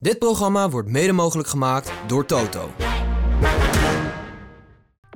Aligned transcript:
Dit 0.00 0.18
programma 0.18 0.68
wordt 0.70 0.88
mede 0.88 1.12
mogelijk 1.12 1.48
gemaakt 1.48 1.92
door 2.06 2.24
Toto. 2.26 2.70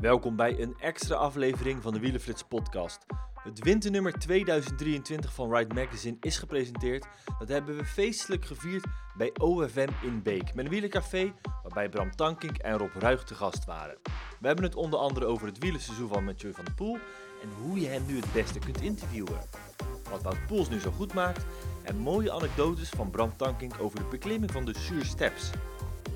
Welkom 0.01 0.37
bij 0.37 0.61
een 0.61 0.75
extra 0.81 1.15
aflevering 1.15 1.83
van 1.83 1.93
de 1.93 1.99
Wielenflits 1.99 2.43
podcast. 2.43 3.07
Het 3.35 3.65
winternummer 3.65 4.13
2023 4.13 5.35
van 5.35 5.55
Ride 5.55 5.75
Magazine 5.75 6.17
is 6.21 6.39
gepresenteerd. 6.39 7.07
Dat 7.39 7.49
hebben 7.49 7.77
we 7.77 7.85
feestelijk 7.85 8.45
gevierd 8.45 8.85
bij 9.17 9.31
OFM 9.41 9.89
in 10.03 10.23
Beek. 10.23 10.55
Met 10.55 10.65
een 10.65 10.71
wielencafé 10.71 11.33
waarbij 11.63 11.89
Bram 11.89 12.17
Tankink 12.17 12.57
en 12.57 12.79
Rob 12.79 12.95
Ruig 12.99 13.25
te 13.25 13.35
gast 13.35 13.65
waren. 13.65 13.99
We 14.41 14.47
hebben 14.47 14.65
het 14.65 14.75
onder 14.75 14.99
andere 14.99 15.27
over 15.27 15.47
het 15.47 15.59
wielerseizoen 15.59 16.09
van 16.09 16.25
Mathieu 16.25 16.53
van 16.53 16.65
der 16.65 16.75
Poel 16.75 16.99
en 17.43 17.49
hoe 17.63 17.81
je 17.81 17.87
hem 17.87 18.07
nu 18.07 18.17
het 18.17 18.33
beste 18.33 18.59
kunt 18.59 18.81
interviewen. 18.81 19.39
Wat 20.13 20.23
Wout 20.23 20.47
Poels 20.47 20.69
nu 20.69 20.81
zo 20.81 20.91
goed 20.91 21.15
maakt 21.15 21.45
en 21.83 21.97
mooie 21.97 22.33
anekdotes 22.33 22.89
van 22.89 23.11
Bram 23.11 23.37
Tankink 23.37 23.75
over 23.81 23.99
de 23.99 24.05
beklimming 24.11 24.53
van 24.53 24.65
de 24.65 24.75
Sur 24.79 25.05
Steps. 25.05 25.51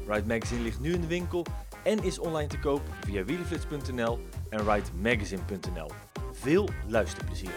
Ride 0.08 0.26
Magazine 0.26 0.62
ligt 0.62 0.80
nu 0.80 0.92
in 0.92 1.00
de 1.00 1.06
winkel 1.06 1.46
en 1.84 2.04
is 2.04 2.18
online 2.18 2.48
te 2.48 2.58
koop 2.58 2.80
via 3.00 3.24
wielenflits.nl 3.24 4.18
en 4.48 4.58
ridemagazine.nl. 4.58 5.90
Veel 6.32 6.68
luisterplezier. 6.86 7.50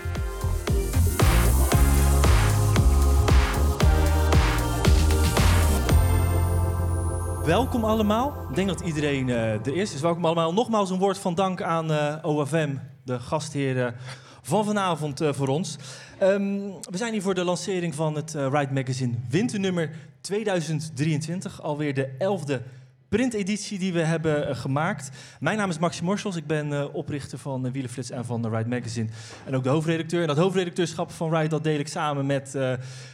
Welkom 7.46 7.84
allemaal. 7.84 8.46
Ik 8.50 8.56
denk 8.56 8.68
dat 8.68 8.82
iedereen 8.82 9.30
eh, 9.30 9.54
er 9.54 9.76
is. 9.76 9.92
Dus 9.92 10.02
welkom 10.02 10.26
allemaal. 10.26 10.54
Nogmaals 10.54 10.90
een 10.90 11.00
woord 11.00 11.18
van 11.18 11.36
dank 11.36 11.62
aan 11.62 11.92
eh, 11.92 12.16
OFM, 12.22 12.76
de 13.04 13.20
gastheren 13.20 13.96
van 14.42 14.66
vanavond 14.66 15.22
eh, 15.22 15.34
voor 15.34 15.48
ons. 15.48 15.78
Ehm, 16.20 16.60
we 16.90 16.98
zijn 16.98 17.12
hier 17.12 17.22
voor 17.22 17.34
de 17.34 17.44
lancering 17.44 17.96
van 17.96 18.16
het 18.16 18.36
eh, 18.36 18.48
Ride 18.52 18.74
Magazine 18.74 19.14
winternummer 19.30 19.90
2023. 20.22 21.62
Alweer 21.62 21.94
de 21.94 22.10
elfde 22.18 22.62
printeditie 23.10 23.80
die 23.80 23.94
we 23.94 24.00
hebben 24.00 24.48
eh, 24.48 24.56
gemaakt. 24.56 25.10
Mijn 25.40 25.58
naam 25.58 25.70
is 25.70 25.80
Maxi 25.80 26.04
Morsels. 26.04 26.36
Ik 26.36 26.48
ben 26.48 26.74
eh, 26.74 26.86
oprichter 26.94 27.38
van 27.38 27.66
uh, 27.66 27.72
Wielenflits 27.72 28.10
en 28.10 28.26
van 28.26 28.42
de 28.42 28.50
Ride 28.50 28.70
Magazine. 28.70 29.10
En 29.46 29.56
ook 29.56 29.64
de 29.64 29.70
hoofdredacteur. 29.70 30.22
En 30.22 30.28
dat 30.28 30.38
hoofdredacteurschap 30.38 31.12
van 31.12 31.36
Ride 31.36 31.48
dat 31.50 31.64
deel 31.64 31.80
ik 31.80 31.88
samen 31.88 32.26
met 32.26 32.58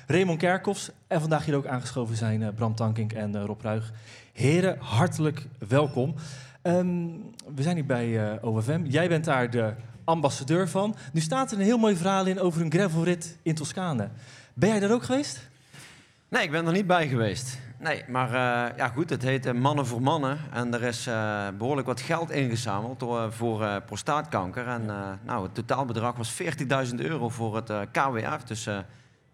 Raymond 0.08 0.40
Kerkhoffs. 0.40 0.90
En 1.08 1.22
vandaag 1.22 1.46
hier 1.46 1.56
ook 1.56 1.68
aangeschoven 1.68 2.16
zijn 2.16 2.54
Bram 2.56 2.76
Tankink 2.76 3.14
en 3.14 3.46
Rob 3.46 3.62
Ruig. 3.62 3.92
Heren, 4.34 4.78
hartelijk 4.80 5.48
welkom. 5.68 6.16
Ehm, 6.62 7.08
we 7.56 7.62
zijn 7.62 7.76
hier 7.76 7.86
bij 7.86 8.42
OFM. 8.42 8.82
Jij 8.86 9.08
bent 9.08 9.26
daar 9.26 9.50
de 9.50 9.74
ambassadeur 10.06 10.70
van. 10.70 10.96
Nu 11.14 11.22
staat 11.22 11.52
er 11.52 11.58
een 11.58 11.64
heel 11.64 11.78
mooi 11.78 11.96
verhaal 11.96 12.26
in 12.26 12.40
over 12.40 12.62
een 12.62 12.72
gravelrit 12.72 13.38
in 13.42 13.56
Toscane. 13.56 14.10
Ben 14.54 14.70
jij 14.70 14.80
daar 14.80 14.92
ook 14.92 15.04
geweest? 15.04 15.40
Nee, 16.28 16.44
ik 16.44 16.52
ben 16.52 16.66
er 16.66 16.74
niet 16.74 16.88
bij 16.88 17.08
geweest. 17.08 17.58
Nee, 17.80 18.04
maar 18.08 18.28
eh, 18.28 18.78
ja 18.78 18.88
goed, 18.88 19.10
het 19.10 19.22
heet 19.22 19.46
eh, 19.46 19.54
Mannen 19.54 19.86
voor 19.86 20.02
Mannen. 20.02 20.38
En 20.52 20.74
er 20.74 20.84
is 20.84 21.08
eh, 21.08 21.48
behoorlijk 21.58 21.88
wat 21.88 22.02
geld 22.02 22.32
ingezameld 22.32 23.06
voor 23.30 23.82
prostaatkanker. 23.86 24.68
En 24.68 24.86
nou, 25.24 25.44
het 25.44 25.56
totaalbedrag 25.56 26.16
was 26.16 26.42
40.000 26.90 26.96
euro 26.96 27.30
voor 27.30 27.56
het 27.56 27.72
KWF. 27.92 28.44
Dus 28.44 28.70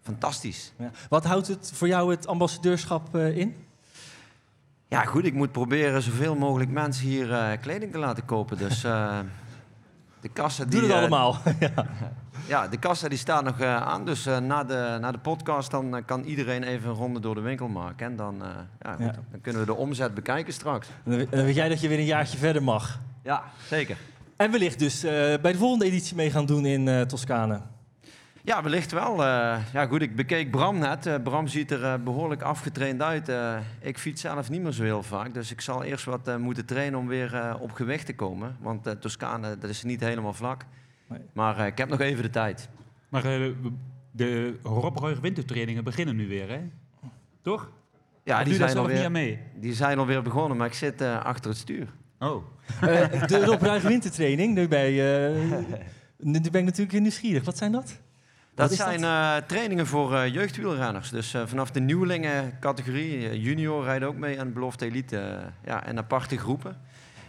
fantastisch. 0.02 0.72
Ja. 0.76 0.90
Wat 1.08 1.24
houdt 1.24 1.46
het 1.46 1.70
voor 1.74 1.88
jou 1.88 2.10
het 2.10 2.26
ambassadeurschap 2.26 3.16
in? 3.16 3.56
Ja 4.88 5.04
goed, 5.04 5.24
ik 5.24 5.34
moet 5.34 5.52
proberen 5.52 6.02
zoveel 6.02 6.34
mogelijk 6.34 6.70
mensen 6.70 7.06
hier 7.06 7.58
kleding 7.60 7.92
te 7.92 7.98
laten 7.98 8.24
kopen. 8.24 8.58
Dus 8.58 8.84
de 10.22 10.28
kassa 10.28 10.64
die... 10.64 10.70
Doe 10.80 10.82
het 10.82 10.90
eh, 10.90 10.98
allemaal. 10.98 11.36
ja. 11.60 11.86
Ja, 12.46 12.68
de 12.68 12.76
kassa 12.78 13.08
die 13.08 13.18
staat 13.18 13.44
nog 13.44 13.60
eh, 13.60 13.76
aan. 13.76 14.04
Dus 14.04 14.26
eh, 14.26 14.38
na, 14.38 14.64
de, 14.64 14.98
na 15.00 15.12
de 15.12 15.18
podcast 15.18 15.70
dan, 15.70 16.02
kan 16.06 16.22
iedereen 16.24 16.62
even 16.62 16.88
een 16.88 16.94
ronde 16.94 17.20
door 17.20 17.34
de 17.34 17.40
winkel 17.40 17.68
maken. 17.68 18.06
En 18.06 18.16
dan, 18.16 18.42
ja, 18.82 18.92
goed, 18.94 19.04
Ja. 19.04 19.12
dan 19.30 19.40
kunnen 19.40 19.60
we 19.60 19.66
de 19.66 19.74
omzet 19.74 20.14
bekijken 20.14 20.52
straks. 20.52 20.88
Dan 21.04 21.16
weet- 21.16 21.54
jij 21.54 21.68
dat 21.68 21.80
je 21.80 21.88
weer 21.88 21.98
een 21.98 22.04
jaartje 22.04 22.38
verder 22.38 22.62
mag. 22.62 22.98
Ja, 23.22 23.42
zeker. 23.68 23.96
En 24.36 24.50
wellicht 24.50 24.78
dus 24.78 25.00
bij 25.40 25.52
de 25.52 25.58
volgende 25.58 25.84
editie 25.84 26.16
mee 26.16 26.30
gaan 26.30 26.46
doen 26.46 26.66
in 26.66 27.06
Toscane. 27.06 27.60
Ja, 28.44 28.62
wellicht 28.62 28.92
wel. 28.92 29.12
eh. 29.24 29.58
ja, 29.72 29.86
goed, 29.86 30.02
ik 30.02 30.16
bekeek 30.16 30.50
Bram 30.50 30.78
net. 30.78 31.06
Eh, 31.06 31.14
Bram 31.22 31.46
ziet 31.46 31.70
er 31.70 31.84
eh, 31.84 31.94
behoorlijk 32.04 32.42
afgetraind 32.42 33.02
uit. 33.02 33.28
Eh, 33.28 33.56
ik 33.80 33.98
fiets 33.98 34.20
zelf 34.20 34.50
niet 34.50 34.62
meer 34.62 34.72
zo 34.72 34.82
heel 34.82 35.02
vaak. 35.02 35.34
Dus 35.34 35.50
ik 35.50 35.60
zal 35.60 35.82
eerst 35.82 36.04
wat 36.04 36.38
moeten 36.38 36.66
trainen 36.66 36.98
om 36.98 37.06
weer 37.06 37.56
op 37.60 37.72
gewicht 37.72 38.06
te 38.06 38.14
komen. 38.14 38.56
Want 38.60 39.00
Toscane, 39.00 39.58
dat 39.58 39.70
is 39.70 39.82
niet 39.82 40.00
helemaal 40.00 40.32
vlak. 40.32 40.64
Nee. 41.08 41.20
Maar 41.32 41.58
eh, 41.58 41.66
ik 41.66 41.78
heb 41.78 41.88
nog 41.88 42.00
even 42.00 42.22
de 42.22 42.30
tijd. 42.30 42.68
Maar 43.08 43.22
de 44.10 44.58
Rob 44.62 44.98
wintertrainingen 45.20 45.84
beginnen 45.84 46.16
nu 46.16 46.28
weer, 46.28 46.48
hè? 46.48 46.60
Toch? 47.42 47.70
Ja, 48.24 48.38
Of 48.38 48.44
die 48.44 48.54
zijn, 48.54 48.76
alweer, 48.76 49.04
aan 49.04 49.12
mee? 49.12 49.38
die 49.54 49.74
zijn 49.74 49.98
alweer 49.98 50.22
begonnen, 50.22 50.56
maar 50.56 50.66
ik 50.66 50.74
zit 50.74 51.00
eh, 51.00 51.24
achter 51.24 51.50
het 51.50 51.58
stuur. 51.58 51.88
Oh. 52.18 52.44
Eh, 52.80 53.26
de 53.26 53.44
Rob 53.44 53.82
wintertraining, 53.82 54.54
nu, 54.54 54.68
bij, 54.68 54.90
eh, 54.90 55.58
nu 56.18 56.40
ben 56.40 56.60
ik 56.60 56.64
natuurlijk 56.64 57.00
nieuwsgierig. 57.00 57.44
Wat 57.44 57.56
zijn 57.56 57.72
dat? 57.72 58.00
Dat 58.54 58.72
zijn 58.72 59.04
eh, 59.04 59.36
trainingen 59.46 59.86
voor 59.86 60.14
eh, 60.14 60.34
jeugdwielrenners. 60.34 61.10
Dus 61.10 61.34
eh, 61.34 61.42
vanaf 61.46 61.70
de 61.70 61.80
nieuwelingen 61.80 62.58
categorie, 62.60 63.28
eh, 63.28 63.44
junior 63.44 63.84
rijden 63.84 64.08
ook 64.08 64.16
mee 64.16 64.36
en 64.36 64.52
belofte 64.52 64.84
elite. 64.84 65.40
ja, 65.64 65.84
en 65.84 65.98
aparte 65.98 66.38
groepen. 66.38 66.76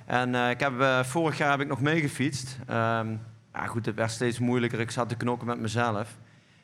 En 0.05 0.35
ik 0.35 0.59
heb, 0.59 1.05
vorig 1.05 1.37
jaar 1.37 1.51
heb 1.51 1.59
ik 1.59 1.67
nog 1.67 1.81
meegefietst. 1.81 2.57
Ehm, 2.67 3.15
ja, 3.53 3.65
goed, 3.65 3.85
het 3.85 3.95
werd 3.95 4.11
steeds 4.11 4.39
moeilijker. 4.39 4.79
Ik 4.79 4.91
zat 4.91 5.09
te 5.09 5.15
knokken 5.15 5.47
met 5.47 5.59
mezelf. 5.59 6.17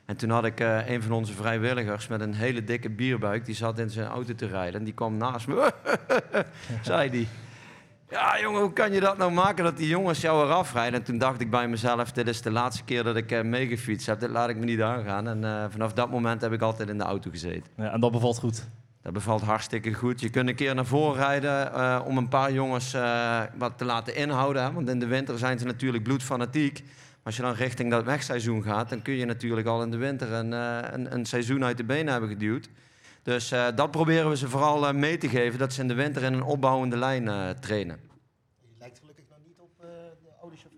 En 0.05 0.15
toen 0.15 0.29
had 0.29 0.45
ik 0.45 0.59
een 0.59 1.01
van 1.01 1.11
onze 1.11 1.33
vrijwilligers 1.33 2.07
met 2.07 2.21
een 2.21 2.33
hele 2.33 2.63
dikke 2.63 2.89
bierbuik. 2.89 3.45
Die 3.45 3.55
zat 3.55 3.79
in 3.79 3.89
zijn 3.89 4.07
auto 4.07 4.35
te 4.35 4.47
rijden. 4.47 4.79
En 4.79 4.85
die 4.85 4.93
kwam 4.93 5.17
naast 5.17 5.47
me. 5.47 5.73
zei 6.81 7.09
die. 7.09 7.27
Ja, 8.09 8.39
jongen, 8.39 8.61
hoe 8.61 8.73
kan 8.73 8.91
je 8.91 8.99
dat 8.99 9.17
nou 9.17 9.31
maken 9.31 9.63
dat 9.63 9.77
die 9.77 9.87
jongens 9.87 10.21
jou 10.21 10.45
eraf 10.45 10.73
rijden? 10.73 10.99
En 10.99 11.05
toen 11.05 11.17
dacht 11.17 11.41
ik 11.41 11.49
bij 11.49 11.67
mezelf, 11.67 12.11
dit 12.11 12.27
is 12.27 12.41
de 12.41 12.51
laatste 12.51 12.83
keer 12.83 13.03
dat 13.03 13.15
ik 13.15 13.43
meegefietst 13.43 14.07
heb. 14.07 14.19
Dit 14.19 14.29
laat 14.29 14.49
ik 14.49 14.57
me 14.57 14.65
niet 14.65 14.81
aangaan. 14.81 15.27
En 15.27 15.43
eh, 15.43 15.65
vanaf 15.69 15.93
dat 15.93 16.09
moment 16.09 16.41
heb 16.41 16.51
ik 16.51 16.61
altijd 16.61 16.89
in 16.89 16.97
de 16.97 17.03
auto 17.03 17.29
gezeten. 17.29 17.71
Ja, 17.75 17.91
en 17.91 17.99
dat 17.99 18.11
bevalt 18.11 18.37
goed. 18.37 18.67
Dat 19.01 19.13
bevalt 19.13 19.41
hartstikke 19.41 19.93
goed. 19.93 20.19
Je 20.19 20.29
kunt 20.29 20.49
een 20.49 20.55
keer 20.55 20.75
naar 20.75 20.85
voren 20.85 21.15
rijden 21.15 21.73
eh, 21.73 22.01
om 22.05 22.17
een 22.17 22.27
paar 22.27 22.51
jongens 22.51 22.93
wat 23.57 23.77
te 23.77 23.85
laten 23.85 24.15
inhouden. 24.15 24.63
Hè? 24.63 24.71
Want 24.71 24.89
in 24.89 24.99
de 24.99 25.07
winter 25.07 25.37
zijn 25.37 25.59
ze 25.59 25.65
natuurlijk 25.65 26.03
bloedfanatiek. 26.03 26.83
Als 27.23 27.35
je 27.35 27.41
dan 27.41 27.53
richting 27.53 27.91
dat 27.91 28.03
wegseizoen 28.03 28.63
gaat, 28.63 28.89
dan 28.89 29.01
kun 29.01 29.13
je 29.13 29.25
natuurlijk 29.25 29.67
al 29.67 29.81
in 29.81 29.91
de 29.91 29.97
winter 29.97 30.31
een, 30.31 30.51
een, 30.51 31.13
een 31.13 31.25
seizoen 31.25 31.65
uit 31.65 31.77
de 31.77 31.83
benen 31.83 32.11
hebben 32.11 32.29
geduwd. 32.29 32.69
Dus 33.23 33.51
eh, 33.51 33.67
dat 33.75 33.91
proberen 33.91 34.29
we 34.29 34.37
ze 34.37 34.49
vooral 34.49 34.87
eh, 34.87 34.93
mee 34.93 35.17
te 35.17 35.29
geven, 35.29 35.59
dat 35.59 35.73
ze 35.73 35.81
in 35.81 35.87
de 35.87 35.93
winter 35.93 36.23
in 36.23 36.33
een 36.33 36.43
opbouwende 36.43 36.97
lijn 36.97 37.27
eh, 37.27 37.49
trainen. 37.49 37.99
Je 38.61 38.75
lijkt 38.79 38.99
gelukkig 38.99 39.25
nog 39.29 39.37
niet 39.45 39.59
op 39.59 39.69
eh, 39.79 39.85
de 40.23 40.29
oude 40.41 40.55
chauffeur. 40.55 40.77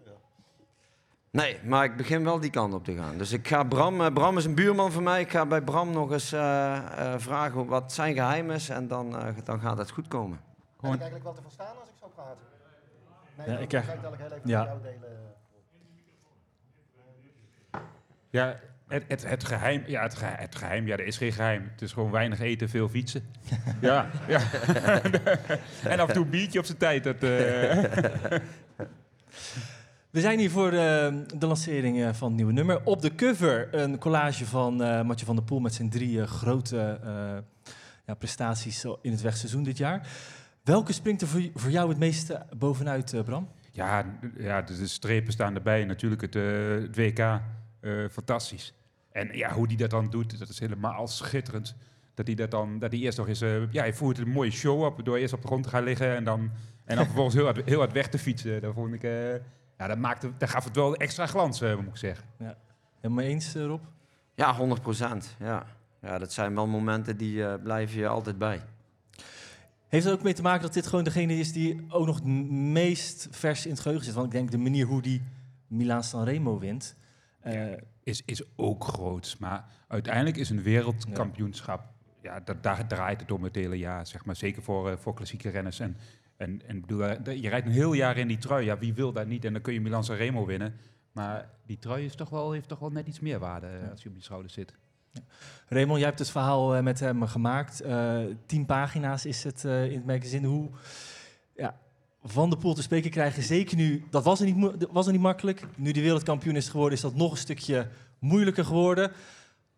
Nee, 1.32 1.60
maar 1.64 1.84
ik 1.84 1.96
begin 1.98 2.24
wel 2.24 2.40
die 2.40 2.50
kant 2.50 2.74
op 2.74 2.84
te 2.84 2.94
gaan. 2.96 3.18
Dus 3.18 3.32
ik 3.32 3.48
ga 3.48 3.64
Bram, 3.64 4.14
Bram 4.14 4.38
is 4.38 4.46
een 4.46 4.56
buurman 4.56 4.92
van 4.92 5.04
mij. 5.04 5.22
Ik 5.22 5.32
ga 5.32 5.46
bij 5.46 5.62
Bram 5.62 5.92
nog 5.92 6.12
eens 6.12 6.32
eh, 6.32 6.76
eh, 7.14 7.20
vragen 7.20 7.66
wat 7.66 7.94
zijn 7.94 8.14
geheim 8.16 8.52
is. 8.52 8.70
En 8.70 8.88
dan, 8.88 9.18
eh, 9.18 9.28
dan 9.44 9.60
gaat 9.60 9.78
het 9.78 9.92
goed 9.92 10.08
komen. 10.08 10.40
Ben 10.82 10.92
ik 10.94 11.00
eigenlijk 11.00 11.24
wel 11.24 11.34
te 11.34 11.42
verstaan 11.42 11.76
als 11.80 11.90
ik 11.90 11.96
zo 12.00 12.12
praat? 12.16 12.38
Nee, 13.38 13.48
Ja, 13.48 13.54
ik 13.54 13.62
ik 13.62 13.68
krijg 13.68 13.86
dadelijk 13.86 14.22
heel 14.22 14.32
even 14.32 14.50
Ja. 14.50 14.60
met 14.60 14.68
jou 14.68 14.82
delen. 14.82 15.20
Ja, 18.30 18.60
het, 18.92 19.04
het, 19.08 19.30
het 19.30 19.44
geheim, 19.44 19.84
ja, 19.88 20.02
het, 20.02 20.16
geheim, 20.16 20.38
het 20.40 20.56
geheim, 20.56 20.88
ja, 20.88 20.94
er 20.94 21.06
is 21.06 21.18
geen 21.18 21.32
geheim. 21.32 21.70
Het 21.72 21.82
is 21.82 21.92
gewoon 21.94 22.12
weinig 22.12 22.40
eten, 22.40 22.70
veel 22.70 22.90
fietsen. 22.90 23.24
ja, 23.82 24.10
ja. 24.28 24.42
en 25.92 26.00
af 26.00 26.08
en 26.08 26.14
toe 26.14 26.24
een 26.24 26.30
biertje 26.30 26.60
op 26.60 26.66
zijn 26.66 26.78
tijd. 26.78 27.04
Dat, 27.04 27.16
eh, 27.16 27.30
We 30.10 30.20
zijn 30.20 30.40
hier 30.40 30.52
voor 30.52 30.72
de, 30.72 31.24
de 31.38 31.48
lancering 31.48 32.04
eh, 32.04 32.14
van 32.14 32.28
het 32.28 32.38
nieuwe 32.38 32.54
nummer. 32.54 32.82
Op 32.84 33.02
de 33.02 33.16
cover 33.16 33.76
een 33.76 33.98
collage 33.98 34.46
van 34.46 34.84
eh 34.84 35.02
Matje 35.02 35.26
van 35.26 35.36
der 35.36 35.46
Poel 35.46 35.60
met 35.60 35.74
zijn 35.74 35.90
drie 35.90 36.22
eh, 36.22 36.28
grote 36.28 37.00
eh, 37.04 37.38
ja, 38.06 38.14
prestaties 38.14 38.86
in 39.02 39.12
het 39.12 39.22
wegseizoen 39.22 39.64
dit 39.64 39.78
jaar. 39.78 40.08
Welke 40.64 40.94
springt 40.94 41.22
er 41.22 41.28
voor, 41.28 41.42
voor 41.54 41.72
jou 41.72 41.90
het 41.90 41.98
meeste 41.98 42.46
bovenuit, 42.58 43.14
eh, 43.14 43.24
Bram? 43.24 43.50
ja, 43.72 44.06
ja, 44.38 44.62
de, 44.62 44.78
de 44.78 44.88
strepen 44.88 45.34
staan 45.34 45.56
erbij. 45.56 45.86
Natuurlijk 45.86 46.22
het, 46.22 46.36
eh, 46.36 46.44
het 46.70 46.96
WK, 46.96 47.20
eh, 47.20 47.40
fantastisch. 48.12 48.74
En 49.12 49.30
ja, 49.38 49.54
hoe 49.54 49.68
die 49.68 49.78
dat 49.78 49.90
dan 49.90 50.10
doet, 50.10 50.40
dat 50.40 50.50
is 50.50 50.60
helemaal 50.60 51.08
schitterend. 51.08 51.76
Dat 52.14 52.28
hij 52.28 52.36
dat 52.36 52.52
dan, 52.52 52.80
dat 52.80 52.92
hij 52.92 53.00
eerst 53.02 53.18
nog 53.18 53.28
eens, 53.28 53.42
eh, 53.42 53.72
ja, 53.72 53.82
hij 53.82 53.94
voert 53.94 54.18
een 54.18 54.30
mooie 54.30 54.52
show 54.52 54.84
op 54.84 55.06
door 55.06 55.18
eerst 55.18 55.34
op 55.34 55.42
de 55.42 55.48
grond 55.48 55.64
te 55.64 55.70
gaan 55.70 55.84
liggen 55.84 56.16
en 56.16 56.24
dan, 56.24 56.52
en 56.86 56.96
dan 56.96 57.06
vervolgens 57.12 57.36
heel 57.36 57.44
hard, 57.46 57.66
heel 57.66 57.78
hard 57.80 57.92
weg 57.92 58.08
te 58.10 58.18
fietsen. 58.20 58.62
Dat 58.62 58.74
vond 58.74 58.94
ik, 58.94 59.04
eh, 59.04 59.34
ja, 59.78 59.88
dat 59.88 59.98
maakte, 59.98 60.32
dat 60.38 60.50
gaf 60.50 60.64
het 60.64 60.76
wel 60.76 60.96
extra 60.96 61.26
glans, 61.26 61.62
eh, 61.62 61.76
moet 61.76 61.88
ik 61.88 61.98
zeggen. 61.98 62.26
Helemaal 63.02 63.26
eens, 63.26 63.54
Rob? 63.56 63.82
Ja, 64.36 64.56
100 64.56 64.82
procent. 64.82 65.36
Ja. 65.40 65.66
ja, 66.02 66.18
dat 66.18 66.34
zijn 66.34 66.56
wel 66.56 66.68
momenten 66.68 67.18
die 67.18 67.46
eh 67.46 67.54
blijven 67.64 68.00
je 68.00 68.08
altijd 68.08 68.38
bij. 68.38 68.62
Heeft 69.88 70.06
er 70.06 70.12
ook 70.12 70.24
mee 70.24 70.34
te 70.34 70.42
maken 70.42 70.62
dat 70.62 70.74
dit 70.74 70.88
gewoon 70.88 71.04
degene 71.04 71.34
is 71.34 71.54
die 71.54 71.86
ook 71.90 72.06
nog 72.06 72.16
het 72.16 72.26
meest 72.52 73.28
vers 73.32 73.66
in 73.66 73.72
het 73.72 73.80
geheugen 73.80 74.06
zit? 74.06 74.14
Want 74.14 74.26
ik 74.26 74.32
denk 74.32 74.52
de 74.52 74.58
manier 74.58 74.86
hoe 74.86 75.02
die 75.02 75.22
Milaan 75.68 76.04
Sanremo 76.04 76.60
wint. 76.60 76.96
eh, 77.42 77.66
is, 78.04 78.22
is 78.26 78.44
ook 78.56 78.84
groot. 78.84 79.36
Maar 79.40 79.66
uiteindelijk 79.88 80.38
is 80.38 80.50
een 80.50 80.62
wereldkampioenschap 80.62 81.92
ja, 82.22 82.40
dat, 82.40 82.64
daar 82.64 82.88
draait 82.88 83.22
het 83.22 83.32
om 83.32 83.44
het 83.44 83.56
hele 83.56 83.78
jaar, 83.78 84.08
zeg 84.08 84.26
maar. 84.26 84.36
Zeker 84.36 84.62
voor, 84.62 84.90
eh, 84.90 84.98
voor 84.98 85.14
klassieke 85.14 85.50
renners. 85.50 85.80
En, 85.80 85.98
en, 86.38 86.62
en 86.68 86.82
bedoel, 86.82 87.04
eh, 87.04 87.42
je 87.42 87.50
rijdt 87.50 87.66
een 87.66 87.72
heel 87.72 87.94
jaar 87.94 88.18
in 88.18 88.28
die 88.28 88.38
trui. 88.38 88.66
Ja, 88.66 88.78
wie 88.78 88.94
wil 88.94 89.12
dat 89.12 89.28
niet? 89.28 89.46
En 89.46 89.54
dan 89.54 89.62
kun 89.62 89.74
je 89.74 89.82
Milan 89.82 90.04
Remo 90.04 90.46
winnen. 90.46 90.76
Maar 91.12 91.50
die 91.66 91.80
trui 91.80 92.06
is 92.06 92.16
toch 92.16 92.30
wel, 92.30 92.52
heeft 92.52 92.68
toch 92.68 92.80
wel 92.80 92.90
net 92.90 93.08
iets 93.08 93.20
meer 93.20 93.40
waarde 93.40 93.68
eh, 93.68 93.90
als 93.92 94.04
je 94.04 94.10
op 94.10 94.16
je 94.16 94.22
schouder 94.22 94.52
zit. 94.52 94.74
Raymond, 95.68 95.98
jij 95.98 96.08
hebt 96.08 96.20
het 96.20 96.30
verhaal 96.30 96.84
met 96.84 97.00
hem 97.00 97.28
gemaakt. 97.28 97.84
Tien 98.46 98.66
pagina's 98.66 99.26
is 99.26 99.44
het 99.44 99.64
in 99.64 99.96
het 99.96 100.06
magazine. 100.06 100.48
Hoe 100.48 100.70
ja, 101.56 101.80
Van 102.24 102.50
de 102.50 102.58
Poel 102.58 102.74
te 102.74 102.82
spreken 102.82 103.12
krijgen, 103.12 103.44
zeker 103.44 103.78
nu, 103.78 104.04
dat 104.10 104.24
was 104.24 104.40
er, 104.40 104.46
niet, 104.46 104.88
was 104.92 105.06
er 105.06 105.12
niet 105.12 105.22
makkelijk. 105.22 105.64
Nu 105.76 105.92
die 105.92 106.02
wereldkampioen 106.02 106.56
is 106.56 106.70
geworden, 106.70 106.96
is 106.96 107.04
dat 107.04 107.16
nog 107.16 107.32
een 107.32 107.38
stukje 107.38 107.90
moeilijker 108.20 108.66
geworden. 108.66 109.12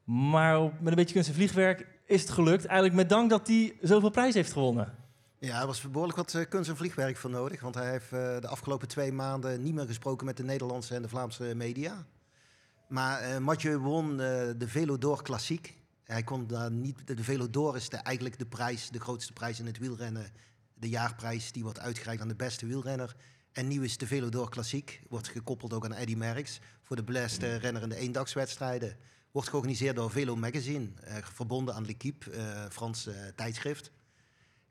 Maar 0.04 0.62
met 0.62 0.72
een 0.86 0.96
beetje 0.96 1.14
kunst 1.14 1.30
en 1.30 1.36
vliegwerk 1.36 1.88
is 2.06 2.22
het 2.22 2.30
gelukt. 2.30 2.66
Eigenlijk 2.66 2.96
met 2.96 3.10
dank 3.10 3.30
dat 3.30 3.48
hij 3.48 3.78
zoveel 3.82 4.10
prijs 4.10 4.34
heeft 4.34 4.52
gewonnen. 4.52 4.96
Ja, 5.40 5.62
er 5.62 5.68
was 5.68 5.82
behoorlijk 5.82 6.18
wat 6.18 6.34
eh, 6.34 6.50
kunst 6.50 6.70
en 6.70 6.78
vliegwerk 6.78 7.18
voor 7.18 7.30
nodig. 7.30 7.62
Want 7.62 7.76
hij 7.76 7.90
heeft 7.90 8.12
eh, 8.12 8.40
de 8.40 8.48
afgelopen 8.48 8.88
twee 8.88 9.12
maanden 9.12 9.64
niet 9.64 9.74
meer 9.74 9.86
gesproken 9.86 10.26
met 10.26 10.38
de 10.38 10.44
Nederlandse 10.44 10.96
en 10.96 11.02
de 11.02 11.10
Vlaamse 11.10 11.56
media. 11.56 12.06
Maar 12.88 13.20
eh 13.20 13.38
Mathieu 13.38 13.78
won 13.78 14.18
de 14.18 14.66
Velodor 14.68 15.22
Klassiek. 15.22 15.78
Hij 16.04 16.24
kon 16.24 16.48
daar 16.48 16.72
niet. 16.72 17.08
De, 17.08 17.24
Velodor 17.24 17.76
is 17.76 17.90
eigenlijk 17.90 18.40
de 18.40 18.46
prijs, 18.46 18.90
de 18.90 19.00
grootste 19.00 19.34
prijs 19.34 19.60
in 19.60 19.66
het 19.66 19.78
wielrennen. 19.78 20.32
De 20.84 20.90
jaarprijs 20.90 21.52
die 21.52 21.64
wordt 21.64 21.80
uitgereikt 21.80 22.22
aan 22.22 22.28
de 22.28 22.36
beste 22.36 22.66
wielrenner. 22.66 23.16
En 23.52 23.68
nieuw 23.68 23.82
is 23.82 23.98
de 23.98 24.08
Velodor 24.08 24.50
Klassiek. 24.50 25.02
Wordt 25.10 25.28
gekoppeld 25.28 25.74
ook 25.74 25.86
aan 25.86 25.94
Eddy 25.94 26.16
Merckx. 26.16 26.60
Voor 26.82 26.96
de 26.96 27.04
beste 27.04 27.56
renner 27.56 27.82
in 27.82 27.90
de 27.90 27.96
eendagswedstrijden. 27.96 28.98
Wordt 29.32 29.50
georganiseerd 29.50 29.96
door 29.96 30.12
Velo 30.12 30.36
Magazine. 30.36 30.88
eh, 31.04 31.18
verbonden 31.22 31.76
aan 31.76 31.86
L'Equipe, 31.86 32.32
eh 32.32 32.66
Frans 32.70 33.08
eh, 33.08 33.16
tijdschrift. 33.36 33.92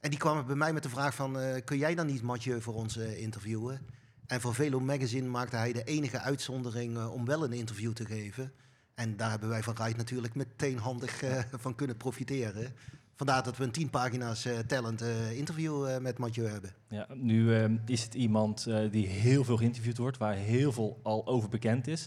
En 0.00 0.10
die 0.10 0.18
kwamen 0.18 0.46
bij 0.46 0.54
mij 0.54 0.72
met 0.72 0.82
de 0.82 0.88
vraag 0.88 1.14
van... 1.14 1.38
eh, 1.38 1.64
kun 1.64 1.78
jij 1.78 1.94
dan 1.94 2.06
niet 2.06 2.22
Mathieu 2.22 2.60
voor 2.60 2.74
ons 2.74 2.96
interviewen? 2.96 3.86
En 4.26 4.40
voor 4.40 4.54
Velo 4.54 4.80
Magazine 4.80 5.28
maakte 5.28 5.56
hij 5.56 5.72
de 5.72 5.84
enige 5.84 6.18
uitzondering 6.18 7.06
om 7.06 7.24
wel 7.24 7.44
een 7.44 7.52
interview 7.52 7.92
te 7.92 8.04
geven. 8.04 8.52
En 8.94 9.16
daar 9.16 9.30
hebben 9.30 9.48
wij 9.48 9.62
van 9.62 9.76
Ride 9.76 9.96
natuurlijk 9.96 10.34
meteen 10.34 10.78
handig 10.78 11.22
van 11.64 11.74
kunnen 11.74 11.96
profiteren. 11.96 12.74
Vandaar 13.22 13.42
dat 13.42 13.56
we 13.56 13.64
een 13.64 13.70
tien 13.70 13.90
pagina's 13.90 14.44
eh, 14.44 14.58
tellend 14.58 15.02
eh, 15.02 15.36
interview 15.38 15.88
eh, 15.88 15.98
met 15.98 16.18
Mathieu 16.18 16.46
hebben. 16.48 16.74
Ja, 16.88 17.06
nu 17.14 17.54
is 17.86 18.02
het 18.02 18.14
iemand 18.14 18.66
die 18.90 19.06
heel 19.06 19.44
veel 19.44 19.56
geïnterviewd 19.56 19.98
wordt, 19.98 20.18
waar 20.18 20.34
heel 20.34 20.72
veel 20.72 21.00
al 21.02 21.26
over 21.26 21.48
bekend 21.48 21.86
is. 21.86 22.06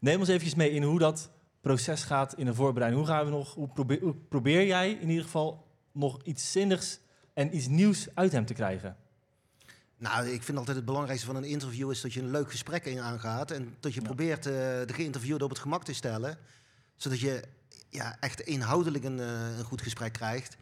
Neem 0.00 0.18
ons 0.18 0.28
eventjes 0.28 0.54
mee 0.54 0.70
in 0.70 0.82
hoe 0.82 0.98
dat 0.98 1.30
proces 1.60 2.02
gaat 2.02 2.34
in 2.34 2.46
de 2.46 2.54
voorbereiding. 2.54 3.04
Hoe 3.04 3.14
gaan 3.14 3.24
we 3.24 3.30
nog, 3.30 3.54
hoe 3.54 3.68
probeer, 3.68 4.00
hoe 4.00 4.14
probeer 4.14 4.66
jij 4.66 4.90
in 4.90 5.08
ieder 5.08 5.24
geval 5.24 5.66
nog 5.92 6.22
iets 6.22 6.52
zinnigs 6.52 6.98
en 7.34 7.56
iets 7.56 7.66
nieuws 7.66 8.08
uit 8.14 8.32
hem 8.32 8.46
te 8.46 8.54
krijgen? 8.54 8.96
Nou, 9.98 10.28
ik 10.28 10.42
vind 10.42 10.58
altijd 10.58 10.76
het 10.76 10.86
belangrijkste 10.86 11.26
van 11.26 11.36
een 11.36 11.44
interview 11.44 11.90
is 11.90 12.00
dat 12.00 12.12
je 12.12 12.20
een 12.20 12.30
leuk 12.30 12.50
gesprek 12.50 12.84
in 12.84 13.00
aangaat. 13.00 13.50
En 13.50 13.76
dat 13.80 13.94
je 13.94 14.00
Ja. 14.00 14.06
probeert 14.06 14.42
de 14.42 14.92
geïnterviewde 14.94 15.44
op 15.44 15.50
het 15.50 15.58
gemak 15.58 15.84
te 15.84 15.94
stellen. 15.94 16.38
Zodat 16.96 17.20
je 17.20 17.42
ja, 17.88 18.16
echt 18.20 18.40
inhoudelijk 18.40 19.04
een, 19.04 19.20
eh, 19.20 19.58
een 19.58 19.64
goed 19.64 19.82
gesprek 19.82 20.12
krijgt. 20.12 20.56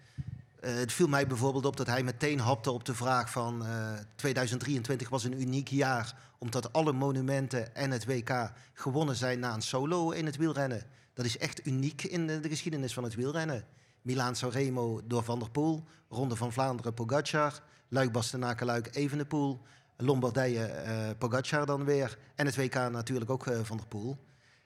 Eh, 0.60 0.74
het 0.74 0.92
viel 0.92 1.08
mij 1.08 1.26
bijvoorbeeld 1.26 1.66
op 1.66 1.76
dat 1.76 1.86
hij 1.86 2.02
meteen 2.02 2.40
hapte 2.40 2.70
op 2.70 2.84
de 2.84 2.94
vraag 2.94 3.30
van... 3.30 3.66
eh 3.66 3.92
2023 4.14 5.08
was 5.08 5.24
een 5.24 5.40
uniek 5.40 5.68
jaar, 5.68 6.14
omdat 6.38 6.72
alle 6.72 6.92
monumenten 6.92 7.74
en 7.74 7.90
het 7.90 8.04
WK 8.04 8.52
gewonnen 8.72 9.16
zijn 9.16 9.38
na 9.38 9.54
een 9.54 9.62
solo 9.62 10.10
in 10.10 10.26
het 10.26 10.36
wielrennen. 10.36 10.82
Dat 11.14 11.24
is 11.24 11.38
echt 11.38 11.66
uniek 11.66 12.02
in 12.02 12.26
de, 12.26 12.40
de 12.40 12.48
geschiedenis 12.48 12.94
van 12.94 13.04
het 13.04 13.14
wielrennen. 13.14 13.64
Milaan-San 14.02 14.50
Remo 14.50 15.00
door 15.04 15.24
Van 15.24 15.38
der 15.38 15.50
Poel, 15.50 15.84
Ronde 16.08 16.36
van 16.36 16.52
Vlaanderen 16.52 16.94
Pogacar, 16.94 17.62
Luik 17.88 18.12
Bastenaken 18.12 18.66
Luik 18.66 18.88
Evenepoel, 18.92 19.60
Lombardije 19.96 20.64
eh 20.64 21.10
Pogacar 21.18 21.66
dan 21.66 21.84
weer 21.84 22.18
en 22.34 22.46
het 22.46 22.56
WK 22.56 22.74
natuurlijk 22.74 23.30
ook 23.30 23.46
eh, 23.46 23.58
Van 23.62 23.76
der 23.76 23.86
Poel. 23.86 24.16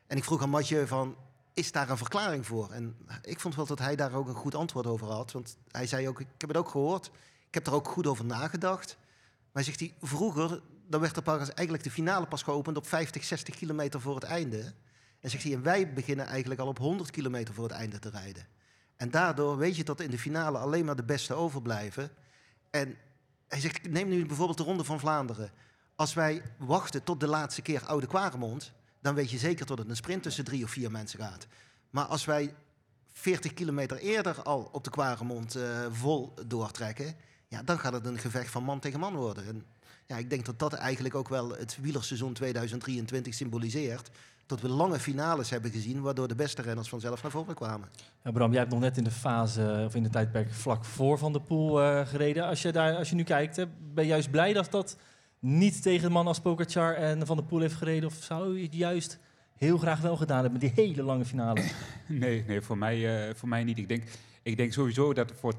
En 0.07 0.17
ik 0.17 0.25
vroeg 0.25 0.43
aan 0.43 0.51
Mathieu 0.51 0.87
van, 0.87 1.17
is 1.61 1.73
daar 1.73 1.91
een 1.91 1.97
verklaring 1.97 2.47
voor? 2.47 2.71
En 2.71 2.97
ik 3.23 3.41
vond 3.41 3.55
wel 3.55 3.67
dat 3.67 3.79
hij 3.79 3.97
daar 3.97 4.13
ook 4.13 4.29
een 4.29 4.35
goed 4.35 4.55
antwoord 4.55 4.87
over 4.87 5.07
had. 5.07 5.33
Want 5.33 5.57
hij 5.71 5.87
zei 5.87 6.09
ook, 6.09 6.21
ik 6.21 6.27
heb 6.39 6.49
het 6.49 6.59
ook 6.59 6.69
gehoord. 6.69 7.07
Ik 7.47 7.55
heb 7.55 7.67
er 7.67 7.73
ook 7.73 7.89
goed 7.89 8.07
over 8.07 8.25
nagedacht. 8.25 8.97
Maar 9.53 9.65
zegt 9.65 9.81
hij, 9.81 9.95
vroeger, 10.01 10.61
dan 10.89 11.01
werd 11.01 11.17
er 11.17 11.23
pas 11.23 11.53
eigenlijk 11.53 11.83
de 11.85 11.91
finale 11.91 12.27
pas 12.27 12.43
geopend 12.43 12.77
op 12.77 12.87
50, 12.87 13.25
60 13.25 13.57
kilometer 13.57 14.01
voor 14.01 14.15
het 14.15 14.25
einde. 14.25 14.75
En 15.21 15.31
zegt 15.31 15.43
hij, 15.43 15.53
en 15.53 15.63
wij 15.63 15.93
beginnen 15.93 16.27
eigenlijk 16.27 16.61
al 16.61 16.67
op 16.67 16.79
100 16.79 17.11
kilometer 17.11 17.55
voor 17.55 17.65
het 17.65 17.73
einde 17.73 17.99
te 17.99 18.11
rijden. 18.11 18.47
En 18.97 19.11
daardoor 19.11 19.57
weet 19.57 19.77
je 19.77 19.85
dat 19.85 20.01
in 20.01 20.11
de 20.11 20.19
finale 20.19 20.59
alleen 20.59 20.85
maar 20.85 20.97
de 20.97 21.05
beste 21.05 21.35
overblijven. 21.35 22.11
En 22.71 22.97
hij 23.49 23.61
zegt, 23.61 23.91
neem 23.91 24.09
nu 24.09 24.27
bijvoorbeeld 24.27 24.59
de 24.59 24.65
Ronde 24.65 24.85
van 24.85 25.01
Vlaanderen. 25.01 25.51
Als 25.97 26.15
wij 26.15 26.43
wachten 26.59 27.03
tot 27.03 27.21
de 27.21 27.27
laatste 27.27 27.63
keer 27.63 27.87
Oude 27.87 28.07
Kwaremond, 28.07 28.73
dan 29.01 29.15
weet 29.15 29.31
je 29.31 29.39
zeker 29.39 29.67
dat 29.67 29.79
het 29.79 29.89
een 29.89 29.97
sprint 29.97 30.23
tussen 30.23 30.45
drie 30.45 30.65
of 30.65 30.71
vier 30.71 30.91
mensen 30.91 31.19
gaat. 31.19 31.47
Maar 31.91 32.05
als 32.05 32.25
wij 32.25 32.55
40 33.13 33.55
kilometer 33.55 33.97
eerder 33.97 34.43
al 34.43 34.69
op 34.73 34.85
de 34.85 34.91
Kwaremond 34.91 35.55
eh, 35.55 35.87
vol 35.91 36.35
doortrekken, 36.47 37.15
ja, 37.49 37.63
dan 37.63 37.79
gaat 37.79 37.93
het 37.93 38.07
een 38.07 38.19
gevecht 38.19 38.51
van 38.51 38.65
man 38.65 38.81
tegen 38.81 39.01
man 39.01 39.15
worden. 39.15 39.47
En 39.47 39.65
ja, 40.07 40.17
ik 40.17 40.31
denk 40.31 40.45
dat 40.45 40.59
dat 40.59 40.73
eigenlijk 40.73 41.15
ook 41.15 41.29
wel 41.29 41.51
het 41.51 41.79
wielerseizoen 41.81 42.33
2023 42.33 43.35
symboliseert. 43.35 44.11
Dat 44.47 44.61
we 44.61 44.69
lange 44.69 44.99
finales 44.99 45.51
hebben 45.51 45.71
gezien, 45.71 46.01
waardoor 46.01 46.29
de 46.29 46.35
beste 46.35 46.63
renners 46.63 46.89
vanzelf 46.89 47.23
naar 47.23 47.31
voren 47.31 47.55
kwamen. 47.55 47.89
Ja, 48.25 48.31
Bram, 48.31 48.51
jij 48.51 48.61
hebt 48.61 48.73
nog 48.73 48.81
net 48.81 48.97
in 48.97 49.05
de 49.05 49.11
fase, 49.11 49.83
of 49.87 49.95
in 49.95 50.03
de 50.03 50.09
tijdperk 50.09 50.53
vlak 50.53 50.85
voor 50.85 51.19
Van 51.19 51.33
der 51.33 51.43
Poel 51.43 51.83
eh, 51.83 52.07
gereden. 52.07 52.47
Als 52.47 52.63
je, 52.63 52.73
daar, 52.73 52.97
als 52.97 53.09
je 53.09 53.15
nu 53.15 53.23
kijkt, 53.23 53.57
hè, 53.57 53.67
ben 53.95 54.05
je 54.05 54.11
juist 54.11 54.31
blij 54.31 54.53
dat 54.53 54.71
dat 54.71 54.97
niet 55.41 55.83
tegen 55.83 56.07
een 56.07 56.13
man 56.13 56.27
als 56.27 56.41
Pogacar 56.41 56.95
en 56.95 57.27
Van 57.27 57.37
der 57.37 57.47
Poel 57.47 57.61
heeft 57.61 57.75
gereden? 57.75 58.09
Of 58.09 58.15
zou 58.15 58.57
je 58.57 58.63
het 58.65 58.75
juist 58.75 59.19
heel 59.57 59.79
graag 59.79 60.01
wel 60.01 60.17
gedaan 60.17 60.43
hebben 60.43 60.61
met 60.61 60.75
die 60.75 60.85
hele 60.85 61.03
lange 61.03 61.25
finale? 61.25 61.63
Nee, 62.07 62.45
nee 62.47 62.61
voor, 62.61 62.79
mij, 62.79 63.29
eh, 63.29 63.35
voor 63.35 63.49
mij 63.49 63.65
niet. 63.65 63.79
Ik 63.79 63.89
denk, 63.89 64.03
ik 64.43 64.57
denk 64.57 64.73
sowieso 64.73 65.13
dat 65.13 65.33
voor 65.33 65.55
80% 65.55 65.59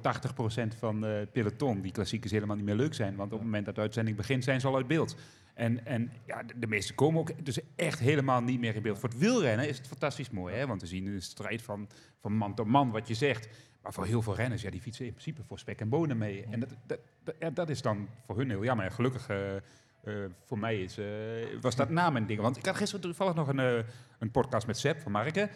van 0.78 1.06
peloton 1.32 1.82
die 1.82 1.92
klassiekers 1.92 2.32
helemaal 2.32 2.56
niet 2.56 2.66
meer 2.66 2.76
leuk 2.76 2.94
zijn. 2.94 3.16
Want 3.16 3.32
op 3.32 3.38
het 3.38 3.48
moment 3.48 3.66
dat 3.66 3.76
de 3.76 3.82
uitzending 3.82 4.18
begint, 4.18 4.44
zijn 4.44 4.60
ze 4.62 4.68
al 4.68 4.76
uit 4.76 4.88
beeld. 4.88 5.16
En, 5.54 5.86
en 5.86 6.12
ja, 6.26 6.44
de, 6.44 6.54
de 6.60 6.68
meeste 6.68 6.94
komen 6.94 7.20
ook 7.20 7.46
dus 7.46 7.60
echt 7.76 8.00
helemaal 8.00 8.42
niet 8.42 8.60
meer 8.60 8.76
in 8.76 8.82
beeld. 8.82 9.00
Voor 9.00 9.10
het 9.10 9.18
wielrennen 9.18 9.68
is 9.68 9.78
het 9.78 9.88
fantastisch 9.88 10.30
mooi, 10.30 10.56
hè? 10.56 10.68
want 10.68 10.82
we 10.82 10.88
zien 10.88 11.06
de 11.06 11.20
strijd 11.20 11.62
van, 11.62 11.88
van 12.20 12.34
man 12.34 12.56
tot 12.56 12.68
man, 12.68 12.92
wat 12.92 13.08
je 13.08 13.14
zegt. 13.14 13.48
Maar 13.82 13.94
voor 13.94 14.06
heel 14.06 14.22
veel 14.22 14.36
renners, 14.36 14.62
ja, 14.62 14.70
die 14.70 14.82
fietsen 14.82 15.06
in 15.06 15.12
principe 15.12 15.44
voor 15.44 15.60
spek 15.60 15.80
en 15.80 15.90
bonen 15.90 16.18
mee. 16.18 16.46
En 16.50 16.60
dat, 16.60 16.70
dat, 16.86 17.00
dat, 17.24 17.56
dat 17.56 17.70
is 17.70 17.82
dan 17.82 18.08
voor 18.26 18.38
hun 18.38 18.50
heel 18.50 18.64
jammer. 18.64 18.86
En 18.86 18.92
gelukkig, 18.92 19.28
eh, 19.30 19.56
eh, 19.56 19.62
voor 20.46 20.60
mij 20.60 20.82
is, 20.82 20.98
eh, 20.98 21.06
was 21.62 21.76
dat 21.76 21.90
na 21.90 22.10
mijn 22.10 22.26
ding. 22.26 22.40
Want 22.40 22.58
ik 22.58 22.66
had 22.66 22.76
gisteren 22.76 23.02
toevallig 23.02 23.34
nog 23.34 23.48
een, 23.48 23.86
een 24.20 24.32
podcast 24.32 24.68
met 24.68 24.78
Sepp 24.78 25.00
van 25.00 25.12
Marken. 25.12 25.50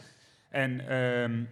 En, 0.49 0.79
ehm, 0.79 1.43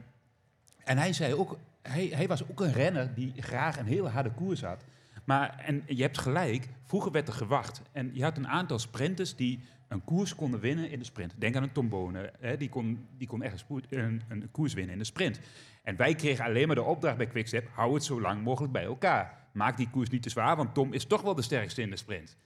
en 0.83 0.97
hij 0.97 1.13
zei 1.13 1.33
ook, 1.33 1.57
hij, 1.81 2.05
hij 2.05 2.27
was 2.27 2.49
ook 2.49 2.59
een 2.59 2.73
renner 2.73 3.13
die 3.13 3.33
graag 3.41 3.77
een 3.77 3.85
hele 3.85 4.09
harde 4.09 4.31
koers 4.31 4.61
had. 4.61 4.83
Maar, 5.23 5.57
en 5.65 5.83
je 5.85 6.01
hebt 6.01 6.17
gelijk, 6.17 6.69
vroeger 6.83 7.11
werd 7.11 7.27
er 7.27 7.33
gewacht. 7.33 7.81
En 7.91 8.09
je 8.13 8.23
had 8.23 8.37
een 8.37 8.47
aantal 8.47 8.79
sprinters 8.79 9.35
die 9.35 9.59
een 9.87 10.03
koers 10.03 10.35
konden 10.35 10.59
winnen 10.59 10.89
in 10.89 10.99
de 10.99 11.05
sprint. 11.05 11.33
Denk 11.37 11.55
aan 11.55 11.63
een 11.63 11.71
Tombone, 11.71 12.33
hè, 12.39 12.57
die, 12.57 12.69
kon, 12.69 13.07
die 13.17 13.27
kon 13.27 13.41
echt 13.41 13.65
een, 13.69 13.83
een, 13.89 14.21
een 14.29 14.51
koers 14.51 14.73
winnen 14.73 14.93
in 14.93 14.99
de 14.99 15.05
sprint. 15.05 15.39
En 15.83 15.95
wij 15.95 16.15
kregen 16.15 16.45
alleen 16.45 16.67
maar 16.67 16.75
de 16.75 16.83
opdracht 16.83 17.17
bij 17.17 17.27
Quickstep, 17.27 17.69
hou 17.73 17.93
het 17.93 18.03
zo 18.03 18.21
lang 18.21 18.43
mogelijk 18.43 18.73
bij 18.73 18.83
elkaar. 18.83 19.41
Maak 19.53 19.77
die 19.77 19.89
koers 19.89 20.09
niet 20.09 20.21
te 20.21 20.29
zwaar, 20.29 20.55
want 20.55 20.73
Tom 20.73 20.93
is 20.93 21.05
toch 21.05 21.21
wel 21.21 21.35
de 21.35 21.41
sterkste 21.41 21.81
in 21.81 21.89
de 21.89 21.95
sprint. 21.95 22.37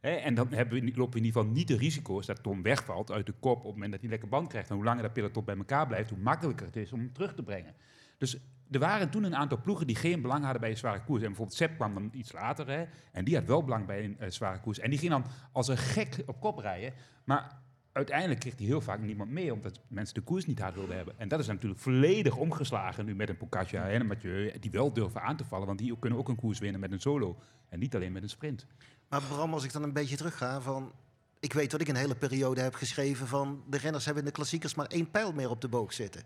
Hè, 0.00 0.10
en 0.10 0.34
dan 0.34 0.52
hebben 0.52 0.80
we, 0.80 0.92
lopen 0.94 1.12
we 1.12 1.18
in 1.18 1.24
ieder 1.24 1.40
geval 1.40 1.56
niet 1.56 1.68
de 1.68 1.76
risico's 1.76 2.26
dat 2.26 2.42
Tom 2.42 2.62
wegvalt 2.62 3.10
uit 3.10 3.26
de 3.26 3.34
kop 3.40 3.56
op 3.58 3.64
het 3.64 3.72
moment 3.72 3.92
dat 3.92 4.00
hij 4.00 4.10
lekker 4.10 4.28
band 4.28 4.48
krijgt. 4.48 4.68
En 4.68 4.74
hoe 4.74 4.84
langer 4.84 5.02
dat 5.02 5.12
peloton 5.12 5.44
bij 5.44 5.56
elkaar 5.56 5.86
blijft, 5.86 6.10
hoe 6.10 6.18
makkelijker 6.18 6.66
het 6.66 6.76
is 6.76 6.92
om 6.92 6.98
hem 6.98 7.12
terug 7.12 7.34
te 7.34 7.42
brengen. 7.42 7.74
Dus 8.20 8.36
er 8.70 8.78
waren 8.78 9.10
toen 9.10 9.24
een 9.24 9.36
aantal 9.36 9.60
ploegen 9.60 9.86
die 9.86 9.96
geen 9.96 10.22
belang 10.22 10.42
hadden 10.42 10.60
bij 10.60 10.70
een 10.70 10.76
zware 10.76 11.04
koers. 11.04 11.20
En 11.20 11.26
bijvoorbeeld 11.26 11.56
Sepp 11.56 11.74
kwam 11.76 11.94
dan 11.94 12.10
iets 12.12 12.32
later. 12.32 12.68
Hè, 12.68 12.84
en 13.12 13.24
die 13.24 13.34
had 13.34 13.44
wel 13.44 13.64
belang 13.64 13.86
bij 13.86 14.04
een 14.04 14.18
eh, 14.18 14.30
zware 14.30 14.60
koers. 14.60 14.78
En 14.78 14.90
die 14.90 14.98
ging 14.98 15.10
dan 15.10 15.24
als 15.52 15.68
een 15.68 15.76
gek 15.76 16.22
op 16.26 16.40
kop 16.40 16.58
rijden. 16.58 16.92
Maar 17.24 17.58
uiteindelijk 17.92 18.40
kreeg 18.40 18.56
hij 18.56 18.66
heel 18.66 18.80
vaak 18.80 19.00
niemand 19.00 19.30
mee. 19.30 19.52
Omdat 19.52 19.80
mensen 19.88 20.14
de 20.14 20.20
koers 20.20 20.46
niet 20.46 20.58
hard 20.58 20.74
wilden 20.74 20.96
hebben. 20.96 21.18
En 21.18 21.28
dat 21.28 21.40
is 21.40 21.46
natuurlijk 21.46 21.80
volledig 21.80 22.36
omgeslagen 22.36 23.04
nu 23.04 23.14
met 23.14 23.28
een 23.28 23.36
Pogacar 23.36 23.90
en 23.90 24.00
een 24.00 24.06
Mathieu. 24.06 24.58
Die 24.58 24.70
wel 24.70 24.92
durven 24.92 25.22
aan 25.22 25.36
te 25.36 25.44
vallen. 25.44 25.66
Want 25.66 25.78
die 25.78 25.98
kunnen 25.98 26.18
ook 26.18 26.28
een 26.28 26.36
koers 26.36 26.58
winnen 26.58 26.80
met 26.80 26.92
een 26.92 27.00
solo. 27.00 27.38
En 27.68 27.78
niet 27.78 27.94
alleen 27.94 28.12
met 28.12 28.22
een 28.22 28.28
sprint. 28.28 28.66
Maar 29.08 29.22
Bram, 29.22 29.52
als 29.52 29.64
ik 29.64 29.72
dan 29.72 29.82
een 29.82 29.92
beetje 29.92 30.16
terugga 30.16 30.60
van... 30.60 30.92
Ik 31.38 31.52
weet 31.52 31.70
dat 31.70 31.80
ik 31.80 31.88
een 31.88 31.96
hele 31.96 32.16
periode 32.16 32.60
heb 32.60 32.74
geschreven 32.74 33.26
van... 33.26 33.64
de 33.68 33.78
renners 33.78 34.04
hebben 34.04 34.22
in 34.22 34.28
de 34.28 34.34
klassiekers 34.34 34.74
maar 34.74 34.86
één 34.86 35.10
pijl 35.10 35.32
meer 35.32 35.50
op 35.50 35.60
de 35.60 35.68
boog 35.68 35.92
zitten. 35.92 36.22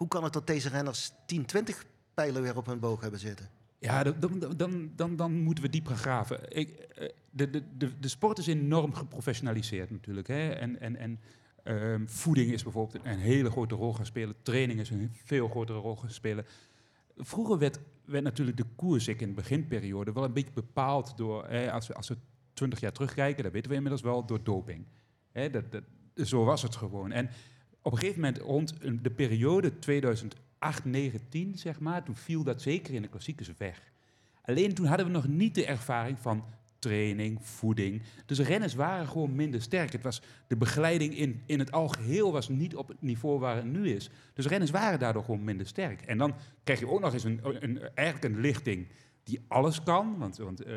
Hoe 0.00 0.08
kan 0.08 0.24
het 0.24 0.32
dat 0.32 0.46
deze 0.46 0.68
renners 0.68 1.12
10, 1.26 1.44
20 1.44 1.84
pijlen 2.14 2.42
weer 2.42 2.56
op 2.56 2.66
hun 2.66 2.78
boog 2.78 3.00
hebben 3.00 3.20
zitten? 3.20 3.50
Ja, 3.78 4.02
dan, 4.02 4.38
dan, 4.56 4.90
dan, 4.96 5.16
dan, 5.16 5.32
moeten 5.32 5.64
we 5.64 5.70
diep 5.70 5.86
gaan 5.86 5.96
graven. 5.96 6.40
Ik, 6.48 6.70
eh, 6.70 7.08
de, 7.30 7.50
de, 7.50 7.62
de, 7.76 7.98
de 7.98 8.08
sport 8.08 8.38
is 8.38 8.46
enorm 8.46 8.94
geprofessionaliseerd 8.94 9.90
natuurlijk. 9.90 10.28
Hè? 10.28 10.50
En, 10.50 10.80
en, 10.80 10.96
en 10.96 11.20
ehm, 11.62 12.06
voeding 12.06 12.52
is 12.52 12.62
bijvoorbeeld 12.62 13.04
een 13.04 13.18
hele 13.18 13.50
grote 13.50 13.74
rol 13.74 13.94
gaan 13.94 14.06
spelen. 14.06 14.34
Training 14.42 14.80
is 14.80 14.90
een 14.90 15.10
veel 15.24 15.48
grotere 15.48 15.78
rol 15.78 15.96
gaan 15.96 16.10
spelen. 16.10 16.44
vroeger 17.16 17.58
werd, 17.58 17.78
werd 18.04 18.24
natuurlijk 18.24 18.56
de 18.56 18.66
koers, 18.76 19.08
ik 19.08 19.20
in 19.20 19.28
de 19.28 19.34
beginperiode, 19.34 20.12
wel 20.12 20.24
een 20.24 20.32
beetje 20.32 20.54
bepaald 20.54 21.16
door, 21.16 21.44
eh, 21.44 21.72
als, 21.72 21.86
we, 21.86 21.94
als 21.94 22.08
we 22.08 22.16
20 22.52 22.80
jaar 22.80 22.92
terugkijken, 22.92 23.42
dat 23.42 23.52
weten 23.52 23.70
we 23.70 23.76
inmiddels 23.76 24.02
wel, 24.02 24.26
door 24.26 24.42
doping. 24.42 24.86
Hè, 25.30 25.50
dat, 25.50 25.72
dat, 25.72 25.82
zo 26.14 26.44
was 26.44 26.62
het 26.62 26.76
gewoon. 26.76 27.12
En 27.12 27.30
op 27.82 27.92
een 27.92 27.98
gegeven 27.98 28.20
moment, 28.20 28.38
rond 28.38 28.74
de 29.02 29.10
periode 29.10 29.78
2008, 29.78 30.84
9, 30.84 31.20
10, 31.28 31.58
zeg 31.58 31.80
maar, 31.80 32.04
toen 32.04 32.16
viel 32.16 32.42
dat 32.42 32.62
zeker 32.62 32.94
in 32.94 33.02
de 33.02 33.08
klassiekers 33.08 33.50
weg. 33.58 33.92
Alleen 34.42 34.74
toen 34.74 34.86
hadden 34.86 35.06
we 35.06 35.12
nog 35.12 35.28
niet 35.28 35.54
de 35.54 35.66
ervaring 35.66 36.18
van 36.18 36.44
training, 36.80 37.38
voeding. 37.42 38.02
Dus 38.26 38.38
renners 38.38 38.74
waren 38.74 39.08
gewoon 39.08 39.34
minder 39.34 39.62
sterk. 39.62 39.92
Het 39.92 40.02
was, 40.02 40.22
de 40.46 40.56
begeleiding 40.56 41.16
in, 41.16 41.42
in 41.46 41.58
het 41.58 41.72
algeheel 41.72 42.32
was 42.32 42.48
niet 42.48 42.76
op 42.76 42.88
het 42.88 43.02
niveau 43.02 43.38
waar 43.38 43.56
het 43.56 43.64
nu 43.64 43.88
is. 43.88 44.10
Dus 44.34 44.46
renners 44.46 44.70
waren 44.70 44.98
daardoor 44.98 45.24
gewoon 45.24 45.44
minder 45.44 45.66
sterk. 45.66 46.00
En 46.00 46.18
dan 46.18 46.34
krijg 46.64 46.80
je 46.80 46.88
ook 46.88 47.00
nog 47.00 47.12
eens 47.12 47.24
een, 47.24 47.40
een, 47.42 47.80
eigenlijk 47.94 48.34
een 48.34 48.40
lichting 48.40 48.88
die 49.22 49.44
alles 49.48 49.82
kan. 49.82 50.18
Want, 50.18 50.36
want 50.36 50.62
eh, 50.62 50.74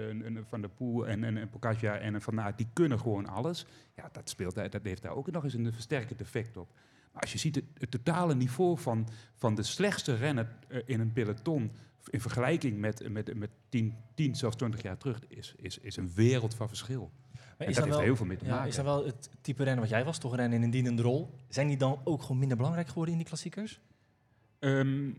Van 0.48 0.62
der 0.62 0.70
Poel 0.70 1.08
en 1.08 1.24
een, 1.24 1.36
een 1.36 1.50
Pocaccia 1.50 1.98
en 1.98 2.22
Van 2.22 2.42
Aert, 2.42 2.58
die 2.58 2.68
kunnen 2.74 3.00
gewoon 3.00 3.28
alles. 3.28 3.66
Ja, 3.96 4.10
dat, 4.12 4.30
speelt, 4.30 4.56
dat 4.56 4.84
heeft 4.84 5.02
daar 5.02 5.16
ook 5.16 5.32
nog 5.32 5.44
eens 5.44 5.54
een 5.54 5.74
versterkend 5.74 6.22
effect 6.22 6.58
op. 6.58 6.70
Maar 7.14 7.22
als 7.22 7.32
je 7.32 7.38
ziet 7.38 7.56
het, 7.56 7.66
het 7.78 7.92
totale 7.92 8.36
niveau 8.36 8.78
van, 8.80 9.08
van 9.36 9.56
de 9.56 9.64
slechtste 9.64 10.16
renner 10.16 10.56
eh, 10.68 10.82
in 10.86 11.00
een 11.00 11.12
peloton... 11.14 11.72
in 12.10 12.22
vergelijking 12.22 12.78
met, 12.80 13.10
met, 13.10 13.36
met 13.38 13.50
10, 13.70 13.96
10, 14.16 14.36
zelfs 14.36 14.56
20 14.56 14.82
jaar 14.82 14.98
terug, 14.98 15.20
is, 15.28 15.54
is, 15.58 15.78
is 15.78 15.98
een 15.98 16.12
wereld 16.14 16.56
van 16.56 16.68
verschil. 16.68 17.12
Maar 17.58 17.68
is 17.68 17.76
dat 17.76 17.84
heeft 17.84 17.96
wel- 17.96 18.06
heel 18.06 18.16
veel 18.16 18.26
mee 18.26 18.38
te 18.38 18.46
Ja, 18.46 18.52
maken. 18.52 18.68
is 18.68 18.76
dan 18.76 18.86
wel 18.86 19.06
het 19.06 19.30
type 19.42 19.64
rennen 19.64 19.82
wat 19.82 19.90
jij 19.90 20.04
was, 20.06 20.18
toch 20.18 20.36
rennen 20.36 20.58
in 20.58 20.64
een 20.64 20.70
dienende 20.70 21.02
rol? 21.02 21.34
Zijn 21.50 21.68
die 21.68 21.78
dan 21.78 22.02
ook 22.04 22.22
gewoon 22.22 22.40
minder 22.40 22.58
belangrijk 22.58 22.88
geworden 22.88 23.12
in 23.12 23.20
die 23.20 23.28
klassiekers? 23.28 23.80
Ehm, 24.60 25.12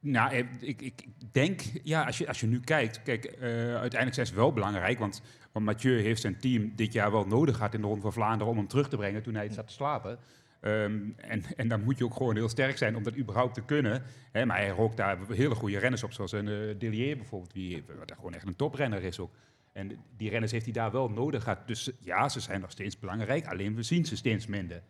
nou, 0.00 0.30
eh, 0.32 0.38
ik, 0.60 0.82
ik 0.82 1.04
ik 1.26 1.32
denk, 1.32 1.62
ja, 1.82 2.04
als 2.04 2.18
je, 2.18 2.28
als 2.28 2.40
je 2.40 2.46
nu 2.46 2.60
kijkt, 2.60 3.02
kijk, 3.02 3.24
eh, 3.24 3.48
uiteindelijk 3.50 4.14
zijn 4.14 4.26
ze 4.26 4.34
wel 4.34 4.52
belangrijk, 4.52 4.98
want, 4.98 5.22
want 5.52 5.64
Mathieu 5.64 6.00
heeft 6.00 6.20
zijn 6.20 6.38
team 6.38 6.72
dit 6.76 6.92
jaar 6.92 7.10
wel 7.10 7.26
nodig 7.26 7.56
gehad 7.56 7.74
in 7.74 7.80
de 7.80 7.86
Ronde 7.86 8.02
van 8.02 8.12
Vlaanderen 8.12 8.52
om 8.52 8.58
hem 8.58 8.68
terug 8.68 8.88
te 8.88 8.96
brengen 8.96 9.22
toen 9.22 9.34
hij 9.34 9.48
zat 9.48 9.66
te 9.66 9.72
slapen. 9.72 10.18
Ehm, 10.60 11.10
en, 11.16 11.42
en 11.56 11.68
dan 11.68 11.84
moet 11.84 11.98
je 11.98 12.04
ook 12.04 12.14
gewoon 12.14 12.36
heel 12.36 12.48
sterk 12.48 12.76
zijn 12.76 12.96
om 12.96 13.02
dat 13.02 13.16
überhaupt 13.16 13.54
te 13.54 13.62
kunnen. 13.62 14.02
Hè, 14.32 14.46
maar 14.46 14.56
hij 14.56 14.68
rookt 14.68 14.96
daar 14.96 15.18
hele 15.28 15.54
goede 15.54 15.78
renners 15.78 16.02
op, 16.02 16.12
zoals 16.12 16.32
een 16.32 16.46
uh, 16.46 16.74
Delier 16.78 17.16
bijvoorbeeld, 17.16 17.52
die 17.52 17.84
wat 17.98 18.12
gewoon 18.12 18.34
echt 18.34 18.46
een 18.46 18.56
toprenner 18.56 19.02
is 19.02 19.18
ook. 19.18 19.34
En 19.72 19.98
die 20.16 20.30
renners 20.30 20.52
heeft 20.52 20.64
hij 20.64 20.74
daar 20.74 20.92
wel 20.92 21.08
nodig 21.08 21.42
gehad. 21.42 21.66
Dus 21.66 21.90
ja, 22.00 22.28
ze 22.28 22.40
zijn 22.40 22.60
nog 22.60 22.70
steeds 22.70 22.98
belangrijk, 22.98 23.46
alleen 23.46 23.74
we 23.74 23.82
zien 23.82 24.04
ze 24.04 24.16
steeds 24.16 24.46
minder. 24.46 24.82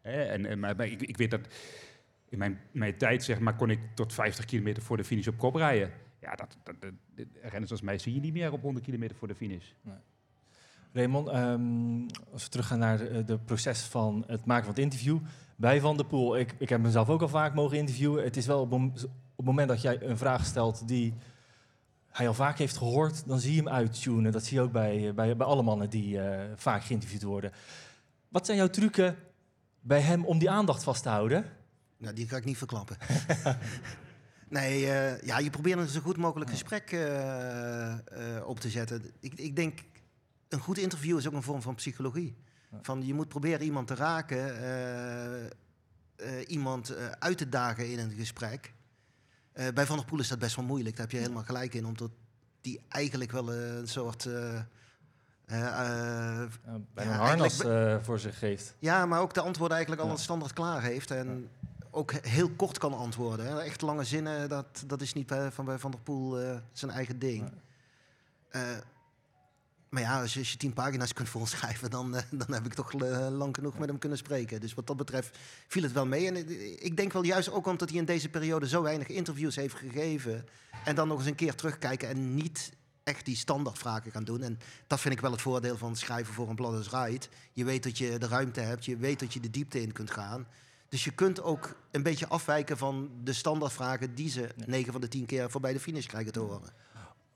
Hè, 0.00 0.22
en, 0.22 0.58
maar, 0.58 0.80
ik, 0.80 1.02
ik 1.02 1.16
weet 1.16 1.30
dat 1.30 1.48
in 2.28 2.38
mijn, 2.38 2.60
mijn 2.72 2.96
tijd 2.96 3.24
zeg 3.24 3.38
maar, 3.38 3.56
kon 3.56 3.70
ik 3.70 3.80
tot 3.94 4.12
50 4.12 4.44
kilometer 4.44 4.82
voor 4.82 4.96
de 4.96 5.04
finish 5.04 5.26
op 5.26 5.38
kop 5.38 5.54
rijden. 5.54 5.92
Ja, 6.20 6.34
dat, 6.34 6.58
dat, 6.62 6.76
renners 7.42 7.70
als 7.70 7.80
mij 7.80 7.98
zie 7.98 8.14
je 8.14 8.20
niet 8.20 8.32
meer 8.32 8.52
op 8.52 8.62
100 8.62 8.84
kilometer 8.84 9.16
voor 9.16 9.28
de 9.28 9.34
finish. 9.34 9.72
Raymond, 10.92 11.28
ehm, 11.28 12.02
als 12.32 12.44
we 12.44 12.48
teruggaan 12.48 12.78
naar 12.78 12.98
de, 12.98 13.24
de 13.24 13.38
proces 13.38 13.80
van 13.80 14.24
het 14.26 14.44
maken 14.44 14.64
van 14.64 14.74
het 14.74 14.82
interview. 14.82 15.18
Bij 15.56 15.80
Van 15.80 15.96
der 15.96 16.06
Poel, 16.06 16.38
ik, 16.38 16.54
ik 16.58 16.68
heb 16.68 16.80
mezelf 16.80 17.08
ook 17.08 17.22
al 17.22 17.28
vaak 17.28 17.54
mogen 17.54 17.76
interviewen. 17.76 18.24
Het 18.24 18.36
is 18.36 18.46
wel 18.46 18.60
op, 18.60 18.72
op 18.72 18.92
het 19.36 19.44
moment 19.44 19.68
dat 19.68 19.82
jij 19.82 20.02
een 20.02 20.18
vraag 20.18 20.44
stelt 20.44 20.88
die 20.88 21.14
hij 22.08 22.28
al 22.28 22.34
vaak 22.34 22.58
heeft 22.58 22.76
gehoord, 22.76 23.26
dan 23.26 23.38
zie 23.38 23.54
je 23.54 23.58
hem 23.58 23.68
uittunen. 23.68 24.32
Dat 24.32 24.44
zie 24.44 24.56
je 24.56 24.62
ook 24.62 24.72
bij, 24.72 25.14
bij, 25.14 25.36
bij 25.36 25.46
alle 25.46 25.62
mannen 25.62 25.90
die 25.90 26.20
eh, 26.20 26.52
vaak 26.56 26.84
geïnterviewd 26.84 27.22
worden. 27.22 27.52
Wat 28.28 28.46
zijn 28.46 28.58
jouw 28.58 28.68
trucken 28.68 29.16
bij 29.80 30.00
hem 30.00 30.24
om 30.24 30.38
die 30.38 30.50
aandacht 30.50 30.82
vast 30.82 31.02
te 31.02 31.08
houden? 31.08 31.44
Nou, 31.96 32.14
die 32.14 32.28
ga 32.28 32.36
ik 32.36 32.44
niet 32.44 32.58
verklappen. 32.58 32.96
nee, 34.48 34.90
eh, 34.90 35.22
ja, 35.22 35.38
je 35.38 35.50
probeert 35.50 35.78
een 35.78 35.88
zo 35.88 36.00
goed 36.00 36.16
mogelijk 36.16 36.50
gesprek 36.50 36.92
eh, 36.92 37.92
eh, 37.92 37.98
op 38.44 38.60
te 38.60 38.68
zetten. 38.68 39.12
Ik, 39.20 39.34
ik 39.34 39.56
denk, 39.56 39.80
een 40.48 40.60
goed 40.60 40.78
interview 40.78 41.18
is 41.18 41.26
ook 41.26 41.32
een 41.32 41.42
vorm 41.42 41.62
van 41.62 41.74
psychologie. 41.74 42.36
Van, 42.82 43.06
je 43.06 43.14
moet 43.14 43.28
proberen 43.28 43.62
iemand 43.62 43.86
te 43.86 43.94
raken, 43.94 44.58
eh, 44.58 45.44
eh, 45.46 45.50
iemand 46.46 46.90
eh, 46.90 47.06
uit 47.10 47.38
te 47.38 47.48
dagen 47.48 47.90
in 47.90 47.98
een 47.98 48.10
gesprek. 48.10 48.72
Bij 49.74 49.86
Van 49.86 49.96
der 49.96 50.06
Poel 50.06 50.18
is 50.20 50.28
dat 50.28 50.38
best 50.38 50.56
wel 50.56 50.64
moeilijk, 50.64 50.96
daar 50.96 51.04
heb 51.06 51.14
je 51.14 51.20
helemaal 51.20 51.42
gelijk 51.44 51.74
in. 51.74 51.86
Omdat 51.86 52.10
die 52.60 52.80
eigenlijk 52.88 53.30
wel 53.30 53.52
een 53.52 53.88
soort... 53.88 54.24
bij 54.24 54.66
Ja, 55.46 56.48
een 56.94 57.08
harnas 57.08 57.62
voor 58.04 58.18
zich 58.18 58.38
geeft. 58.38 58.74
ja, 58.78 59.06
maar 59.06 59.20
ook 59.20 59.34
de 59.34 59.40
antwoorden 59.40 59.76
eigenlijk 59.76 60.06
al 60.06 60.08
Ja. 60.12 60.16
een 60.18 60.22
standaard 60.22 60.52
klaar 60.52 60.82
heeft. 60.82 61.10
En 61.10 61.48
ook 61.90 62.12
he- 62.12 62.28
heel 62.28 62.50
kort 62.50 62.78
kan 62.78 62.94
antwoorden. 62.94 63.46
hè. 63.46 63.60
Echt 63.62 63.80
lange 63.82 64.04
zinnen, 64.04 64.48
dat, 64.48 64.82
dat 64.86 65.00
is 65.00 65.12
niet 65.12 65.26
bij 65.26 65.50
Van, 65.52 65.64
bij 65.64 65.78
Van 65.78 65.90
der 65.90 66.00
Poel 66.00 66.38
zijn 66.72 66.90
eigen 66.90 67.18
ding. 67.18 67.52
Maar 69.88 70.02
ja, 70.02 70.20
als 70.20 70.32
je, 70.32 70.38
als 70.38 70.50
je 70.50 70.56
tien 70.56 70.72
pagina's 70.72 71.12
kunt 71.12 71.28
volschrijven, 71.28 71.90
dan, 71.90 72.16
eh, 72.16 72.22
dan 72.30 72.52
heb 72.52 72.66
ik 72.66 72.74
toch 72.74 72.94
eh, 72.94 73.28
lang 73.30 73.54
genoeg 73.54 73.78
met 73.78 73.88
hem 73.88 73.98
kunnen 73.98 74.18
spreken. 74.18 74.60
Dus 74.60 74.74
wat 74.74 74.86
dat 74.86 74.96
betreft 74.96 75.38
viel 75.66 75.82
het 75.82 75.92
wel 75.92 76.06
mee. 76.06 76.26
En 76.26 76.36
eh, 76.36 76.70
ik 76.84 76.96
denk 76.96 77.12
wel 77.12 77.22
juist 77.22 77.50
ook 77.50 77.66
omdat 77.66 77.88
hij 77.88 77.98
in 77.98 78.04
deze 78.04 78.28
periode 78.28 78.68
zo 78.68 78.82
weinig 78.82 79.08
interviews 79.08 79.56
heeft 79.56 79.74
gegeven. 79.74 80.46
En 80.84 80.94
dan 80.94 81.08
nog 81.08 81.18
eens 81.18 81.28
een 81.28 81.34
keer 81.34 81.54
terugkijken 81.54 82.08
en 82.08 82.34
niet 82.34 82.72
echt 83.02 83.24
die 83.24 83.36
standaardvragen 83.36 84.12
gaan 84.12 84.24
doen. 84.24 84.42
En 84.42 84.58
dat 84.86 85.00
vind 85.00 85.14
ik 85.14 85.20
wel 85.20 85.32
het 85.32 85.40
voordeel 85.40 85.76
van 85.76 85.96
schrijven 85.96 86.34
voor 86.34 86.48
een 86.48 86.54
blad 86.54 86.74
als 86.74 86.90
Ride. 86.90 87.26
Je 87.52 87.64
weet 87.64 87.82
dat 87.82 87.98
je 87.98 88.18
de 88.18 88.28
ruimte 88.28 88.60
hebt, 88.60 88.84
je 88.84 88.96
weet 88.96 89.20
dat 89.20 89.32
je 89.32 89.40
de 89.40 89.50
diepte 89.50 89.82
in 89.82 89.92
kunt 89.92 90.10
gaan. 90.10 90.46
Dus 90.88 91.04
je 91.04 91.10
kunt 91.10 91.42
ook 91.42 91.76
een 91.90 92.02
beetje 92.02 92.28
afwijken 92.28 92.78
van 92.78 93.10
de 93.24 93.32
standaardvragen 93.32 94.14
die 94.14 94.30
ze 94.30 94.48
9 94.66 94.92
van 94.92 95.00
de 95.00 95.08
10 95.08 95.26
keer 95.26 95.50
voorbij 95.50 95.72
de 95.72 95.80
finish 95.80 96.06
krijgen 96.06 96.32
te 96.32 96.38
horen. 96.38 96.72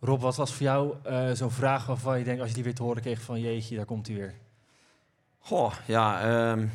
Rob, 0.05 0.21
wat 0.21 0.37
was 0.37 0.55
voor 0.55 0.67
jou 0.67 0.95
eh, 1.03 1.31
zo'n 1.33 1.51
vraag 1.51 1.87
waarvan 1.87 2.19
je 2.19 2.25
denkt, 2.25 2.41
als 2.41 2.49
je 2.49 2.55
die 2.55 2.65
weer 2.65 2.75
te 2.75 2.83
horen 2.83 3.03
kreeg 3.03 3.21
van 3.21 3.41
jeetje, 3.41 3.77
daar 3.77 3.85
komt 3.85 4.07
hij 4.07 4.17
weer. 4.17 4.35
Goh, 5.39 5.73
ja, 5.87 6.21
ehm, 6.23 6.67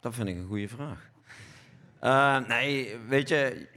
dat 0.00 0.14
vind 0.14 0.28
ik 0.28 0.36
een 0.36 0.46
goede 0.46 0.68
vraag. 0.68 1.10
Eh, 1.98 2.48
nee, 2.48 2.98
weet 3.08 3.28
je, 3.28 3.68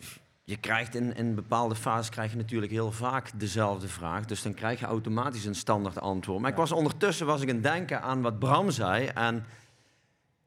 je 0.44 0.58
krijgt 0.58 0.96
in, 0.96 1.15
in 1.15 1.36
bepaalde 1.36 1.75
fases 1.75 2.10
krijg 2.10 2.32
je 2.32 2.38
natuurlijk 2.38 2.72
heel 2.72 2.91
vaak 2.91 3.39
dezelfde 3.39 3.88
vraag. 3.88 4.25
Dus 4.25 4.41
dan 4.41 4.53
krijg 4.53 4.79
je 4.79 4.86
automatisch 4.86 5.46
een 5.46 5.56
standaard 5.56 6.00
antwoord. 6.00 6.41
Maar 6.41 6.51
ik 6.51 6.58
was 6.58 6.72
ondertussen 6.72 7.25
was 7.25 7.41
ik 7.41 7.50
aan 7.50 7.56
het 7.56 7.63
denken 7.63 8.01
aan 8.01 8.22
wat 8.22 8.39
Bram 8.39 8.72
zei. 8.72 9.06
En 9.06 9.46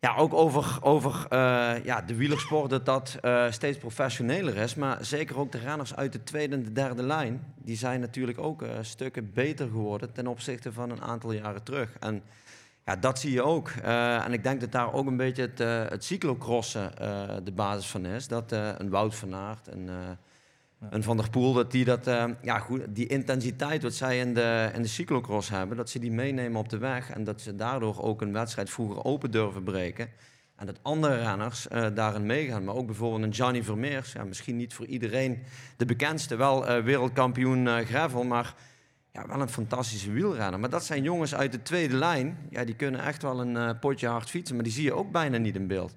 ja, 0.02 0.16
ook 0.16 0.34
over, 0.34 0.78
over 0.80 1.26
eh, 1.28 1.84
ja, 1.84 2.00
de 2.00 2.14
wielersport, 2.14 2.70
dat 2.70 2.86
dat 2.86 3.18
eh, 3.20 3.50
steeds 3.50 3.78
professioneler 3.78 4.56
is. 4.56 4.74
Maar 4.74 5.04
zeker 5.04 5.38
ook 5.38 5.52
de 5.52 5.58
renners 5.58 5.96
uit 5.96 6.12
de 6.12 6.22
tweede 6.22 6.54
en 6.54 6.62
de 6.62 6.72
derde 6.72 7.02
lijn. 7.02 7.54
Die 7.56 7.76
zijn 7.76 8.00
natuurlijk 8.00 8.38
ook 8.38 8.62
eh, 8.62 8.70
stukken 8.80 9.32
beter 9.32 9.66
geworden 9.66 10.12
ten 10.12 10.26
opzichte 10.26 10.72
van 10.72 10.90
een 10.90 11.02
aantal 11.02 11.32
jaren 11.32 11.62
terug. 11.62 11.96
En 12.00 12.22
ja, 12.84 12.96
dat 12.96 13.18
zie 13.18 13.32
je 13.32 13.42
ook. 13.42 13.68
En 13.68 14.32
ik 14.32 14.42
denk 14.42 14.60
dat 14.60 14.72
daar 14.72 14.92
ook 14.92 15.06
een 15.06 15.16
beetje 15.16 15.50
het, 15.54 15.90
het 15.90 16.04
cyclocrossen 16.04 16.92
de 17.44 17.52
basis 17.52 17.86
van 17.86 18.06
is. 18.06 18.28
Dat 18.28 18.52
een 18.52 18.90
Wout 18.90 19.14
van 19.14 19.34
Aert, 19.34 19.68
een 20.90 21.02
Van 21.02 21.16
der 21.16 21.30
Poel, 21.30 21.52
dat 21.52 21.70
die 21.70 21.84
dat, 21.84 22.06
eh, 22.06 22.24
ja 22.42 22.58
goed, 22.58 22.80
die 22.88 23.06
intensiteit 23.06 23.82
wat 23.82 23.94
zij 23.94 24.18
in 24.18 24.34
de, 24.34 24.70
in 24.74 24.82
de 24.82 24.88
cyclocross 24.88 25.48
hebben, 25.48 25.76
dat 25.76 25.90
ze 25.90 25.98
die 25.98 26.12
meenemen 26.12 26.60
op 26.60 26.68
de 26.68 26.78
weg. 26.78 27.10
En 27.10 27.24
dat 27.24 27.40
ze 27.40 27.56
daardoor 27.56 28.02
ook 28.02 28.20
een 28.20 28.32
wedstrijd 28.32 28.70
vroeger 28.70 29.04
open 29.04 29.30
durven 29.30 29.62
breken. 29.62 30.08
En 30.56 30.66
dat 30.66 30.78
andere 30.82 31.16
renners 31.16 31.68
eh, 31.68 31.86
daarin 31.94 32.26
meegaan. 32.26 32.64
Maar 32.64 32.74
ook 32.74 32.86
bijvoorbeeld 32.86 33.22
een 33.22 33.34
Gianni 33.34 33.62
Vermeers. 33.62 34.12
Ja, 34.12 34.24
misschien 34.24 34.56
niet 34.56 34.74
voor 34.74 34.86
iedereen 34.86 35.42
de 35.76 35.84
bekendste. 35.84 36.36
Wel 36.36 36.66
eh, 36.66 36.84
wereldkampioen 36.84 37.84
gravel, 37.84 38.24
maar 38.24 38.54
ja, 39.12 39.26
wel 39.26 39.40
een 39.40 39.48
fantastische 39.48 40.12
wielrenner. 40.12 40.60
Maar 40.60 40.70
dat 40.70 40.84
zijn 40.84 41.02
jongens 41.02 41.34
uit 41.34 41.52
de 41.52 41.62
tweede 41.62 41.96
lijn. 41.96 42.36
Ja, 42.50 42.64
die 42.64 42.76
kunnen 42.76 43.04
echt 43.04 43.22
wel 43.22 43.40
een 43.40 43.78
potje 43.78 44.08
hard 44.08 44.30
fietsen. 44.30 44.54
Maar 44.54 44.64
die 44.64 44.72
zie 44.72 44.84
je 44.84 44.94
ook 44.94 45.12
bijna 45.12 45.36
niet 45.36 45.56
in 45.56 45.66
beeld. 45.66 45.94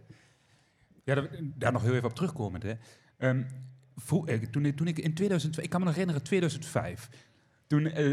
Ja, 1.03 1.15
daar, 1.15 1.29
daar 1.41 1.71
nog 1.71 1.81
heel 1.81 1.93
even 1.93 2.09
op 2.09 2.15
terugkomend. 2.15 2.63
Hè. 2.63 2.73
Ehm, 3.17 3.41
toen, 4.51 4.73
toen 4.75 4.87
ik 4.87 4.99
in 4.99 5.13
2002, 5.13 5.63
ik 5.63 5.69
kan 5.69 5.79
me 5.79 5.85
nog 5.85 5.95
herinneren, 5.95 6.23
2005. 6.23 7.09
Toen, 7.67 7.85
eh, 7.85 8.11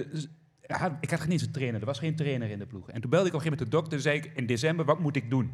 ik 1.00 1.10
had 1.10 1.20
geen 1.20 1.30
eens 1.30 1.42
een 1.42 1.52
trainer, 1.52 1.80
er 1.80 1.86
was 1.86 1.98
geen 1.98 2.16
trainer 2.16 2.50
in 2.50 2.58
de 2.58 2.66
ploeg. 2.66 2.90
En 2.90 3.00
toen 3.00 3.10
belde 3.10 3.28
ik 3.28 3.34
op 3.34 3.40
een 3.40 3.46
gegeven 3.46 3.66
moment 3.66 3.70
de 3.70 3.76
dokter 3.76 3.92
en 3.92 4.02
zei 4.02 4.16
ik, 4.16 4.38
in 4.38 4.46
december, 4.46 4.84
wat 4.84 5.00
moet 5.00 5.16
ik 5.16 5.30
doen? 5.30 5.52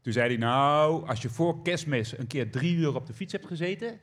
Toen 0.00 0.12
zei 0.12 0.28
hij, 0.28 0.36
nou, 0.36 1.06
als 1.06 1.22
je 1.22 1.28
voor 1.28 1.62
kerstmis 1.62 2.18
een 2.18 2.26
keer 2.26 2.50
drie 2.50 2.76
uur 2.76 2.94
op 2.94 3.06
de 3.06 3.12
fiets 3.12 3.32
hebt 3.32 3.46
gezeten, 3.46 3.98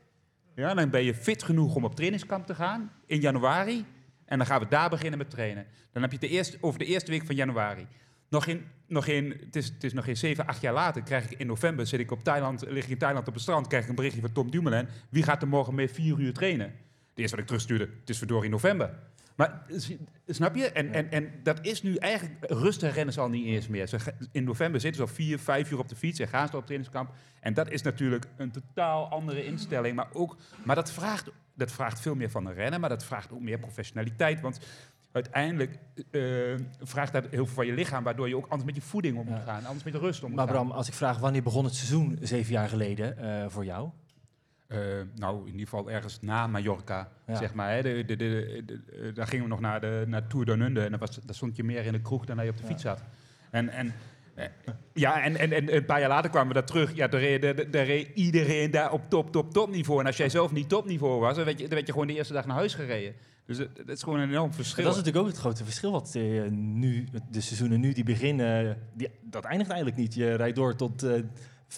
ja, 0.56 0.74
dan 0.74 0.90
ben 0.90 1.04
je 1.04 1.14
fit 1.14 1.44
genoeg 1.44 1.76
om 1.76 1.84
op 1.84 1.96
trainingskamp 1.96 2.46
te 2.46 2.56
gaan 2.56 2.92
in 3.06 3.20
januari. 3.20 3.86
En 4.26 4.38
dan 4.38 4.48
gaan 4.48 4.60
we 4.60 4.68
daar 4.68 4.90
beginnen 4.90 5.18
met 5.18 5.30
trainen. 5.30 5.66
Dan 5.92 6.02
heb 6.02 6.12
je 6.12 6.18
het 6.18 6.30
de 6.30 6.36
eerste, 6.36 6.58
over 6.62 6.80
de 6.80 6.86
eerste 6.86 7.12
week 7.12 7.26
van 7.26 7.36
januari. 7.36 7.88
Nog 8.34 8.46
in, 8.46 8.66
nog 8.88 9.08
in, 9.08 9.30
het, 9.46 9.56
is, 9.56 9.66
het 9.66 9.84
is 9.84 9.94
nog 9.94 10.06
geen 10.06 10.18
zeven, 10.18 10.48
acht 10.48 10.62
jaar 10.62 10.74
later, 10.74 11.02
krijg 11.02 11.32
ik 11.32 11.40
in 11.40 11.48
november, 11.48 11.88
zit 11.88 12.00
ik 12.00 12.12
op 12.12 12.24
Thailand, 12.24 12.64
lig 12.68 12.84
ik 12.84 12.90
in 12.90 12.98
Thailand 12.98 13.28
op 13.28 13.34
het 13.34 13.42
strand, 13.42 13.68
krijg 13.68 13.84
ik 13.84 13.90
een 13.90 13.96
berichtje 13.96 14.22
van 14.22 14.32
Tom 14.32 14.52
Dumoulin. 14.52 14.88
Wie 15.10 15.24
gaat 15.24 15.42
er 15.42 15.48
morgen 15.48 15.76
mee 15.76 15.90
vier 15.90 16.20
uur 16.20 16.34
trainen? 16.34 16.74
De 17.14 17.22
eerste 17.22 17.36
wat 17.36 17.40
ik 17.40 17.46
terugstuurde, 17.46 17.90
het 18.00 18.10
is 18.10 18.18
verdorie 18.18 18.50
november. 18.50 18.94
Maar 19.36 19.66
snap 20.28 20.56
je? 20.56 20.72
En, 20.72 20.94
en, 20.94 21.12
en 21.12 21.32
dat 21.44 21.66
is 21.66 21.82
nu 21.82 21.96
eigenlijk... 21.96 22.52
Rustig 22.52 22.96
rennen 22.96 23.14
ze 23.14 23.20
al 23.22 23.30
niet 23.30 23.46
eens 23.46 23.68
meer. 23.68 23.88
Ze, 23.88 23.98
in 24.32 24.44
november 24.44 24.82
zitten 24.82 25.02
ze 25.02 25.10
al 25.10 25.16
vier, 25.16 25.40
vijf 25.40 25.72
uur 25.72 25.80
op 25.80 25.90
de 25.90 25.96
fiets 25.96 26.20
en 26.20 26.28
gaan 26.28 26.48
ze 26.48 26.58
op 26.58 26.66
trainingskamp. 26.66 27.14
En 27.40 27.54
dat 27.54 27.70
is 27.70 27.82
natuurlijk 27.82 28.26
een 28.38 28.52
totaal 28.52 29.10
andere 29.10 29.46
instelling. 29.46 29.96
Maar, 29.96 30.08
ook, 30.14 30.38
maar 30.64 30.76
dat, 30.76 30.92
vraagt, 30.92 31.30
dat 31.54 31.72
vraagt 31.72 32.00
veel 32.00 32.16
meer 32.16 32.30
van 32.30 32.46
een 32.46 32.54
rennen, 32.54 32.80
maar 32.80 32.90
dat 32.90 33.06
vraagt 33.06 33.32
ook 33.32 33.42
meer 33.42 33.60
professionaliteit. 33.60 34.42
Want 34.42 34.60
uiteindelijk 35.14 35.78
eh, 36.12 36.22
vraagt 36.82 37.14
dat 37.14 37.24
heel 37.30 37.46
veel 37.46 37.56
van 37.56 37.66
je 37.66 37.74
lichaam... 37.74 38.04
waardoor 38.04 38.28
je 38.28 38.36
ook 38.38 38.48
anders 38.48 38.64
met 38.66 38.76
je 38.76 38.82
voeding 38.82 39.18
om 39.18 39.26
moet 39.26 39.38
Ja. 39.38 39.44
gaan. 39.44 39.66
Anders 39.66 39.84
met 39.84 39.94
de 39.94 40.00
rust 40.00 40.24
om 40.24 40.28
moet 40.30 40.38
Maar 40.38 40.48
gaan. 40.48 40.56
Bram, 40.56 40.72
als 40.72 40.88
ik 40.88 40.94
vraag 40.94 41.18
wanneer 41.20 41.44
begon 41.44 41.64
het 41.66 41.76
seizoen 41.76 42.18
zeven 42.22 42.52
jaar 42.54 42.70
geleden 42.70 43.18
eh, 43.18 43.46
voor 43.50 43.66
jou? 43.66 43.90
Eh, 44.68 44.80
nou, 45.16 45.40
in 45.40 45.46
ieder 45.52 45.68
geval 45.68 45.92
ergens 45.92 46.20
na 46.22 46.48
Mallorca, 46.48 47.10
Ja. 47.28 47.36
zeg 47.36 47.54
maar. 47.54 47.72
Hè. 47.74 47.82
De, 47.82 48.06
de, 48.06 48.16
de, 48.16 49.12
daar 49.14 49.28
gingen 49.28 49.44
we 49.44 49.50
nog 49.50 49.60
naar 49.60 49.82
de 49.82 50.04
naar 50.08 50.28
Tour 50.28 50.46
de 50.46 50.56
Nunde. 50.58 50.82
En 50.84 50.90
dan 50.92 51.00
was, 51.00 51.16
daar 51.16 51.36
stond 51.36 51.56
je 51.56 51.64
meer 51.64 51.86
in 51.86 51.92
de 51.92 52.02
kroeg 52.02 52.26
dan 52.26 52.36
dat 52.36 52.46
je 52.46 52.52
op 52.52 52.58
de 52.58 52.64
Ja. 52.64 52.70
fiets 52.70 52.82
zat. 52.82 53.02
En, 53.52 53.70
en, 53.70 53.94
ja, 54.94 55.24
en, 55.24 55.36
en, 55.36 55.52
en 55.52 55.76
een 55.76 55.86
paar 55.86 56.00
jaar 56.00 56.10
later 56.10 56.30
kwamen 56.30 56.48
we 56.48 56.54
daar 56.54 56.66
terug. 56.66 56.94
Ja, 56.96 57.08
daar 57.08 57.20
reed, 57.22 57.42
daar- 57.42 57.72
daar 57.72 57.86
reed 57.86 58.08
iedereen 58.14 58.72
daar 58.72 58.92
op 58.92 59.10
top, 59.10 59.32
top, 59.32 59.52
topniveau. 59.54 60.00
En 60.00 60.06
als 60.06 60.18
jij 60.18 60.30
zelf 60.30 60.52
niet 60.52 60.70
topniveau 60.70 61.20
was, 61.20 61.36
dan 61.36 61.46
werd, 61.46 61.58
je, 61.60 61.64
dan 61.66 61.74
werd 61.74 61.86
je 61.88 61.92
gewoon 61.92 62.08
de 62.08 62.14
eerste 62.16 62.34
dag 62.34 62.46
naar 62.46 62.56
huis 62.56 62.74
gereden. 62.74 63.14
Dus 63.46 63.58
het- 63.58 63.76
dat 63.76 63.90
is 63.90 64.04
gewoon 64.04 64.20
een 64.20 64.30
enorm 64.30 64.54
verschil. 64.54 64.84
Dat 64.84 64.92
is 64.92 64.98
natuurlijk 64.98 65.26
ook 65.26 65.32
het 65.32 65.42
grote 65.42 65.64
verschil 65.64 65.92
wat 65.92 66.16
eh, 66.16 66.44
nu, 66.52 67.08
de 67.32 67.42
seizoenen 67.42 67.80
nu 67.80 67.94
die 67.94 68.04
beginnen, 68.04 68.78
die, 68.94 69.10
dat 69.22 69.44
eindigt 69.46 69.70
eigenlijk 69.70 70.02
niet. 70.02 70.14
Je 70.14 70.34
rijdt 70.36 70.56
door 70.56 70.76
tot 70.76 71.04
eh, 71.04 71.22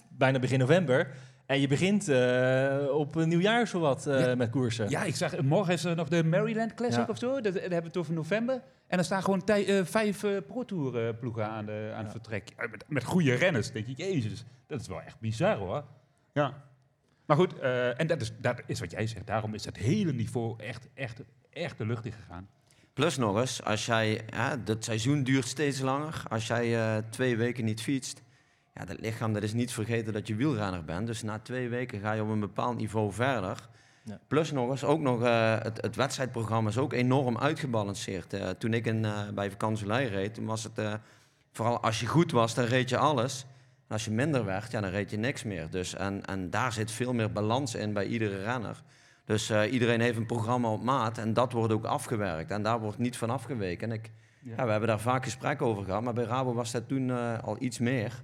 bijna 0.10 0.40
begin 0.40 0.60
november 0.60 1.12
en 1.46 1.60
je 1.60 1.68
begint 1.68 2.08
eh, 2.10 2.86
op 2.92 3.16
een 3.16 3.28
nieuwjaar 3.30 3.68
zowat 3.68 4.08
eh 4.08 4.26
Ja. 4.26 4.36
met 4.36 4.50
koersen. 4.50 4.90
Ja, 4.90 5.04
ik 5.04 5.16
zag, 5.16 5.42
morgen 5.42 5.74
is 5.74 5.84
er 5.84 5.96
nog 5.96 6.08
de 6.08 6.24
Maryland 6.24 6.74
Classic 6.74 7.00
Ja. 7.06 7.10
of 7.10 7.18
zo. 7.18 7.34
Dat, 7.34 7.44
dat 7.44 7.54
hebben 7.62 7.80
we 7.80 7.88
het 7.88 7.98
over 7.98 8.14
november. 8.14 8.56
En 8.88 8.96
dan 8.98 9.06
staan 9.06 9.24
gewoon 9.24 9.44
tij- 9.44 9.86
vijf 9.86 10.24
eh 10.24 10.38
Pro 10.48 10.66
Tour 10.66 11.08
eh, 11.08 11.14
ploegen 11.20 11.48
aan, 11.50 11.66
de, 11.66 11.92
aan 11.96 12.04
het 12.04 12.12
vertrek. 12.12 12.50
Met, 12.72 12.84
met 12.88 13.04
goede 13.04 13.34
renners. 13.34 13.72
denk 13.72 13.88
ik, 13.88 13.98
jezus, 13.98 14.46
dat 14.68 14.82
is 14.82 14.88
wel 14.88 15.02
echt 15.02 15.20
bizar 15.20 15.58
hoor. 15.58 15.84
Ja. 16.34 16.64
Maar 17.26 17.38
goed, 17.38 17.60
eh, 17.60 18.00
en 18.00 18.08
dat 18.08 18.22
is, 18.22 18.32
dat 18.38 18.62
is 18.68 18.80
wat 18.80 18.92
jij 18.92 19.08
zegt. 19.08 19.28
Daarom 19.28 19.54
is 19.54 19.66
het 19.66 19.78
hele 19.78 20.14
niveau 20.14 20.56
echt, 20.64 20.88
echt, 20.94 21.22
echt 21.56 21.78
de 21.78 21.86
lucht 21.86 22.06
in 22.06 22.12
gegaan. 22.12 22.48
Plus 22.94 23.18
nog 23.18 23.40
eens, 23.40 23.64
als 23.64 23.86
jij, 23.86 24.26
ja, 24.30 24.60
het 24.66 24.84
seizoen 24.84 25.24
duurt 25.24 25.48
steeds 25.48 25.80
langer. 25.80 26.24
Als 26.30 26.48
jij 26.48 26.76
eh, 26.76 27.04
twee 27.10 27.38
weken 27.38 27.66
niet 27.66 27.82
fietst, 27.82 28.22
ja, 28.74 28.86
dat 28.86 29.00
lichaam 29.00 29.34
dat 29.34 29.44
is 29.44 29.54
niet 29.54 29.72
vergeten 29.72 30.14
dat 30.14 30.28
je 30.28 30.36
wielrenner 30.36 30.86
bent. 30.86 31.08
Dus 31.08 31.24
na 31.24 31.40
twee 31.40 31.70
weken 31.70 32.00
ga 32.00 32.12
je 32.12 32.22
op 32.22 32.30
een 32.30 32.40
bepaald 32.40 32.78
niveau 32.78 33.14
verder. 33.14 33.70
Ja. 34.04 34.20
Plus 34.28 34.52
nog 34.52 34.70
eens, 34.70 34.84
ook 34.84 35.00
nog, 35.00 35.24
eh, 35.24 35.62
het, 35.62 35.82
het 35.82 35.96
wedstrijdprogramma 35.96 36.70
is 36.70 36.78
ook 36.78 36.94
enorm 36.94 37.38
uitgebalanceerd. 37.38 38.34
Eh, 38.34 38.50
toen 38.50 38.74
ik 38.74 38.86
in, 38.86 39.06
eh, 39.06 39.30
bij 39.34 39.52
vakantielei 39.52 40.08
reed, 40.08 40.34
toen 40.34 40.46
was 40.46 40.64
het, 40.64 40.78
eh, 40.78 40.94
vooral 41.52 41.80
als 41.80 42.00
je 42.00 42.08
goed 42.08 42.32
was, 42.32 42.54
dan 42.54 42.66
reed 42.66 42.90
je 42.90 42.98
alles. 42.98 43.46
En 43.88 43.94
als 43.94 44.06
je 44.06 44.12
minder 44.12 44.46
werd, 44.46 44.72
ja, 44.72 44.82
dan 44.82 44.90
reed 44.90 45.12
je 45.12 45.18
niks 45.18 45.44
meer. 45.44 45.70
Dus, 45.70 45.96
en, 45.96 46.26
en 46.26 46.50
daar 46.50 46.74
zit 46.74 46.92
veel 46.92 47.14
meer 47.14 47.32
balans 47.32 47.76
in 47.76 47.94
bij 47.94 48.06
iedere 48.06 48.44
renner. 48.44 48.84
Dus 49.26 49.50
eh, 49.50 49.74
iedereen 49.74 50.02
heeft 50.02 50.18
een 50.18 50.26
programma 50.26 50.72
op 50.72 50.84
maat 50.84 51.18
en 51.18 51.34
dat 51.34 51.52
wordt 51.52 51.74
ook 51.74 51.86
afgewerkt. 51.86 52.52
En 52.52 52.64
daar 52.64 52.80
wordt 52.80 52.98
niet 52.98 53.18
van 53.18 53.30
afgeweken. 53.30 53.92
En 53.92 53.96
ik, 53.96 54.12
ja. 54.44 54.66
we 54.66 54.72
hebben 54.72 54.90
daar 54.90 55.00
vaak 55.00 55.24
gesprekken 55.24 55.66
over 55.66 55.84
gehad, 55.84 56.02
maar 56.02 56.14
bij 56.14 56.24
Rabo 56.24 56.54
was 56.54 56.72
dat 56.72 56.88
toen 56.88 57.10
eh, 57.10 57.44
al 57.44 57.56
iets 57.60 57.80
meer. 57.80 58.24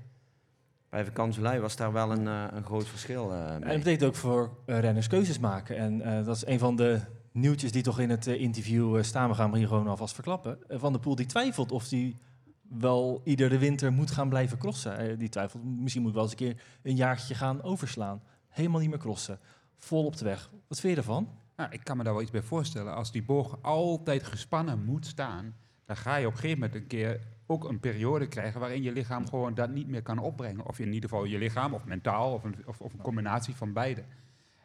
Bij 0.89 1.05
vakantielei 1.05 1.59
was 1.59 1.75
daar 1.75 1.91
wel 1.91 2.11
een, 2.11 2.27
eh, 2.27 2.43
een 2.51 2.65
groot 2.65 2.87
verschil 2.87 3.33
En 3.33 3.61
dat 3.61 3.77
betekent 3.77 4.03
ook 4.03 4.15
voor 4.15 4.49
renners 4.65 5.07
keuzes 5.07 5.39
maken. 5.39 5.77
En 5.77 6.23
dat 6.23 6.35
is 6.35 6.45
een 6.45 6.59
van 6.59 6.75
de 6.75 6.99
nieuwtjes 7.31 7.71
die 7.71 7.83
toch 7.83 7.99
in 7.99 8.09
het 8.09 8.27
interview 8.27 9.03
staan. 9.03 9.29
We 9.29 9.35
gaan 9.35 9.49
hem 9.49 9.57
hier 9.57 9.67
gewoon 9.67 9.87
alvast 9.87 10.13
verklappen. 10.13 10.57
Van 10.67 10.91
der 10.91 11.01
Poel 11.01 11.15
die 11.15 11.25
twijfelt 11.25 11.71
of 11.71 11.89
hij 11.89 12.17
wel 12.61 13.21
iedere 13.23 13.57
winter 13.57 13.91
moet 13.91 14.11
gaan 14.11 14.29
blijven 14.29 14.57
crossen. 14.57 15.19
Die 15.19 15.29
twijfelt, 15.29 15.63
misschien 15.63 16.01
moet 16.01 16.13
wel 16.13 16.23
eens 16.23 16.31
een 16.31 16.37
keer 16.37 16.61
een 16.83 16.95
jaartje 16.95 17.35
gaan 17.35 17.63
overslaan. 17.63 18.21
Helemaal 18.47 18.79
niet 18.79 18.89
meer 18.89 18.99
crossen. 18.99 19.39
Vol 19.85 20.05
op 20.05 20.17
de 20.17 20.25
weg. 20.25 20.49
Wat 20.67 20.79
vind 20.79 20.93
je 20.93 20.99
ervan? 20.99 21.29
Nou, 21.55 21.71
ik 21.71 21.83
kan 21.83 21.97
me 21.97 22.03
daar 22.03 22.13
wel 22.13 22.21
iets 22.21 22.31
bij 22.31 22.41
voorstellen. 22.41 22.95
Als 22.95 23.11
die 23.11 23.23
boog 23.23 23.57
altijd 23.61 24.23
gespannen 24.23 24.83
moet 24.83 25.05
staan, 25.05 25.55
dan 25.85 25.95
ga 25.95 26.15
je 26.15 26.25
op 26.25 26.31
een 26.31 26.39
gegeven 26.39 26.59
moment 26.59 26.77
een 26.77 26.87
keer 26.87 27.19
ook 27.45 27.69
een 27.69 27.79
periode 27.79 28.27
krijgen 28.27 28.59
waarin 28.59 28.83
je 28.83 28.91
lichaam 28.91 29.27
gewoon 29.27 29.53
dat 29.53 29.69
niet 29.69 29.87
meer 29.87 30.01
kan 30.01 30.19
opbrengen. 30.19 30.65
Of 30.65 30.79
in 30.79 30.93
ieder 30.93 31.09
geval 31.09 31.25
je 31.25 31.37
lichaam, 31.37 31.73
of 31.73 31.85
mentaal, 31.85 32.33
of 32.33 32.43
een, 32.43 32.55
of, 32.65 32.81
of 32.81 32.93
een 32.93 33.01
combinatie 33.01 33.55
van 33.55 33.73
beide. 33.73 34.03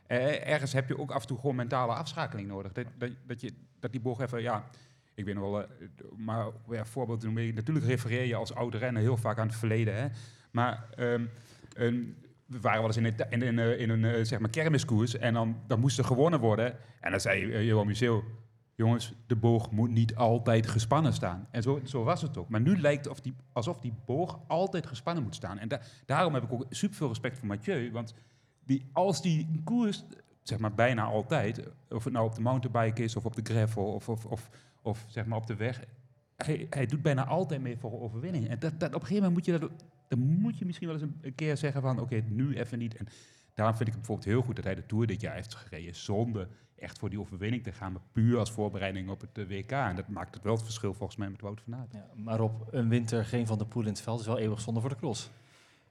Eh, 0.06 0.48
ergens 0.48 0.72
heb 0.72 0.88
je 0.88 0.98
ook 0.98 1.10
af 1.10 1.20
en 1.20 1.28
toe 1.28 1.38
gewoon 1.38 1.56
mentale 1.56 1.92
afschakeling 1.92 2.48
nodig. 2.48 2.72
Dat, 2.72 2.86
dat, 3.26 3.40
je, 3.40 3.52
dat 3.80 3.92
die 3.92 4.00
boog 4.00 4.20
even, 4.20 4.42
ja, 4.42 4.64
ik 5.14 5.24
weet 5.24 5.34
nog 5.34 5.50
wel, 5.50 5.62
eh, 5.62 5.68
maar 6.16 6.46
ja, 6.70 6.84
voorbeeld 6.84 7.20
te 7.20 7.26
noemen. 7.26 7.54
Natuurlijk 7.54 7.86
refereer 7.86 8.24
je 8.24 8.34
als 8.34 8.54
oude 8.54 8.78
renner 8.78 9.02
heel 9.02 9.16
vaak 9.16 9.38
aan 9.38 9.46
het 9.46 9.56
verleden. 9.56 9.96
Hè? 9.96 10.06
Maar 10.50 10.84
ehm, 10.96 11.24
een, 11.74 12.16
we 12.46 12.60
waren 12.60 12.78
wel 12.78 12.86
eens 12.86 12.96
in 12.96 13.04
een, 13.30 13.42
in 13.42 13.58
eh, 13.58 13.80
in 13.80 13.90
een 13.90 14.04
eh, 14.04 14.24
zeg 14.24 14.38
maar 14.38 14.50
kermiskoers 14.50 15.16
en 15.18 15.34
dan, 15.34 15.56
dan 15.66 15.80
moest 15.80 15.98
er 15.98 16.04
gewonnen 16.04 16.40
worden. 16.40 16.76
En 17.00 17.10
dan 17.10 17.20
zei 17.20 17.42
uh, 17.42 17.64
Johan 17.66 17.86
Museeuw, 17.86 18.24
jongens, 18.74 19.12
de 19.26 19.36
boog 19.36 19.70
moet 19.70 19.90
niet 19.90 20.14
altijd 20.14 20.66
gespannen 20.66 21.12
staan. 21.12 21.48
En 21.50 21.62
zo, 21.62 21.80
zo 21.84 22.04
was 22.04 22.22
het 22.22 22.36
ook. 22.36 22.48
Maar 22.48 22.60
nu 22.60 22.80
lijkt 22.80 23.08
of 23.08 23.20
die, 23.20 23.34
alsof 23.52 23.80
die 23.80 23.92
boog 24.06 24.40
altijd 24.46 24.86
gespannen 24.86 25.22
moet 25.22 25.34
staan. 25.34 25.58
En 25.58 25.68
da- 25.68 25.80
daarom 26.06 26.34
heb 26.34 26.42
ik 26.42 26.52
ook 26.52 26.66
super 26.70 26.96
veel 26.96 27.08
respect 27.08 27.38
voor 27.38 27.46
Mathieu. 27.48 27.90
Want 27.92 28.14
die, 28.64 28.88
als 28.92 29.22
die 29.22 29.60
koers, 29.64 30.04
zeg 30.42 30.58
maar 30.58 30.74
bijna 30.74 31.04
altijd, 31.04 31.60
of 31.88 32.04
het 32.04 32.12
nou 32.12 32.26
op 32.26 32.34
de 32.34 32.40
mountainbike 32.40 33.02
is 33.02 33.16
of 33.16 33.24
op 33.24 33.36
de 33.36 33.52
gravel 33.52 33.84
of, 33.92 34.08
of, 34.08 34.24
of, 34.24 34.50
of 34.82 35.04
zeg 35.08 35.26
maar 35.26 35.38
op 35.38 35.46
de 35.46 35.56
weg, 35.56 35.84
hij, 36.36 36.66
hij 36.70 36.86
doet 36.86 37.02
bijna 37.02 37.26
altijd 37.26 37.60
mee 37.60 37.76
voor 37.78 37.92
een 37.92 38.00
overwinning. 38.00 38.48
En 38.48 38.58
dat, 38.58 38.80
dat, 38.80 38.94
op 38.94 39.00
een 39.00 39.06
gegeven 39.06 39.28
moment 39.28 39.32
moet 39.34 39.44
je 39.54 39.58
dat, 39.58 39.70
dan 40.08 40.18
moet 40.18 40.58
je 40.58 40.64
misschien 40.64 40.88
wel 40.88 41.00
eens 41.00 41.10
een, 41.20 41.34
keer 41.34 41.56
zeggen 41.56 41.82
van, 41.82 42.00
oké, 42.00 42.22
nu 42.28 42.56
even 42.56 42.78
niet. 42.78 42.96
En 42.96 43.06
daarom 43.54 43.76
vind 43.76 43.88
ik 43.88 43.94
het 43.94 44.06
bijvoorbeeld 44.06 44.34
heel 44.34 44.42
goed 44.42 44.56
dat 44.56 44.64
hij 44.64 44.74
de 44.74 44.86
Tour 44.86 45.06
dit 45.06 45.20
jaar 45.20 45.34
heeft 45.34 45.54
gereden 45.54 45.94
zonder 45.94 46.48
echt 46.78 46.98
voor 46.98 47.10
die 47.10 47.20
overwinning 47.20 47.62
te 47.62 47.72
gaan, 47.72 47.92
maar 47.92 48.02
puur 48.12 48.38
als 48.38 48.50
voorbereiding 48.50 49.10
op 49.10 49.20
het 49.20 49.38
eh, 49.38 49.46
WK. 49.48 49.70
En 49.70 49.96
dat 49.96 50.08
maakt 50.08 50.34
het 50.34 50.44
wel 50.44 50.54
het 50.54 50.62
verschil 50.62 50.94
volgens 50.94 51.18
mij 51.18 51.28
met 51.28 51.40
Wout 51.40 51.60
van 51.60 51.74
Aert. 51.74 51.92
Ja, 51.92 52.06
maar 52.14 52.40
op 52.40 52.68
een 52.70 52.88
winter 52.88 53.24
geen 53.24 53.46
Van 53.46 53.58
der 53.58 53.66
Poel 53.66 53.82
in 53.82 53.88
het 53.88 54.00
veld 54.00 54.20
is 54.20 54.26
wel 54.26 54.38
eeuwig 54.38 54.60
zonde 54.60 54.80
voor 54.80 54.88
de 54.88 54.96
cross. 54.96 55.30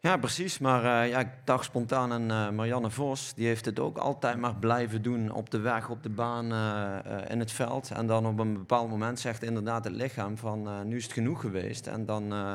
Ja, 0.05 0.17
precies. 0.17 0.57
Maar 0.59 1.03
eh, 1.03 1.09
ja, 1.09 1.19
ik 1.19 1.29
dacht 1.43 1.65
spontaan 1.65 2.11
aan 2.11 2.31
eh, 2.31 2.55
Marianne 2.55 2.89
Vos. 2.89 3.33
Die 3.33 3.47
heeft 3.47 3.65
het 3.65 3.79
ook 3.79 3.97
altijd 3.97 4.37
maar 4.37 4.55
blijven 4.55 5.01
doen 5.01 5.31
op 5.31 5.49
de 5.49 5.59
weg, 5.59 5.89
op 5.89 6.03
de 6.03 6.09
baan, 6.09 6.51
eh, 6.51 6.97
eh, 7.05 7.29
in 7.31 7.39
het 7.39 7.51
veld. 7.51 7.91
En 7.91 8.07
dan 8.07 8.25
op 8.25 8.39
een 8.39 8.53
bepaald 8.53 8.89
moment 8.89 9.19
zegt 9.19 9.43
inderdaad 9.43 9.83
het 9.83 9.93
lichaam 9.93 10.37
van 10.37 10.67
eh, 10.67 10.81
nu 10.81 10.95
is 10.95 11.03
het 11.03 11.13
genoeg 11.13 11.41
geweest. 11.41 11.87
En 11.87 12.05
dan, 12.05 12.33
eh, 12.33 12.53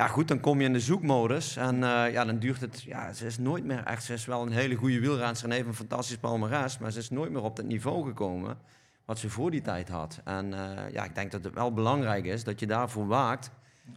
ja 0.00 0.06
goed, 0.06 0.28
dan 0.28 0.40
kom 0.40 0.60
je 0.60 0.66
in 0.66 0.72
de 0.72 0.80
zoekmodus. 0.80 1.56
En 1.56 1.74
eh, 1.74 2.12
ja, 2.12 2.24
dan 2.24 2.38
duurt 2.38 2.60
het, 2.60 2.82
ja, 2.82 3.12
ze 3.12 3.26
is 3.26 3.38
nooit 3.38 3.64
meer 3.64 3.84
echt, 3.84 4.04
ze 4.04 4.12
is 4.12 4.24
wel 4.24 4.42
een 4.42 4.52
hele 4.52 4.74
goede 4.74 5.00
wielrenster 5.00 5.48
en 5.48 5.54
heeft 5.54 5.66
een 5.66 5.74
fantastisch 5.74 6.16
palmarès. 6.16 6.78
Maar 6.78 6.90
ze 6.90 6.98
is 6.98 7.10
nooit 7.10 7.30
meer 7.30 7.42
op 7.42 7.56
dat 7.56 7.64
niveau 7.64 8.06
gekomen 8.06 8.58
wat 9.04 9.18
ze 9.18 9.30
voor 9.30 9.50
die 9.50 9.60
tijd 9.60 9.88
had. 9.88 10.20
En 10.24 10.54
eh, 10.54 10.92
ja, 10.92 11.04
ik 11.04 11.14
denk 11.14 11.30
dat 11.30 11.44
het 11.44 11.54
wel 11.54 11.72
belangrijk 11.72 12.24
is 12.24 12.44
dat 12.44 12.60
je 12.60 12.66
daarvoor 12.66 13.06
waakt. 13.06 13.50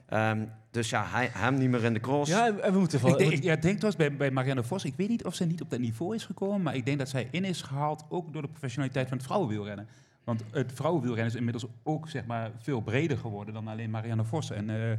Ehm, 0.05 0.45
dus 0.71 0.89
ja, 0.89 1.05
hij, 1.05 1.29
hem 1.31 1.57
niet 1.57 1.69
meer 1.69 1.83
in 1.83 1.93
de 1.93 1.99
cross. 1.99 2.31
Ja, 2.31 2.55
we 2.71 2.79
moeten 2.79 2.99
van... 2.99 3.11
Ik 3.11 3.17
denk, 3.17 3.31
ik, 3.31 3.43
ja, 3.43 3.53
ik 3.53 3.61
denk 3.61 3.79
trouwens 3.79 3.95
bij, 3.95 4.17
bij 4.17 4.31
Marianne 4.31 4.63
Vos, 4.63 4.85
ik 4.85 4.93
weet 4.97 5.09
niet 5.09 5.25
of 5.25 5.35
ze 5.35 5.45
niet 5.45 5.61
op 5.61 5.69
dat 5.69 5.79
niveau 5.79 6.15
is 6.15 6.25
gekomen, 6.25 6.61
maar 6.61 6.75
ik 6.75 6.85
denk 6.85 6.97
dat 6.97 7.09
zij 7.09 7.27
in 7.31 7.43
is 7.43 7.61
gehaald 7.61 8.05
ook 8.09 8.33
door 8.33 8.41
de 8.41 8.47
professionaliteit 8.47 9.07
van 9.07 9.17
het 9.17 9.25
vrouwenwielrennen. 9.25 9.87
Want 10.23 10.43
het 10.51 10.71
vrouwenwielrennen 10.73 11.31
is 11.31 11.37
inmiddels 11.37 11.65
ook 11.83 12.09
zeg 12.09 12.25
maar, 12.25 12.51
veel 12.57 12.81
breder 12.81 13.17
geworden 13.17 13.53
dan 13.53 13.67
alleen 13.67 13.89
Marianne 13.89 14.23
Vos. 14.23 14.51
En 14.51 14.69
eh, 14.69 14.97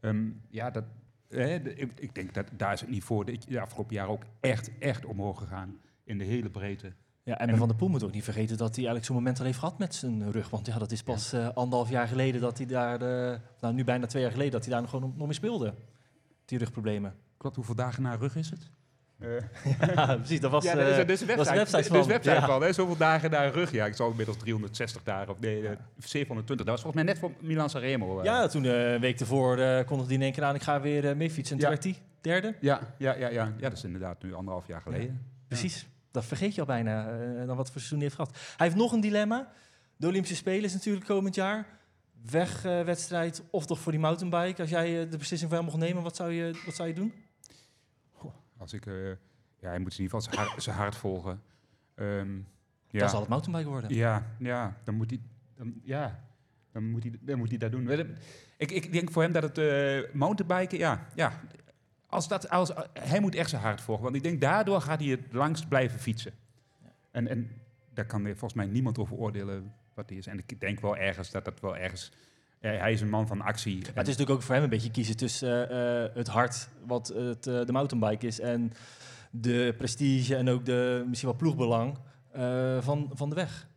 ehm, 0.00 0.26
ja, 0.48 0.70
dat, 0.70 0.84
de- 1.28 1.74
ik, 1.76 2.00
ik 2.00 2.14
denk 2.14 2.34
dat 2.34 2.46
daar 2.56 2.72
is 2.72 2.80
het 2.80 2.90
niveau 2.90 3.24
de, 3.24 3.38
de 3.48 3.60
afgelopen 3.60 3.94
jaren 3.94 4.12
ook 4.12 4.22
echt, 4.40 4.70
echt 4.78 5.04
omhoog 5.04 5.38
gegaan. 5.38 5.76
In 6.04 6.18
de 6.18 6.24
hele 6.24 6.50
breedte. 6.50 6.92
Ja, 7.22 7.38
en 7.38 7.56
Van 7.56 7.68
der 7.68 7.76
Poel 7.76 7.88
moet 7.88 8.02
ook 8.04 8.12
niet 8.12 8.24
vergeten 8.24 8.56
dat 8.56 8.66
hij 8.68 8.76
eigenlijk 8.76 9.04
zo'n 9.06 9.16
moment 9.16 9.38
al 9.38 9.44
heeft 9.44 9.58
gehad 9.58 9.78
met 9.78 9.94
zijn 9.94 10.30
rug. 10.32 10.50
Want 10.50 10.66
ja, 10.66 10.78
dat 10.78 10.92
is 10.92 11.02
pas 11.02 11.32
eh, 11.32 11.48
anderhalf 11.48 11.90
jaar 11.90 12.08
geleden 12.08 12.40
dat 12.40 12.56
hij 12.58 12.66
daar, 12.66 13.02
eh, 13.02 13.38
nou 13.60 13.74
nu 13.74 13.84
bijna 13.84 14.06
twee 14.06 14.22
jaar 14.22 14.30
geleden, 14.30 14.52
dat 14.52 14.62
hij 14.64 14.72
daar 14.72 14.80
nog 14.80 14.90
gewoon 14.90 15.14
nog 15.16 15.26
mee 15.26 15.36
speelde. 15.36 15.74
Die 16.44 16.58
rugproblemen. 16.58 17.14
Klopt, 17.36 17.56
hoeveel 17.56 17.74
dagen 17.74 18.02
na 18.02 18.14
rug 18.14 18.36
is 18.36 18.50
het? 18.50 18.70
Eh, 19.20 19.28
ja, 19.94 20.16
precies, 20.16 20.40
dat 20.40 20.50
was, 20.50 20.64
ja, 20.64 20.70
eh, 20.70 20.76
dat 20.78 20.88
is, 20.88 20.96
dat 20.96 21.08
is 21.10 21.18
de 21.18 21.26
dat 21.26 21.36
was 21.36 21.46
website, 21.50 21.72
website 21.76 21.94
van. 21.98 22.06
website 22.08 22.34
Ja. 22.34 22.46
van 22.46 22.62
hè? 22.62 22.72
Zoveel 22.72 22.96
dagen 22.96 23.30
naar 23.30 23.50
rug. 23.52 23.70
Ja, 23.72 23.86
ik 23.86 23.94
zal 23.94 24.10
inmiddels 24.10 24.36
360 24.38 25.02
dagen, 25.02 25.32
of 25.32 25.40
nee, 25.40 25.68
eh, 25.68 25.76
720. 25.98 26.66
Dat 26.66 26.74
was 26.74 26.82
volgens 26.82 26.94
mij 27.04 27.12
net 27.12 27.18
voor 27.18 27.32
Milan 27.40 27.70
Sanremo. 27.70 28.18
eh. 28.18 28.24
Ja, 28.24 28.46
toen 28.46 28.64
eh, 28.64 28.92
een 28.92 29.00
week 29.00 29.20
ervoor 29.20 29.58
eh 29.58 29.84
kondigde 29.86 30.04
hij 30.06 30.14
in 30.14 30.22
één 30.22 30.32
keer 30.32 30.44
aan, 30.44 30.54
ik 30.54 30.62
ga 30.62 30.80
weer 30.80 31.08
eh, 31.08 31.16
mee 31.16 31.30
fietsen. 31.30 31.56
En 31.56 31.62
toen 31.62 31.70
Ja. 31.72 31.80
werd 31.82 31.84
hij 31.96 32.02
derde. 32.20 32.54
Ja, 32.60 32.80
ja, 32.98 33.14
ja, 33.14 33.28
ja. 33.28 33.52
ja, 33.56 33.68
dat 33.68 33.72
is 33.78 33.84
inderdaad 33.84 34.22
nu 34.22 34.34
anderhalf 34.34 34.66
jaar 34.66 34.80
geleden. 34.80 35.22
Precies, 35.48 35.86
dat 36.10 36.24
vergeet 36.24 36.54
je 36.54 36.60
al 36.60 36.66
bijna, 36.66 37.08
eh, 37.08 37.46
dan 37.46 37.56
wat 37.56 37.70
voor 37.70 37.80
seizoen 37.80 37.98
hij 37.98 38.06
heeft 38.08 38.14
gehad. 38.20 38.30
Hij 38.56 38.66
heeft 38.66 38.78
nog 38.78 38.92
een 38.92 39.00
dilemma. 39.00 39.52
De 39.96 40.06
Olympische 40.06 40.36
Spelen 40.36 40.64
is 40.64 40.72
natuurlijk 40.72 41.06
komend 41.06 41.34
jaar. 41.34 41.66
Wegwedstrijd 42.30 43.42
of 43.50 43.66
toch 43.66 43.78
voor 43.78 43.92
die 43.92 44.00
mountainbike. 44.00 44.60
Als 44.60 44.70
jij 44.70 45.08
de 45.08 45.16
beslissing 45.16 45.50
voor 45.50 45.58
hem 45.58 45.68
mocht 45.68 45.78
nemen, 45.82 46.02
wat 46.02 46.16
zou 46.16 46.32
je, 46.32 46.62
wat 46.66 46.74
zou 46.74 46.88
je 46.88 46.94
doen? 46.94 47.12
Als 48.56 48.72
ik, 48.72 48.86
eh, 48.86 49.08
ja, 49.58 49.68
hij 49.68 49.78
moet 49.78 49.98
in 49.98 50.02
ieder 50.02 50.20
geval 50.20 50.20
zijn 50.20 50.36
hart, 50.36 50.62
zijn 50.62 50.76
hart 50.76 50.96
volgen. 50.96 51.42
Ehm, 51.94 52.36
ja. 52.90 52.98
Dan 53.00 53.08
zal 53.08 53.20
het 53.20 53.28
mountainbike 53.28 53.68
worden. 53.70 53.94
ja, 53.94 54.26
ja, 54.38 54.76
dan 54.84 54.94
moet 54.94 55.10
hij, 55.10 55.20
dan, 55.54 55.80
ja, 55.82 56.24
dan 56.72 56.90
moet, 56.90 57.02
hij, 57.02 57.12
dan 57.20 57.38
moet 57.38 57.48
hij 57.48 57.58
dat 57.58 57.70
doen. 57.70 57.90
Ik, 58.56 58.70
ik 58.70 58.92
denk 58.92 59.10
voor 59.10 59.22
hem 59.22 59.32
dat 59.32 59.42
het 59.42 59.58
eh, 59.58 60.14
mountainbiken, 60.14 60.78
ja, 60.78 61.06
ja 61.14 61.40
als 62.06 62.28
dat, 62.28 62.50
als, 62.50 62.72
hij 62.92 63.20
moet 63.20 63.34
echt 63.34 63.50
zijn 63.50 63.62
hart 63.62 63.80
volgen. 63.80 64.04
Want 64.04 64.16
ik 64.16 64.22
denk 64.22 64.40
daardoor 64.40 64.80
gaat 64.80 65.00
hij 65.00 65.08
het 65.08 65.32
langst 65.32 65.68
blijven 65.68 65.98
fietsen. 65.98 66.32
En, 67.10 67.28
en 67.28 67.50
daar 67.94 68.06
kan 68.06 68.22
volgens 68.22 68.54
mij 68.54 68.66
niemand 68.66 68.98
over 68.98 69.16
oordelen 69.16 69.74
wat 69.94 70.08
hij 70.08 70.18
is. 70.18 70.26
En 70.26 70.38
ik 70.38 70.60
denk 70.60 70.80
wel 70.80 70.96
ergens 70.96 71.30
dat 71.30 71.44
dat 71.44 71.60
wel 71.60 71.76
ergens... 71.76 72.12
hij 72.66 72.92
is 72.92 73.00
een 73.00 73.10
man 73.10 73.26
van 73.26 73.40
actie. 73.40 73.78
Maar 73.78 73.86
het 73.86 74.08
is 74.08 74.16
natuurlijk 74.16 74.30
ook 74.30 74.42
voor 74.42 74.54
hem 74.54 74.64
een 74.64 74.70
beetje 74.70 74.90
kiezen 74.90 75.16
tussen 75.16 75.70
eh, 75.70 76.04
eh, 76.04 76.14
het 76.14 76.28
hart, 76.28 76.68
wat 76.86 77.08
het, 77.08 77.42
de 77.42 77.72
mountainbike 77.72 78.26
is, 78.26 78.40
en 78.40 78.72
de 79.30 79.74
prestige 79.78 80.36
en 80.36 80.48
ook 80.48 80.64
de 80.64 81.04
misschien 81.06 81.28
wel 81.28 81.38
ploegbelang 81.38 81.98
van, 82.80 83.10
van 83.14 83.28
de 83.28 83.34
weg. 83.34 83.68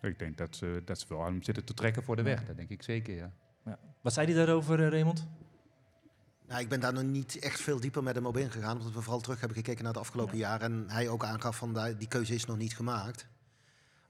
Ik 0.00 0.18
denk 0.18 0.36
dat 0.36 0.56
ze, 0.56 0.82
dat 0.84 0.98
ze 0.98 1.06
wel 1.08 1.20
aan 1.20 1.32
hem 1.32 1.42
zitten 1.42 1.64
te 1.64 1.74
trekken 1.74 2.02
voor 2.02 2.16
de 2.16 2.22
weg. 2.22 2.44
Dat 2.44 2.56
denk 2.56 2.68
ik 2.68 2.82
zeker, 2.82 3.14
ja. 3.14 3.32
ja. 3.64 3.78
Wat 4.00 4.12
zei 4.12 4.26
hij 4.26 4.36
daarover, 4.36 4.90
Raymond? 4.90 5.26
Nou, 6.46 6.60
ik 6.60 6.68
ben 6.68 6.80
daar 6.80 6.92
nog 6.92 7.02
niet 7.02 7.38
echt 7.38 7.60
veel 7.60 7.80
dieper 7.80 8.02
met 8.02 8.14
hem 8.14 8.26
op 8.26 8.36
ingegaan. 8.36 8.76
Omdat 8.76 8.92
we 8.92 9.00
vooral 9.00 9.20
terug 9.20 9.38
hebben 9.38 9.56
gekeken 9.56 9.84
naar 9.84 9.92
het 9.92 10.02
afgelopen 10.02 10.36
jaar. 10.36 10.60
En 10.60 10.84
hij 10.88 11.08
ook 11.08 11.24
aangaf 11.24 11.56
van 11.56 11.94
die 11.98 12.08
keuze 12.08 12.34
is 12.34 12.44
nog 12.44 12.56
niet 12.56 12.76
gemaakt. 12.76 13.26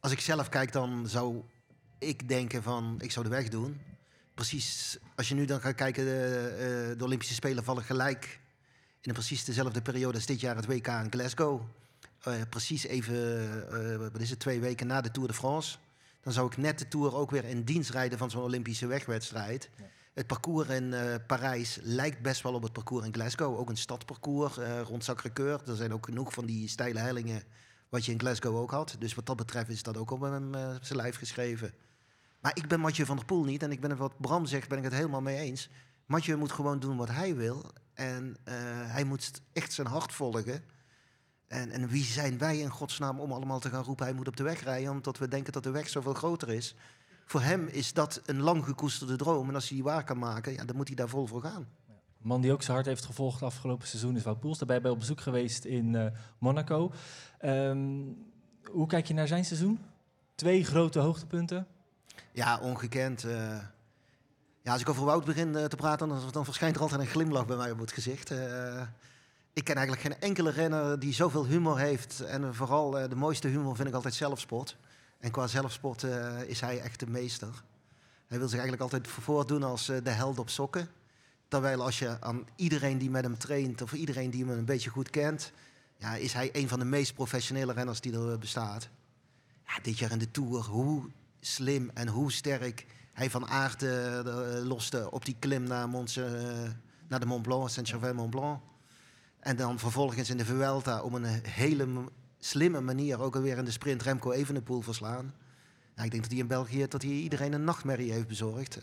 Als 0.01 0.13
ik 0.13 0.21
zelf 0.21 0.49
kijk, 0.49 0.73
dan 0.73 1.09
zou 1.09 1.43
ik 1.99 2.29
denken 2.29 2.63
van 2.63 2.97
ik 3.01 3.11
zou 3.11 3.25
de 3.25 3.31
weg 3.31 3.49
doen. 3.49 3.81
Precies, 4.35 4.99
als 5.15 5.29
je 5.29 5.35
nu 5.35 5.45
dan 5.45 5.61
gaat 5.61 5.75
kijken, 5.75 6.05
de, 6.05 6.91
uh, 6.93 6.99
de 6.99 7.05
Olympische 7.05 7.35
Spelen 7.35 7.65
vallen 7.65 7.85
gelijk 7.85 8.41
in 9.01 9.13
precies 9.13 9.45
dezelfde 9.45 9.83
periode 9.83 10.15
als 10.15 10.27
dit 10.27 10.41
jaar 10.41 10.57
het 10.57 10.67
WK 10.67 10.87
in 10.87 11.11
Glasgow. 11.11 11.63
Uh, 12.29 12.35
precies 12.49 12.85
even, 12.85 13.15
uh, 13.73 13.97
wat 13.97 14.21
is 14.21 14.31
het, 14.31 14.39
twee 14.39 14.61
weken 14.61 14.87
na 14.87 15.01
de 15.01 15.11
Tour 15.11 15.29
de 15.29 15.35
France 15.35 15.77
dan 16.25 16.33
zou 16.33 16.47
ik 16.47 16.57
net 16.57 16.79
de 16.79 16.89
Tour 16.89 17.15
ook 17.15 17.31
weer 17.31 17.45
in 17.45 17.63
dienst 17.63 17.91
rijden 17.91 18.19
van 18.19 18.31
zo'n 18.31 18.43
Olympische 18.43 18.87
wegwedstrijd. 18.87 19.71
Het 20.15 20.27
parcours 20.27 20.69
in 20.69 20.85
uh, 20.85 21.15
Parijs 21.27 21.79
lijkt 21.83 22.23
best 22.23 22.43
wel 22.43 22.55
op 22.55 22.63
het 22.63 22.73
parcours 22.73 23.07
in 23.07 23.15
Glasgow. 23.15 23.59
Ook 23.59 23.69
een 23.69 23.77
stadparcours 23.77 24.57
rond 24.85 25.05
Sacré-Cœur. 25.05 25.67
Er 25.67 25.77
zijn 25.77 25.93
ook 25.93 26.05
genoeg 26.05 26.33
van 26.33 26.47
die 26.47 26.69
steile 26.69 26.99
hellingen 26.99 27.43
wat 27.89 28.05
je 28.05 28.13
in 28.13 28.21
Glasgow 28.21 28.57
ook 28.57 28.71
had. 28.71 28.97
Dus 28.99 29.15
wat 29.15 29.27
dat 29.27 29.37
betreft 29.37 29.69
is 29.69 29.83
dat 29.83 29.97
ook 29.97 30.11
op 30.11 30.21
hem 30.21 30.53
zijn 30.81 30.99
lijf 30.99 31.17
geschreven. 31.17 31.75
Maar 32.45 32.57
ik 32.57 32.69
ben 32.69 32.81
Mathieu 32.81 33.07
van 33.07 33.17
der 33.17 33.25
Poel 33.25 33.45
niet. 33.45 33.63
En 33.63 33.71
ik 33.71 33.81
ben 33.81 33.97
wat 33.97 34.21
Bram 34.21 34.47
zegt, 34.47 34.69
ben 34.69 34.79
ik 34.79 34.85
het 34.85 34.93
helemaal 34.93 35.21
mee 35.21 35.39
eens. 35.39 35.71
Mathieu 36.07 36.37
moet 36.37 36.53
gewoon 36.53 36.79
doen 36.79 36.97
wat 36.97 37.09
hij 37.09 37.37
wil. 37.37 37.65
En 37.95 38.37
hij 38.87 39.05
moet 39.05 39.43
echt 39.53 39.73
zijn 39.73 39.87
hart 39.87 40.13
volgen. 40.13 40.65
En, 41.47 41.71
en 41.71 41.89
wie 41.89 42.05
zijn 42.05 42.39
wij 42.39 42.59
in 42.59 42.69
godsnaam 42.69 43.21
om 43.21 43.33
allemaal 43.33 43.59
te 43.59 43.69
gaan 43.69 43.85
roepen... 43.85 44.05
hij 44.05 44.15
moet 44.15 44.29
op 44.29 44.37
de 44.37 44.43
weg 44.43 44.63
rijden, 44.63 44.91
omdat 44.91 45.19
we 45.19 45.29
denken 45.29 45.53
dat 45.53 45.63
de 45.63 45.71
weg 45.71 45.89
zoveel 45.89 46.15
groter 46.15 46.49
is. 46.49 46.75
Voor 47.25 47.41
hem 47.41 47.67
is 47.67 47.93
dat 47.93 48.23
een 48.25 48.41
lang 48.41 48.65
gekoesterde 48.65 49.17
droom. 49.17 49.49
En 49.49 49.55
als 49.55 49.69
hij 49.69 49.77
die 49.77 49.85
waar 49.85 50.05
kan 50.05 50.19
maken, 50.19 50.53
ja, 50.53 50.65
dan 50.65 50.77
moet 50.77 50.89
hij 50.89 50.97
daar 50.97 51.09
vol 51.09 51.27
voor 51.27 51.41
gaan. 51.41 51.69
Een 51.89 52.29
man 52.29 52.41
die 52.41 52.53
ook 52.53 52.63
zijn 52.63 52.75
hart 52.75 52.89
heeft 52.89 53.05
gevolgd 53.05 53.43
afgelopen 53.43 53.89
seizoen 53.89 54.17
is 54.17 54.23
Wout 54.23 54.41
Poels. 54.41 54.59
Daarbij 54.59 54.81
bij 54.81 54.91
op 54.91 54.99
bezoek 54.99 55.21
geweest 55.21 55.65
in 55.65 55.95
uh, 55.95 56.07
Monaco. 56.39 56.93
Um, 57.45 58.17
hoe 58.71 58.87
kijk 58.87 59.07
je 59.07 59.15
naar 59.15 59.29
zijn 59.29 59.45
seizoen? 59.45 59.79
Twee 60.35 60.65
grote 60.65 60.99
hoogtepunten. 60.99 61.67
Ja, 62.33 62.59
ongekend. 62.59 63.25
Uh, 63.25 63.59
ja, 64.63 64.73
als 64.73 64.81
ik 64.81 64.89
over 64.89 65.05
Wout 65.05 65.25
begin 65.25 65.49
uh, 65.49 65.65
te 65.65 65.77
praten, 65.77 66.09
dan, 66.09 66.21
dan, 66.31 66.45
verschijnt 66.45 66.77
er 66.77 66.83
altijd 66.83 67.01
een 67.01 67.07
glimlach 67.07 67.47
bij 67.47 67.57
mij 67.57 67.71
op 67.71 67.79
het 67.79 67.93
gezicht 67.93 68.33
ik 69.53 69.65
ken 69.65 69.77
eigenlijk 69.77 70.07
geen 70.07 70.21
enkele 70.21 70.51
renner 70.51 70.99
die 70.99 71.13
zoveel 71.13 71.47
humor 71.47 71.79
heeft. 71.79 72.21
En 72.21 72.55
vooral 72.55 72.91
de 72.91 73.15
mooiste 73.15 73.49
humor 73.49 73.77
vind 73.77 73.89
ik 73.89 73.95
altijd 73.95 74.15
zelfsport. 74.15 74.77
En 75.19 75.31
qua 75.31 75.47
zelfsport 75.47 76.03
is 76.47 76.61
hij 76.61 76.81
echt 76.81 77.01
de 77.01 77.07
meester. 77.07 77.63
Hij 78.27 78.39
wil 78.39 78.49
zich 78.49 78.59
eigenlijk 78.59 78.83
altijd 78.83 79.09
voordoen 79.09 79.63
als 79.63 79.87
de 79.87 80.11
held 80.11 80.39
op 80.39 80.51
sokken. 80.51 80.89
Terwijl 81.49 81.83
als 81.83 81.99
je 81.99 82.17
aan 82.21 82.47
iedereen 82.57 82.99
die 82.99 83.11
met 83.11 83.23
hem 83.23 83.39
traint, 83.39 83.83
of 83.83 83.93
iedereen 83.93 84.31
die 84.31 84.45
hem 84.45 84.59
een 84.59 84.65
beetje 84.65 84.91
goed 84.91 85.11
kent, 85.11 85.53
ja, 85.97 86.15
is 86.15 86.33
hij 86.33 86.51
een 86.53 86.69
van 86.69 86.79
de 86.79 86.85
meest 86.85 87.15
professionele 87.15 87.73
renners 87.73 88.01
die 88.01 88.13
er 88.13 88.39
bestaat. 88.39 88.89
Ja, 89.67 89.79
dit 89.83 89.99
jaar 89.99 90.11
in 90.11 90.19
de 90.19 90.31
Tour, 90.31 90.65
hoe 90.65 91.11
slim 91.47 91.91
en 91.95 92.09
hoe 92.09 92.33
sterk 92.33 92.87
hij 93.13 93.31
van 93.31 93.49
aard 93.49 93.85
loste 94.63 95.11
op 95.11 95.25
die 95.25 95.37
klim 95.39 95.63
naar, 95.63 95.89
Mont, 95.89 96.17
naar 97.09 97.21
de 97.21 97.27
Mont 97.27 97.43
Blanc, 97.43 97.69
Saint-Gervais-Mont 97.69 98.31
Blanc. 98.31 98.61
En 99.41 99.57
dan 99.57 99.79
vervolgens 99.79 100.31
in 100.31 100.37
de 100.37 100.45
Vuelta 100.45 101.03
op 101.03 101.13
een 101.13 101.25
hele 101.43 101.87
slimme 102.39 102.81
manier 102.81 103.21
ook 103.21 103.37
alweer 103.37 103.59
in 103.59 103.65
de 103.65 103.71
sprint 103.71 104.03
Remco 104.03 104.33
Evenepoel 104.33 104.81
verslaan. 104.81 105.35
Ja, 105.97 106.03
ik 106.03 106.11
denk 106.11 106.23
dat 106.23 106.33
hij 106.33 106.41
in 106.41 106.47
België 106.47 106.87
dat 106.89 107.03
hij 107.03 107.11
iedereen 107.11 107.53
een 107.53 107.65
nachtmerrie 107.65 108.13
heeft 108.13 108.29
bezorgd. 108.29 108.79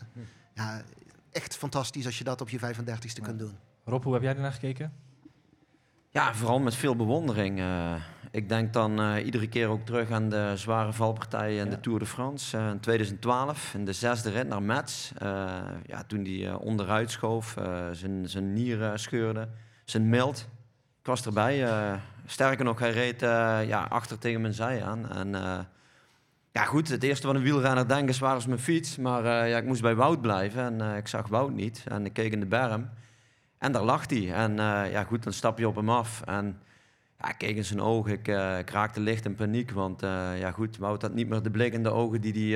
Ja, 0.54 0.82
echt 1.30 1.56
fantastisch 1.56 2.06
als 2.06 2.18
je 2.18 2.24
dat 2.24 2.40
op 2.40 2.48
je 2.48 2.58
35ste 2.58 3.22
kunt 3.22 3.38
doen. 3.38 3.56
Rob, 3.84 4.04
hoe 4.04 4.12
heb 4.12 4.22
jij 4.22 4.34
ernaar 4.34 4.52
gekeken? 4.52 4.92
Ja, 6.10 6.34
vooral 6.34 6.58
met 6.58 6.74
veel 6.74 6.96
bewondering. 6.96 7.58
Uh, 7.58 7.94
ik 8.32 8.48
denk 8.48 8.72
dan 8.72 9.00
uh, 9.00 9.24
iedere 9.24 9.48
keer 9.48 9.68
ook 9.68 9.84
terug 9.86 10.10
aan 10.10 10.28
de 10.28 10.52
zware 10.54 10.92
valpartijen 10.92 11.58
in 11.58 11.64
ja. 11.64 11.70
de 11.70 11.80
Tour 11.80 11.98
de 11.98 12.06
France. 12.06 12.56
Uh, 12.58 12.68
in 12.68 12.80
2012, 12.80 13.74
in 13.74 13.84
de 13.84 13.92
zesde 13.92 14.30
rit 14.30 14.48
naar 14.48 14.62
Metz. 14.62 15.12
ja, 15.86 16.04
toen 16.06 16.24
hij 16.24 16.52
onderuit 16.52 17.10
schoof, 17.10 17.56
zijn, 17.92 18.28
zijn 18.28 18.52
nieren 18.52 18.98
scheurde 18.98 19.48
zijn 19.84 20.08
mild. 20.08 20.48
Ik 21.00 21.06
was 21.06 21.26
erbij. 21.26 21.68
Sterker 22.26 22.64
nog, 22.64 22.78
hij 22.78 22.90
reed 22.90 23.20
ja, 23.68 23.86
achter 23.88 24.18
tegen 24.18 24.40
mijn 24.40 24.54
zij 24.54 24.84
aan. 24.84 25.10
En 25.10 25.28
ja, 26.52 26.64
goed, 26.64 26.88
het 26.88 27.02
eerste 27.02 27.26
wat 27.26 27.36
een 27.36 27.42
wielrenner 27.42 27.88
denkt 27.88 28.10
is 28.10 28.18
waar 28.18 28.36
is 28.36 28.46
mijn 28.46 28.58
fiets. 28.58 28.96
Maar 28.96 29.48
ja, 29.48 29.56
ik 29.56 29.64
moest 29.64 29.82
bij 29.82 29.94
Wout 29.94 30.20
blijven 30.20 30.80
en 30.80 30.96
ik 30.96 31.08
zag 31.08 31.28
Wout 31.28 31.52
niet. 31.52 31.84
En 31.88 32.04
ik 32.04 32.12
keek 32.12 32.32
in 32.32 32.40
de 32.40 32.46
berm 32.46 32.90
en 33.58 33.72
daar 33.72 33.84
lag 33.84 34.10
hij. 34.10 34.32
En 34.32 34.56
ja, 34.90 35.04
goed, 35.04 35.22
dan 35.22 35.32
stap 35.32 35.58
je 35.58 35.68
op 35.68 35.76
hem 35.76 35.90
af. 35.90 36.22
En 36.24 36.60
ja, 37.22 37.32
keek 37.32 37.56
in 37.56 37.64
zijn 37.64 37.80
ogen. 37.80 38.12
Ik, 38.12 38.28
ik 38.58 38.70
raakte 38.70 39.00
licht 39.00 39.24
in 39.24 39.34
paniek. 39.34 39.70
Want 39.70 40.00
ja, 40.36 40.50
goed, 40.50 40.76
Wout 40.76 41.02
had 41.02 41.14
niet 41.14 41.28
meer 41.28 41.42
de 41.42 41.50
blik 41.50 41.72
in 41.72 41.82
de 41.82 41.90
ogen 41.90 42.20
die 42.20 42.32
die, 42.32 42.48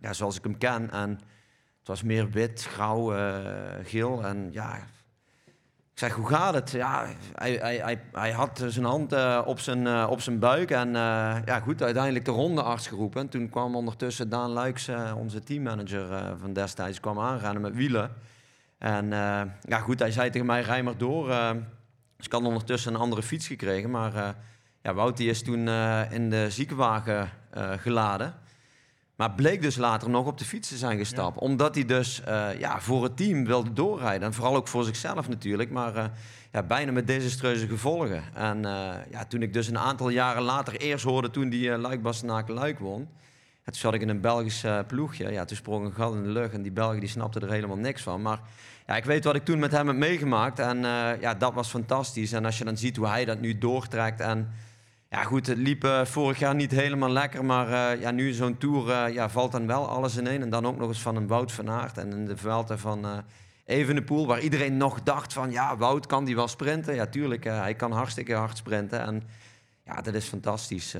ja, 0.00 0.12
zoals 0.12 0.36
ik 0.36 0.44
hem 0.44 0.58
ken. 0.58 0.90
En 0.90 1.10
het 1.78 1.88
was 1.88 2.02
meer 2.02 2.30
wit, 2.30 2.64
grauw, 2.64 3.12
geel. 3.82 4.24
En 4.24 4.48
ja, 4.52 4.78
ik 5.96 6.02
zeg, 6.02 6.12
hoe 6.12 6.28
gaat 6.28 6.54
het? 6.54 6.70
Ja, 6.70 7.06
hij, 7.34 7.52
hij, 7.52 7.76
hij, 7.76 8.00
hij 8.12 8.32
had 8.32 8.64
zijn 8.66 8.84
hand 8.84 9.12
uh, 9.12 9.42
op, 9.44 9.60
zijn, 9.60 9.86
uh, 9.86 10.06
op 10.10 10.20
zijn 10.20 10.38
buik. 10.38 10.70
En 10.70 10.88
uh, 10.88 11.36
ja, 11.44 11.60
goed, 11.60 11.82
uiteindelijk 11.82 12.24
de 12.24 12.30
rondearts 12.30 12.86
geroepen. 12.88 13.20
En 13.20 13.28
toen 13.28 13.48
kwam 13.48 13.76
ondertussen 13.76 14.28
Daan 14.28 14.50
Luiks, 14.50 14.90
onze 15.16 15.42
teammanager 15.42 16.36
van 16.38 16.52
destijds, 16.52 17.00
kwam 17.00 17.20
aanrennen 17.20 17.62
met 17.62 17.74
wielen. 17.74 18.10
En 18.78 19.08
ja, 19.60 19.78
goed, 19.78 19.98
hij 19.98 20.10
zei 20.10 20.30
tegen 20.30 20.46
mij, 20.46 20.60
rij 20.60 20.82
maar 20.82 20.96
door. 20.96 21.34
Dus 22.16 22.26
ik 22.26 22.32
had 22.32 22.42
ondertussen 22.42 22.94
een 22.94 23.00
andere 23.00 23.22
fiets 23.22 23.46
gekregen. 23.46 23.90
Maar 23.90 24.36
ja, 24.82 24.94
Wout 24.94 25.16
die 25.16 25.30
is 25.30 25.42
toen 25.42 25.68
in 26.10 26.30
de 26.30 26.46
ziekenwagen 26.50 27.30
geladen. 27.76 28.34
Maar 29.16 29.30
bleek 29.30 29.62
dus 29.62 29.76
later 29.76 30.10
nog 30.10 30.26
op 30.26 30.38
de 30.38 30.44
fiets 30.44 30.68
te 30.68 30.76
zijn 30.76 30.98
gestapt. 30.98 31.38
Omdat 31.38 31.74
hij 31.74 31.84
dus 31.84 32.22
uh, 32.28 32.58
ja, 32.58 32.80
voor 32.80 33.02
het 33.02 33.16
team 33.16 33.44
wilde 33.44 33.72
doorrijden. 33.72 34.26
En 34.26 34.34
vooral 34.34 34.56
ook 34.56 34.68
voor 34.68 34.84
zichzelf 34.84 35.28
natuurlijk. 35.28 35.70
Maar 35.70 35.96
uh, 35.96 36.04
ja, 36.52 36.62
bijna 36.62 36.92
met 36.92 37.06
desastreuze 37.06 37.66
gevolgen. 37.66 38.22
En 38.34 38.56
uh, 38.56 38.92
ja, 39.10 39.24
toen 39.28 39.42
ik 39.42 39.52
dus 39.52 39.68
een 39.68 39.78
aantal 39.78 40.08
jaren 40.08 40.42
later 40.42 40.76
eerst 40.76 41.04
hoorde 41.04 41.30
toen 41.30 41.48
die 41.48 41.68
uh, 41.68 41.78
Luik 41.78 42.00
Luik 42.46 42.78
won. 42.78 43.08
Toen 43.64 43.74
zat 43.74 43.94
ik 43.94 44.00
in 44.00 44.08
een 44.08 44.20
Belgisch 44.20 44.64
ploegje. 44.86 45.32
Ja, 45.32 45.44
toen 45.44 45.56
sprong 45.56 45.84
een 45.84 45.92
gat 45.92 46.14
in 46.14 46.22
de 46.22 46.28
lucht. 46.28 46.52
En 46.52 46.62
die 46.62 46.72
Belgen 46.72 47.00
die 47.00 47.08
snapten 47.08 47.42
er 47.42 47.50
helemaal 47.50 47.76
niks 47.76 48.02
van. 48.02 48.22
Maar 48.22 48.40
ja, 48.86 48.96
ik 48.96 49.04
weet 49.04 49.24
wat 49.24 49.34
ik 49.34 49.44
toen 49.44 49.58
met 49.58 49.72
hem 49.72 49.86
heb 49.86 49.96
meegemaakt. 49.96 50.58
En 50.58 50.78
ja, 51.20 51.34
dat 51.34 51.54
was 51.54 51.68
fantastisch. 51.68 52.32
En 52.32 52.44
als 52.44 52.58
je 52.58 52.64
dan 52.64 52.76
ziet 52.76 52.96
hoe 52.96 53.08
hij 53.08 53.24
dat 53.24 53.40
nu 53.40 53.58
doortrekt 53.58 54.20
en 54.20 54.48
ja, 55.10 55.22
goed, 55.22 55.46
het 55.46 55.58
liep 55.58 55.84
uh, 55.84 56.04
vorig 56.04 56.38
jaar 56.38 56.54
niet 56.54 56.70
helemaal 56.70 57.10
lekker. 57.10 57.44
Maar 57.44 57.94
uh, 57.94 58.00
ja, 58.00 58.10
nu 58.10 58.32
zo'n 58.32 58.58
tour 58.58 59.12
ja, 59.12 59.28
valt 59.28 59.52
dan 59.52 59.66
wel 59.66 59.88
alles 59.88 60.16
in 60.16 60.26
één. 60.26 60.42
En 60.42 60.50
dan 60.50 60.66
ook 60.66 60.78
nog 60.78 60.88
eens 60.88 61.00
van 61.00 61.16
een 61.16 61.26
Wout 61.26 61.52
van 61.52 61.70
Aert. 61.70 61.98
En 61.98 62.12
in 62.12 62.24
de 62.24 62.36
Vuelta 62.36 62.76
van 62.76 63.24
Evenepoel, 63.64 64.26
waar 64.26 64.40
iedereen 64.40 64.76
nog 64.76 65.02
dacht 65.02 65.32
van... 65.32 65.50
Ja, 65.50 65.76
Wout, 65.76 66.06
kan 66.06 66.24
die 66.24 66.34
wel 66.34 66.48
sprinten? 66.48 66.94
Ja, 66.94 67.06
tuurlijk. 67.06 67.44
hij 67.44 67.74
kan 67.74 67.92
hartstikke 67.92 68.34
hard 68.34 68.56
sprinten. 68.56 69.00
En 69.00 69.22
ja, 69.84 70.00
dat 70.00 70.14
is 70.14 70.26
fantastisch. 70.26 70.96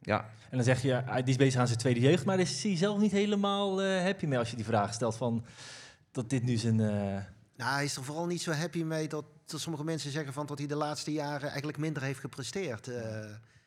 ja. 0.00 0.28
En 0.50 0.56
dan 0.56 0.64
zeg 0.64 0.82
je, 0.82 1.02
hij 1.04 1.22
is 1.24 1.36
bezig 1.36 1.60
aan 1.60 1.66
zijn 1.66 1.78
tweede 1.78 2.00
jeugd. 2.00 2.24
Maar 2.24 2.40
is 2.40 2.62
hij 2.62 2.76
zelf 2.76 2.98
niet 2.98 3.12
helemaal 3.12 3.82
happy 3.82 4.26
mee 4.26 4.38
als 4.38 4.50
je 4.50 4.56
die 4.56 4.64
vraag 4.64 4.94
stelt 4.94 5.16
van... 5.16 5.44
Dat 6.12 6.30
dit 6.30 6.42
nu 6.42 6.56
zijn... 6.56 6.76
Nou, 7.56 7.74
hij 7.74 7.84
is 7.84 7.96
er 7.96 8.04
vooral 8.04 8.26
niet 8.26 8.42
zo 8.42 8.52
happy 8.52 8.82
mee 8.82 9.08
dat, 9.08 9.24
dat 9.44 9.60
sommige 9.60 9.84
mensen 9.84 10.10
zeggen 10.10 10.32
van 10.32 10.46
dat 10.46 10.58
hij 10.58 10.66
de 10.66 10.74
laatste 10.74 11.12
jaren 11.12 11.48
eigenlijk 11.48 11.78
minder 11.78 12.02
heeft 12.02 12.20
gepresteerd. 12.20 12.88
Uh, 12.88 12.94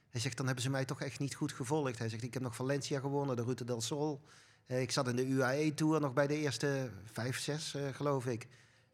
hij 0.10 0.21
zegt, 0.21 0.38
dan 0.38 0.45
hebben 0.45 0.63
ze 0.63 0.69
mij 0.69 0.86
toch 0.86 1.01
echt 1.01 1.19
niet 1.19 1.36
goed 1.36 1.51
gevolgd. 1.51 1.99
Hij 1.99 2.10
zegt, 2.10 2.23
ik 2.23 2.34
heb 2.34 2.43
nog 2.43 2.55
Valencia 2.55 2.99
gewonnen, 2.99 3.36
de 3.36 3.41
Route 3.41 3.63
del 3.63 3.81
Sol. 3.81 4.21
Uh, 4.67 4.81
ik 4.81 4.91
zat 4.91 5.08
in 5.08 5.15
de 5.15 5.27
UAE-tour 5.27 6.01
nog 6.01 6.13
bij 6.13 6.27
de 6.27 6.38
eerste 6.38 6.89
vijf, 7.12 7.39
zes, 7.39 7.75
uh, 7.75 7.81
geloof 7.91 8.25
ik. 8.25 8.47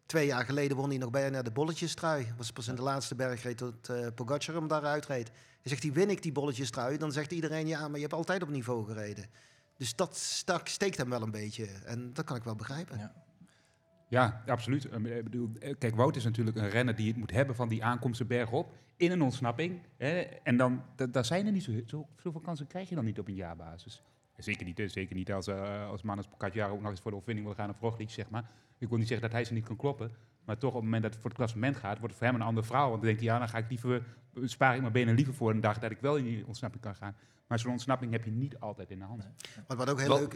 Twee 0.06 0.26
jaar 0.26 0.46
geleden 0.46 0.78
won 0.78 0.90
hij 0.90 0.98
nog 0.98 1.10
bijna 1.10 1.42
de 1.42 1.52
bolletjestrui. 1.52 2.34
Was 2.38 2.52
pas 2.52 2.68
in 2.68 2.76
de 2.76 2.82
laatste 2.82 3.16
bergreed 3.16 3.58
tot 3.58 3.90
uh, 3.90 4.08
Pogacar 4.16 4.56
hem 4.56 4.68
daaruit 4.68 5.06
reed. 5.06 5.28
Hij 5.28 5.70
zegt, 5.72 5.82
die 5.82 5.92
win 5.92 6.10
ik 6.10 6.22
die 6.22 6.32
bolletjestrui. 6.32 6.98
Dan 6.98 7.12
zegt 7.12 7.32
iedereen, 7.32 7.68
ja, 7.68 7.88
maar 7.88 7.96
je 7.96 8.02
hebt 8.02 8.14
altijd 8.14 8.44
op 8.44 8.50
niveau 8.50 8.86
gereden. 8.86 9.26
Dus 9.78 9.96
dat 9.96 10.18
stak, 10.18 10.68
steekt 10.68 10.98
hem 10.98 11.10
wel 11.10 11.22
een 11.22 11.32
beetje. 11.32 11.66
En 11.66 12.14
dat 12.14 12.26
kan 12.26 12.36
ik 12.36 12.44
wel 12.44 12.56
begrijpen. 12.56 12.98
Ja. 12.98 13.14
Ja, 14.12 14.43
absoluut. 14.47 14.89
Ehm, 14.89 15.06
ik 15.06 15.24
bedoel, 15.24 15.50
eh, 15.60 15.74
Kijk, 15.80 15.95
Wout 15.95 16.15
is 16.15 16.24
natuurlijk 16.24 16.58
een 16.58 16.69
renner 16.69 16.95
die 16.95 17.08
het 17.08 17.17
moet 17.17 17.32
hebben 17.32 17.56
van 17.56 17.67
die 17.69 17.84
aankomsten 17.84 18.28
bergop 18.28 18.74
in 18.97 19.12
een 19.12 19.21
ontsnapping. 19.21 19.80
Hè, 19.97 20.19
en 20.21 20.58
dan, 20.58 20.82
da- 20.95 21.06
daar 21.08 21.26
zijn 21.26 21.45
er 21.45 21.52
niet 21.52 21.63
zo, 21.63 21.71
zo, 21.86 22.08
zoveel 22.17 22.41
kansen 22.41 22.67
krijg 22.67 22.89
je 22.89 22.95
dan 22.95 23.06
niet 23.06 23.19
op 23.19 23.28
een 23.28 23.36
jaarbasis. 23.36 24.02
Zeker 24.38 24.65
niet, 24.65 24.80
eh, 24.80 24.89
zeker 24.89 25.15
niet 25.15 25.32
als, 25.32 25.47
eh 25.47 25.88
als 25.89 26.02
Manus 26.02 26.28
Pogacar 26.28 26.69
ook 26.69 26.82
nog 26.82 26.89
eens 26.91 27.00
voor 27.00 27.12
de 27.12 27.17
overwinning 27.17 27.47
wil 27.47 27.56
gaan 27.58 27.69
op 27.69 27.80
Roglic, 27.82 28.10
zeg 28.10 28.30
maar. 28.30 28.50
Ik 28.78 28.89
wil 28.89 28.97
niet 28.97 29.08
zeggen 29.08 29.26
dat 29.30 29.36
hij 29.36 29.45
ze 29.45 29.54
niet 29.54 29.65
kan 29.65 29.76
kloppen. 29.76 30.12
Maar 30.45 30.58
toch 30.58 30.69
op 30.69 30.76
het 30.76 30.84
moment 30.84 31.02
dat 31.04 31.12
het 31.12 31.21
voor 31.21 31.30
het 31.30 31.39
klassement 31.39 31.76
gaat, 31.76 31.97
wordt 32.00 32.13
het 32.13 32.17
voor 32.17 32.28
hem 32.32 32.36
een 32.36 32.47
ander 32.47 32.65
verhaal. 32.65 32.89
Want 32.89 32.95
dan 33.02 33.06
denkt 33.06 33.21
hij, 33.21 33.30
ja, 33.32 33.39
dan 33.39 33.50
ga 33.50 33.58
ik 33.58 33.69
liever, 33.69 34.04
spaar 34.43 34.76
ik 34.76 34.82
mijn 34.82 34.93
benen 34.93 35.15
liever 35.15 35.34
voor 35.34 35.52
een 35.52 35.62
dag 35.62 35.80
dat 35.80 35.91
ik 35.91 36.00
wel 36.00 36.15
in 36.17 36.24
die 36.24 36.47
ontsnapping 36.47 36.84
kan 36.84 36.95
gaan. 36.95 37.15
Maar 37.47 37.60
zo'n 37.60 37.71
ontsnapping 37.71 38.12
heb 38.12 38.24
je 38.26 38.32
niet 38.32 38.60
altijd 38.60 38.89
in 38.91 39.00
de 39.00 39.06
hand. 39.06 39.28
Wat, 39.67 39.78
wat, 39.78 39.89
ook 39.89 40.00
heel 40.00 40.17
leuk, 40.17 40.36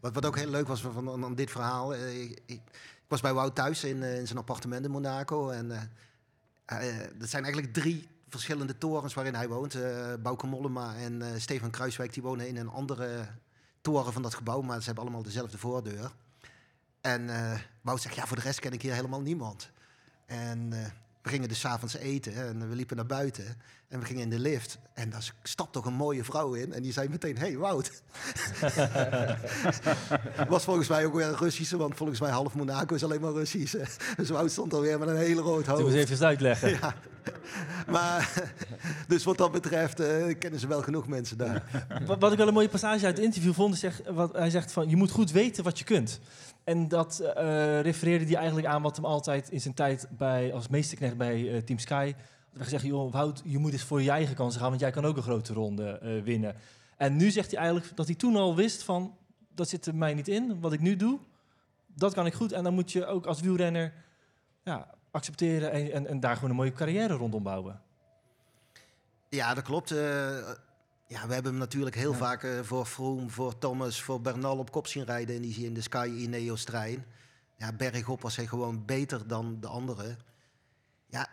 wat, 0.00 0.14
wat 0.14 0.26
ook 0.26 0.36
heel 0.36 0.50
leuk 0.50 0.68
was 0.68 0.80
van, 0.80 0.92
van, 0.92 1.20
van 1.20 1.34
dit 1.34 1.50
verhaal. 1.50 1.94
eh, 1.94 2.22
ik, 2.22 2.40
ik 2.46 2.60
was 3.10 3.20
bij 3.20 3.34
Wout 3.34 3.54
thuis 3.54 3.84
in, 3.84 4.02
eh, 4.02 4.18
in 4.18 4.26
zijn 4.26 4.38
appartement 4.38 4.84
in 4.84 4.90
Monaco. 4.90 5.48
En 5.50 5.70
eh, 5.70 6.88
eh, 6.88 7.08
dat 7.18 7.28
zijn 7.28 7.44
eigenlijk 7.44 7.74
drie 7.74 8.08
verschillende 8.28 8.78
torens 8.78 9.14
waarin 9.14 9.34
hij 9.34 9.48
woont. 9.48 9.74
Eh 9.74 10.14
Bouke 10.22 10.46
Mollema 10.46 10.94
en 10.96 11.40
Stefan 11.40 11.70
Kruiswijk 11.70 12.12
die 12.12 12.22
wonen 12.22 12.48
in 12.48 12.56
een 12.56 12.68
andere 12.68 13.26
toren 13.80 14.12
van 14.12 14.22
dat 14.22 14.34
gebouw. 14.34 14.60
Maar 14.60 14.78
ze 14.78 14.84
hebben 14.84 15.04
allemaal 15.04 15.22
dezelfde 15.22 15.58
voordeur. 15.58 16.12
En 17.00 17.30
Wout 17.80 18.00
zegt, 18.00 18.14
ja, 18.14 18.26
voor 18.26 18.36
de 18.36 18.42
rest 18.42 18.60
ken 18.60 18.72
ik 18.72 18.82
hier 18.82 18.94
helemaal 18.94 19.20
niemand. 19.20 19.70
En 20.26 20.72
we 21.22 21.28
gingen 21.28 21.48
dus 21.48 21.66
avonds 21.66 21.96
eten 21.96 22.34
en 22.34 22.68
we 22.68 22.74
liepen 22.74 22.96
naar 22.96 23.06
buiten. 23.06 23.44
En 23.88 23.98
we 23.98 24.04
gingen 24.04 24.22
in 24.22 24.30
de 24.30 24.38
lift. 24.38 24.78
En 24.94 25.10
daar 25.10 25.32
stapt 25.42 25.72
toch 25.72 25.84
een 25.84 25.94
mooie 25.94 26.24
vrouw 26.24 26.52
in. 26.52 26.72
En 26.72 26.82
die 26.82 26.92
zei 26.92 27.08
meteen, 27.08 27.38
hey 27.38 27.56
Wout. 27.56 28.02
was 30.48 30.64
volgens 30.64 30.88
mij 30.88 31.06
ook 31.06 31.14
weer 31.14 31.26
een 31.26 31.36
Russische, 31.36 31.76
want 31.76 31.96
volgens 31.96 32.20
mij 32.20 32.30
half 32.30 32.54
Monaco 32.54 32.94
is 32.94 33.04
alleen 33.04 33.20
maar 33.20 33.32
Russisch. 33.32 33.74
Dus 34.16 34.28
Wout 34.28 34.50
stond 34.50 34.74
alweer 34.74 34.98
met 34.98 35.08
een 35.08 35.16
hele 35.16 35.40
rood 35.40 35.66
hoofd. 35.66 35.84
eens 35.84 35.94
even 35.94 36.10
eens 36.10 36.22
uitleggen? 36.22 36.70
Ja. 36.80 36.94
Maar, 37.86 38.32
dus 39.08 39.24
wat 39.24 39.36
dat 39.38 39.52
betreft 39.52 40.00
eh, 40.00 40.38
kennen 40.38 40.60
ze 40.60 40.66
wel 40.66 40.82
genoeg 40.82 41.06
mensen 41.06 41.38
daar. 41.38 41.86
Wat, 42.06 42.20
wat 42.20 42.32
ik 42.32 42.38
wel 42.38 42.48
een 42.48 42.54
mooie 42.54 42.68
passage 42.68 43.06
uit 43.06 43.16
het 43.16 43.24
interview 43.24 43.52
vond, 43.52 43.74
is 43.74 43.80
zeg, 43.80 44.00
wat, 44.10 44.32
hij 44.32 44.50
zegt 44.50 44.72
van 44.72 44.88
je 44.88 44.96
moet 44.96 45.10
goed 45.10 45.30
weten 45.30 45.64
wat 45.64 45.78
je 45.78 45.84
kunt. 45.84 46.20
En 46.64 46.88
dat 46.88 47.18
eh, 47.20 47.80
refereerde 47.80 48.24
hij 48.24 48.34
eigenlijk 48.34 48.66
aan 48.66 48.82
wat 48.82 48.96
hem 48.96 49.04
altijd 49.04 49.50
in 49.50 49.60
zijn 49.60 49.74
tijd 49.74 50.06
bij, 50.10 50.52
als 50.52 50.68
meesterknecht 50.68 51.16
bij 51.16 51.52
eh, 51.52 51.62
Team 51.62 51.78
Sky. 51.78 52.14
had 52.52 52.62
gezegd, 52.62 52.84
joh 52.84 53.12
Wout, 53.12 53.42
je 53.44 53.58
moet 53.58 53.72
eens 53.72 53.82
voor 53.82 54.02
je 54.02 54.10
eigen 54.10 54.34
kansen 54.34 54.60
gaan, 54.60 54.68
want 54.68 54.80
jij 54.80 54.90
kan 54.90 55.04
ook 55.04 55.16
een 55.16 55.22
grote 55.22 55.52
ronde 55.52 55.98
eh, 55.98 56.22
winnen. 56.22 56.54
En 56.96 57.16
nu 57.16 57.30
zegt 57.30 57.50
hij 57.50 57.60
eigenlijk 57.60 57.96
dat 57.96 58.06
hij 58.06 58.14
toen 58.14 58.36
al 58.36 58.56
wist 58.56 58.82
van, 58.82 59.16
dat 59.54 59.68
zit 59.68 59.86
er 59.86 59.94
mij 59.94 60.14
niet 60.14 60.28
in, 60.28 60.60
wat 60.60 60.72
ik 60.72 60.80
nu 60.80 60.96
doe, 60.96 61.18
dat 61.86 62.14
kan 62.14 62.26
ik 62.26 62.34
goed. 62.34 62.52
En 62.52 62.64
dan 62.64 62.74
moet 62.74 62.92
je 62.92 63.06
ook 63.06 63.26
als 63.26 63.40
wielrenner 63.40 63.92
ja, 64.64 64.94
accepteren 65.10 65.72
en, 65.72 65.92
en, 65.92 66.06
en 66.06 66.20
daar 66.20 66.34
gewoon 66.34 66.50
een 66.50 66.56
mooie 66.56 66.72
carrière 66.72 67.14
rondom 67.14 67.42
bouwen. 67.42 67.80
Ja, 69.28 69.54
dat 69.54 69.64
klopt. 69.64 69.94
Ja, 71.10 71.26
we 71.26 71.32
hebben 71.34 71.50
hem 71.52 71.60
natuurlijk 71.60 71.96
heel 71.96 72.12
Ja. 72.12 72.16
vaak 72.18 72.42
eh, 72.42 72.60
voor 72.62 72.86
Froome, 72.86 73.28
voor 73.28 73.58
Thomas, 73.58 74.02
voor 74.02 74.20
Bernal 74.20 74.58
op 74.58 74.70
kop 74.72 74.86
zien 74.86 75.04
rijden 75.04 75.34
in 75.34 75.42
die 75.42 75.64
in 75.64 75.74
de 75.74 75.80
Sky 75.80 76.12
Ineos 76.16 76.64
trein. 76.64 77.04
Ja, 77.56 77.72
bergop 77.72 78.22
was 78.22 78.36
hij 78.36 78.46
gewoon 78.46 78.84
beter 78.84 79.26
dan 79.26 79.60
de 79.60 79.66
anderen. 79.66 80.18
Ja, 81.06 81.28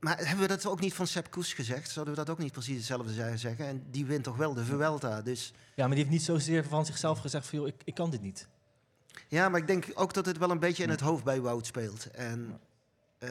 maar 0.00 0.18
hebben 0.18 0.38
we 0.38 0.46
dat 0.46 0.66
ook 0.66 0.80
niet 0.80 0.94
van 0.94 1.06
Sepp 1.06 1.30
Koes 1.30 1.52
gezegd? 1.52 1.90
Zouden 1.90 2.14
we 2.14 2.20
dat 2.24 2.30
ook 2.30 2.38
niet 2.38 2.52
precies 2.52 2.76
hetzelfde 2.76 3.12
ze- 3.14 3.32
zeggen? 3.36 3.66
En 3.66 3.86
die 3.90 4.06
wint 4.06 4.24
toch 4.24 4.36
wel 4.36 4.54
de 4.54 4.64
Vuelta. 4.64 5.22
Dus 5.22 5.52
Ja, 5.74 5.86
maar 5.86 5.88
die 5.94 5.98
heeft 6.04 6.10
niet 6.10 6.22
zozeer 6.22 6.64
van 6.64 6.86
zichzelf 6.86 7.18
gezegd 7.18 7.46
van, 7.46 7.58
joh, 7.58 7.68
ik, 7.68 7.74
ik 7.84 7.94
kan 7.94 8.10
dit 8.10 8.22
niet. 8.22 8.48
ja, 9.28 9.48
maar 9.48 9.60
ik 9.60 9.66
denk 9.66 9.84
ook 9.94 10.14
dat 10.14 10.26
het 10.26 10.38
wel 10.38 10.50
een 10.50 10.58
beetje 10.58 10.82
in 10.82 10.90
het 10.90 11.00
hoofd 11.00 11.24
bij 11.24 11.40
Wout 11.40 11.66
speelt. 11.66 12.10
En 12.10 12.60
eh, 13.18 13.30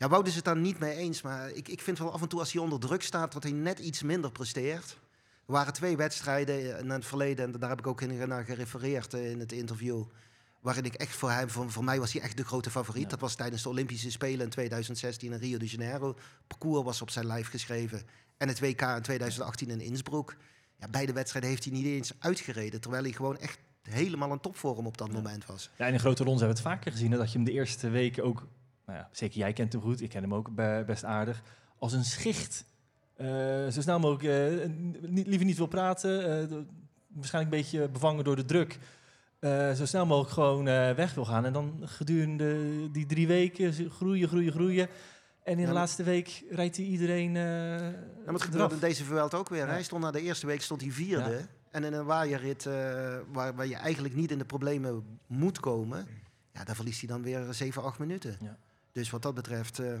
ja, 0.00 0.08
Wout 0.08 0.26
is 0.26 0.34
het 0.34 0.44
daar 0.44 0.56
niet 0.56 0.78
mee 0.78 0.96
eens. 0.96 1.22
Maar 1.22 1.50
ik, 1.50 1.68
ik 1.68 1.80
vind 1.80 1.98
wel 1.98 2.12
af 2.12 2.22
en 2.22 2.28
toe 2.28 2.38
als 2.40 2.52
hij 2.52 2.62
onder 2.62 2.80
druk 2.80 3.02
staat, 3.02 3.32
dat 3.32 3.42
hij 3.42 3.52
net 3.52 3.78
iets 3.78 4.02
minder 4.02 4.30
presteert. 4.32 4.98
Er 5.46 5.52
waren 5.56 5.72
twee 5.72 5.96
wedstrijden 5.96 6.78
in 6.78 6.90
het 6.90 7.04
verleden, 7.04 7.44
en 7.54 7.60
daar 7.60 7.68
heb 7.68 7.78
ik 7.78 7.86
ook 7.86 8.00
in, 8.00 8.28
naar 8.28 8.44
gerefereerd 8.44 9.14
eh, 9.14 9.30
in 9.30 9.40
het 9.40 9.52
interview. 9.52 10.02
Waarin 10.60 10.84
ik 10.84 10.94
echt 10.94 11.14
voor 11.16 11.30
hem, 11.30 11.50
voor, 11.50 11.70
voor 11.70 11.84
mij 11.84 11.98
was 11.98 12.12
hij 12.12 12.22
echt 12.22 12.36
de 12.36 12.44
grote 12.44 12.70
favoriet. 12.70 13.02
Ja. 13.02 13.08
Dat 13.08 13.20
was 13.20 13.34
tijdens 13.34 13.62
de 13.62 13.68
Olympische 13.68 14.10
Spelen 14.10 14.44
in 14.44 14.50
2016 14.50 15.32
in 15.32 15.38
Rio 15.38 15.58
de 15.58 15.66
Janeiro. 15.66 16.16
Parcours 16.46 16.84
was 16.84 17.02
op 17.02 17.10
zijn 17.10 17.26
lijf 17.26 17.48
geschreven. 17.48 18.02
En 18.36 18.48
het 18.48 18.60
WK 18.60 18.80
in 18.80 19.02
2018 19.02 19.70
in 19.70 19.80
Innsbruck. 19.80 20.36
Ja, 20.76 20.88
beide 20.88 21.12
wedstrijden 21.12 21.50
heeft 21.50 21.64
hij 21.64 21.72
niet 21.72 21.86
eens 21.86 22.12
uitgereden. 22.18 22.80
Terwijl 22.80 23.02
hij 23.02 23.12
gewoon 23.12 23.38
echt 23.38 23.58
helemaal 23.82 24.32
een 24.32 24.40
topvorm 24.40 24.86
op 24.86 24.98
dat 24.98 25.06
Ja. 25.08 25.12
moment 25.12 25.46
was. 25.46 25.70
Ja, 25.78 25.86
in 25.86 25.94
een 25.94 26.00
grote 26.00 26.24
ronde 26.24 26.38
hebben 26.44 26.62
we 26.62 26.68
het 26.68 26.72
vaker 26.78 26.92
gezien. 26.92 27.10
hè, 27.10 27.16
Dat 27.18 27.32
je 27.32 27.36
hem 27.36 27.46
de 27.46 27.52
eerste 27.52 27.88
weken 27.88 28.24
ook, 28.24 28.46
nou 28.90 29.02
ja, 29.02 29.08
zeker 29.12 29.38
jij 29.38 29.52
kent 29.52 29.72
hem 29.72 29.82
goed, 29.82 30.00
ik 30.02 30.08
ken 30.08 30.22
hem 30.22 30.34
ook 30.34 30.54
be- 30.54 30.82
best 30.86 31.04
aardig, 31.04 31.42
als 31.78 31.92
een 31.92 32.04
schicht. 32.04 32.64
eh, 33.16 33.26
zo 33.68 33.80
snel 33.80 33.98
mogelijk, 33.98 34.24
eh, 34.62 34.68
niet, 35.10 35.26
liever 35.26 35.46
niet 35.46 35.56
wil 35.56 35.66
praten, 35.66 36.20
eh, 36.50 36.56
waarschijnlijk 37.08 37.54
een 37.54 37.60
beetje 37.62 37.88
bevangen 37.88 38.24
door 38.24 38.36
de 38.36 38.44
druk. 38.44 38.78
zo 39.76 39.84
snel 39.86 40.06
mogelijk 40.06 40.32
gewoon 40.32 40.64
weg 40.94 41.14
wil 41.14 41.24
gaan. 41.24 41.44
En 41.44 41.52
dan 41.52 41.80
gedurende 41.84 42.90
die 42.90 43.06
drie 43.06 43.26
weken 43.26 43.90
groeien, 43.90 44.28
groeien, 44.28 44.52
groeien. 44.52 44.88
En 45.44 45.58
in 45.58 45.66
de 45.66 45.72
laatste 45.72 46.02
week 46.02 46.44
rijdt 46.50 46.76
hij 46.76 46.86
iedereen 46.86 47.36
eh 47.36 47.42
Ja, 47.42 47.90
maar 48.24 48.34
het 48.34 48.42
gebeurde 48.42 48.74
in 48.74 48.80
deze 48.80 49.04
Vuelta 49.04 49.36
ook 49.36 49.48
weer. 49.48 49.66
Ja. 49.66 49.70
Hij 49.72 49.82
stond 49.82 50.02
na 50.02 50.10
de 50.10 50.20
eerste 50.20 50.46
week 50.46 50.62
stond 50.62 50.80
hij 50.80 50.90
vierde. 50.90 51.40
En 51.70 51.84
in 51.84 51.92
een 51.92 52.04
waaierrit 52.04 52.66
eh, 52.66 52.72
waar, 53.32 53.54
waar 53.54 53.66
je 53.66 53.76
eigenlijk 53.76 54.14
niet 54.14 54.30
in 54.30 54.38
de 54.38 54.44
problemen 54.44 55.18
moet 55.26 55.60
komen... 55.60 56.06
Ja, 56.52 56.64
daar 56.64 56.74
verliest 56.76 57.00
hij 57.00 57.08
dan 57.08 57.22
weer 57.22 57.46
7, 57.54 57.82
8 57.82 57.98
minuten. 57.98 58.36
Ja. 58.40 58.56
Dus 58.92 59.10
wat 59.10 59.22
dat 59.22 59.34
betreft... 59.34 59.78
eh, 59.78 59.92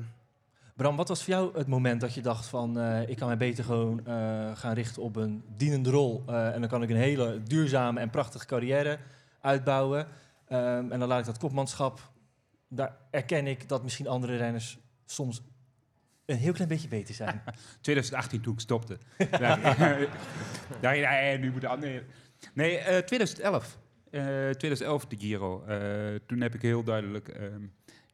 Bram, 0.76 0.96
wat 0.96 1.08
was 1.08 1.24
voor 1.24 1.32
jou 1.34 1.58
het 1.58 1.66
moment 1.66 2.00
dat 2.00 2.14
je 2.14 2.20
dacht 2.20 2.46
van... 2.46 2.78
eh, 2.80 3.08
ik 3.08 3.16
kan 3.16 3.26
mij 3.28 3.36
beter 3.36 3.64
gewoon 3.64 4.06
eh, 4.06 4.56
gaan 4.56 4.74
richten 4.74 5.02
op 5.02 5.16
een 5.16 5.44
dienende 5.56 5.90
rol... 5.90 6.22
eh, 6.26 6.54
en 6.54 6.60
dan 6.60 6.68
kan 6.70 6.82
ik 6.82 6.90
een 6.90 6.96
hele 6.96 7.42
duurzame 7.42 8.00
en 8.00 8.10
prachtige 8.10 8.46
carrière 8.46 8.98
uitbouwen. 9.40 10.06
Ehm, 10.48 10.92
en 10.92 10.98
dan 10.98 11.08
laat 11.08 11.20
ik 11.20 11.26
dat 11.26 11.38
kopmanschap... 11.38 12.10
Daar 12.72 12.96
erken 13.10 13.46
ik 13.46 13.68
dat 13.68 13.82
misschien 13.82 14.06
andere 14.08 14.36
renners 14.36 14.78
soms 15.06 15.42
een 16.26 16.36
heel 16.36 16.52
klein 16.52 16.68
beetje 16.68 16.88
beter 16.88 17.14
zijn. 17.14 17.42
2018 17.80 18.40
toen 18.40 18.52
ik 18.52 18.60
stopte. 18.60 18.98
ja, 20.80 21.36
nu 21.36 21.50
moet 21.52 21.60
de 21.60 21.68
andere. 21.68 22.02
Nee, 22.54 22.78
eh, 22.78 22.98
2011. 23.04 23.78
Eh, 24.10 24.22
2011 24.50 25.06
de 25.06 25.16
Giro. 25.18 25.64
Eh, 25.64 26.20
toen 26.26 26.40
heb 26.40 26.54
ik 26.54 26.62
heel 26.62 26.82
duidelijk. 26.84 27.28
ehm, 27.28 27.62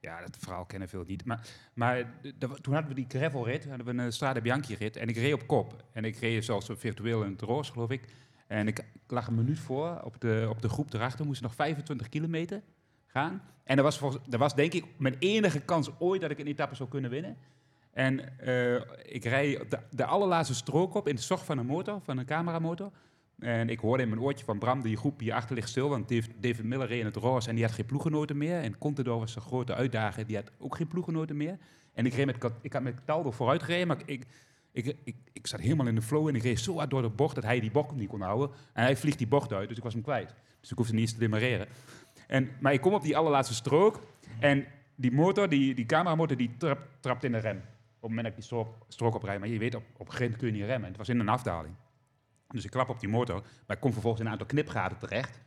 ja, 0.00 0.20
dat 0.20 0.36
verhaal 0.38 0.64
kennen 0.64 0.88
veel 0.88 1.04
niet. 1.06 1.24
Maar, 1.24 1.46
maar 1.74 2.20
toen 2.60 2.72
hadden 2.72 2.88
we 2.88 2.94
die 2.94 3.06
gravelrit, 3.08 3.68
hadden 3.68 3.96
we 3.96 4.02
een 4.02 4.12
Strade 4.12 4.40
Bianchi 4.40 4.74
rit. 4.74 4.96
En 4.96 5.08
ik 5.08 5.16
reed 5.16 5.32
op 5.32 5.46
kop. 5.46 5.84
En 5.92 6.04
ik 6.04 6.16
reed 6.16 6.44
zelfs 6.44 6.68
virtueel 6.72 7.22
in 7.22 7.32
het 7.32 7.40
roos, 7.40 7.70
geloof 7.70 7.90
ik. 7.90 8.08
En 8.46 8.66
ik, 8.66 8.84
lag 9.06 9.26
een 9.26 9.34
minuut 9.34 9.58
voor 9.58 10.00
op 10.04 10.20
de, 10.20 10.46
op 10.50 10.62
de 10.62 10.68
groep 10.68 10.92
erachter. 10.92 11.26
Moest 11.26 11.42
nog 11.42 11.54
25 11.54 12.08
kilometer 12.08 12.62
gaan. 13.06 13.42
En 13.64 13.76
dat 13.76 13.84
was, 13.84 13.98
volgens, 13.98 14.36
was 14.36 14.54
denk 14.54 14.72
ik 14.72 14.84
mijn 14.98 15.16
enige 15.18 15.60
kans 15.60 15.90
ooit 15.98 16.20
dat 16.20 16.30
ik 16.30 16.38
een 16.38 16.46
etappe 16.46 16.74
zou 16.74 16.88
kunnen 16.88 17.10
winnen. 17.10 17.36
En 17.92 18.38
eh, 18.38 18.74
ik 19.02 19.24
rijd 19.24 19.70
de, 19.70 19.78
de 19.90 20.04
allerlaatste 20.04 20.54
strook 20.54 20.94
op 20.94 21.08
in 21.08 21.14
de 21.14 21.22
zog 21.22 21.44
van 21.44 21.58
een 21.58 21.66
motor, 21.66 22.00
van 22.02 22.18
een 22.18 22.26
cameramotor. 22.26 22.92
En 23.38 23.68
ik 23.68 23.78
hoorde 23.78 24.02
in 24.02 24.08
mijn 24.08 24.20
oortje 24.20 24.44
van 24.44 24.58
Bram, 24.58 24.82
die 24.82 24.96
groep 24.96 25.20
hierachter 25.20 25.54
ligt 25.54 25.68
stil. 25.68 25.88
Want 25.88 26.08
David, 26.40 26.64
Miller 26.64 26.86
reed 26.86 27.00
in 27.00 27.04
het 27.04 27.16
roze 27.16 27.48
en 27.48 27.54
die 27.54 27.64
had 27.64 27.74
geen 27.74 27.86
ploegenoten 27.86 28.36
meer. 28.36 28.62
En 28.62 28.78
Contador 28.78 29.18
was 29.18 29.36
een 29.36 29.42
grote 29.42 29.74
uitdager, 29.74 30.26
die 30.26 30.36
had 30.36 30.50
ook 30.58 30.76
geen 30.76 30.88
ploegenoten 30.88 31.36
meer. 31.36 31.58
En 31.92 32.06
ik, 32.06 32.14
reed 32.14 32.26
met, 32.26 32.52
ik 32.60 32.72
had 32.72 32.82
met 32.82 33.06
Taldo 33.06 33.30
vooruit 33.30 33.62
gereden, 33.62 33.86
maar 33.86 33.98
ik, 34.04 34.26
ik, 34.72 34.96
ik, 35.04 35.16
ik 35.32 35.46
zat 35.46 35.60
helemaal 35.60 35.86
in 35.86 35.94
de 35.94 36.02
flow. 36.02 36.28
En 36.28 36.34
ik 36.34 36.42
reed 36.42 36.60
zo 36.60 36.76
hard 36.76 36.90
door 36.90 37.02
de 37.02 37.08
bocht 37.08 37.34
dat 37.34 37.44
hij 37.44 37.60
die 37.60 37.70
bocht 37.70 37.94
niet 37.94 38.08
kon 38.08 38.20
houden. 38.20 38.50
En 38.72 38.82
hij 38.82 38.96
vliegt 38.96 39.18
die 39.18 39.26
bocht 39.26 39.52
uit, 39.52 39.68
dus 39.68 39.76
ik 39.76 39.82
was 39.82 39.92
hem 39.92 40.02
kwijt. 40.02 40.34
Dus 40.60 40.70
ik 40.70 40.76
hoefde 40.76 40.92
niet 40.92 41.02
eens 41.02 41.12
te 41.12 41.18
demareren. 41.18 41.66
En, 42.26 42.50
maar 42.60 42.72
ik 42.72 42.80
kom 42.80 42.94
op 42.94 43.02
die 43.02 43.16
allerlaatste 43.16 43.54
strook. 43.54 44.00
En 44.38 44.66
die 44.94 45.12
motor, 45.12 45.48
die, 45.48 45.74
die 45.74 45.86
cameramotor, 45.86 46.36
die 46.36 46.56
trap, 46.56 46.88
trapt 47.00 47.24
in 47.24 47.32
de 47.32 47.38
rem. 47.38 47.56
Op 47.56 47.62
het 47.62 48.00
moment 48.00 48.22
dat 48.22 48.26
ik 48.26 48.34
die 48.34 48.44
strook, 48.44 48.74
strook 48.88 49.14
oprijd. 49.14 49.38
Maar 49.38 49.48
je 49.48 49.58
weet, 49.58 49.74
op, 49.74 49.84
op 49.96 50.10
grind 50.10 50.36
kun 50.36 50.46
je 50.46 50.52
niet 50.52 50.64
remmen. 50.64 50.88
Het 50.88 50.96
was 50.96 51.08
in 51.08 51.20
een 51.20 51.28
afdaling. 51.28 51.74
Dus 52.48 52.64
ik 52.64 52.70
klap 52.70 52.88
op 52.88 53.00
die 53.00 53.08
motor. 53.08 53.42
Maar 53.66 53.76
ik 53.76 53.82
kom 53.82 53.92
vervolgens 53.92 54.20
in 54.20 54.26
een 54.26 54.32
aantal 54.32 54.48
knipgaten 54.48 54.98
terecht. 54.98 55.40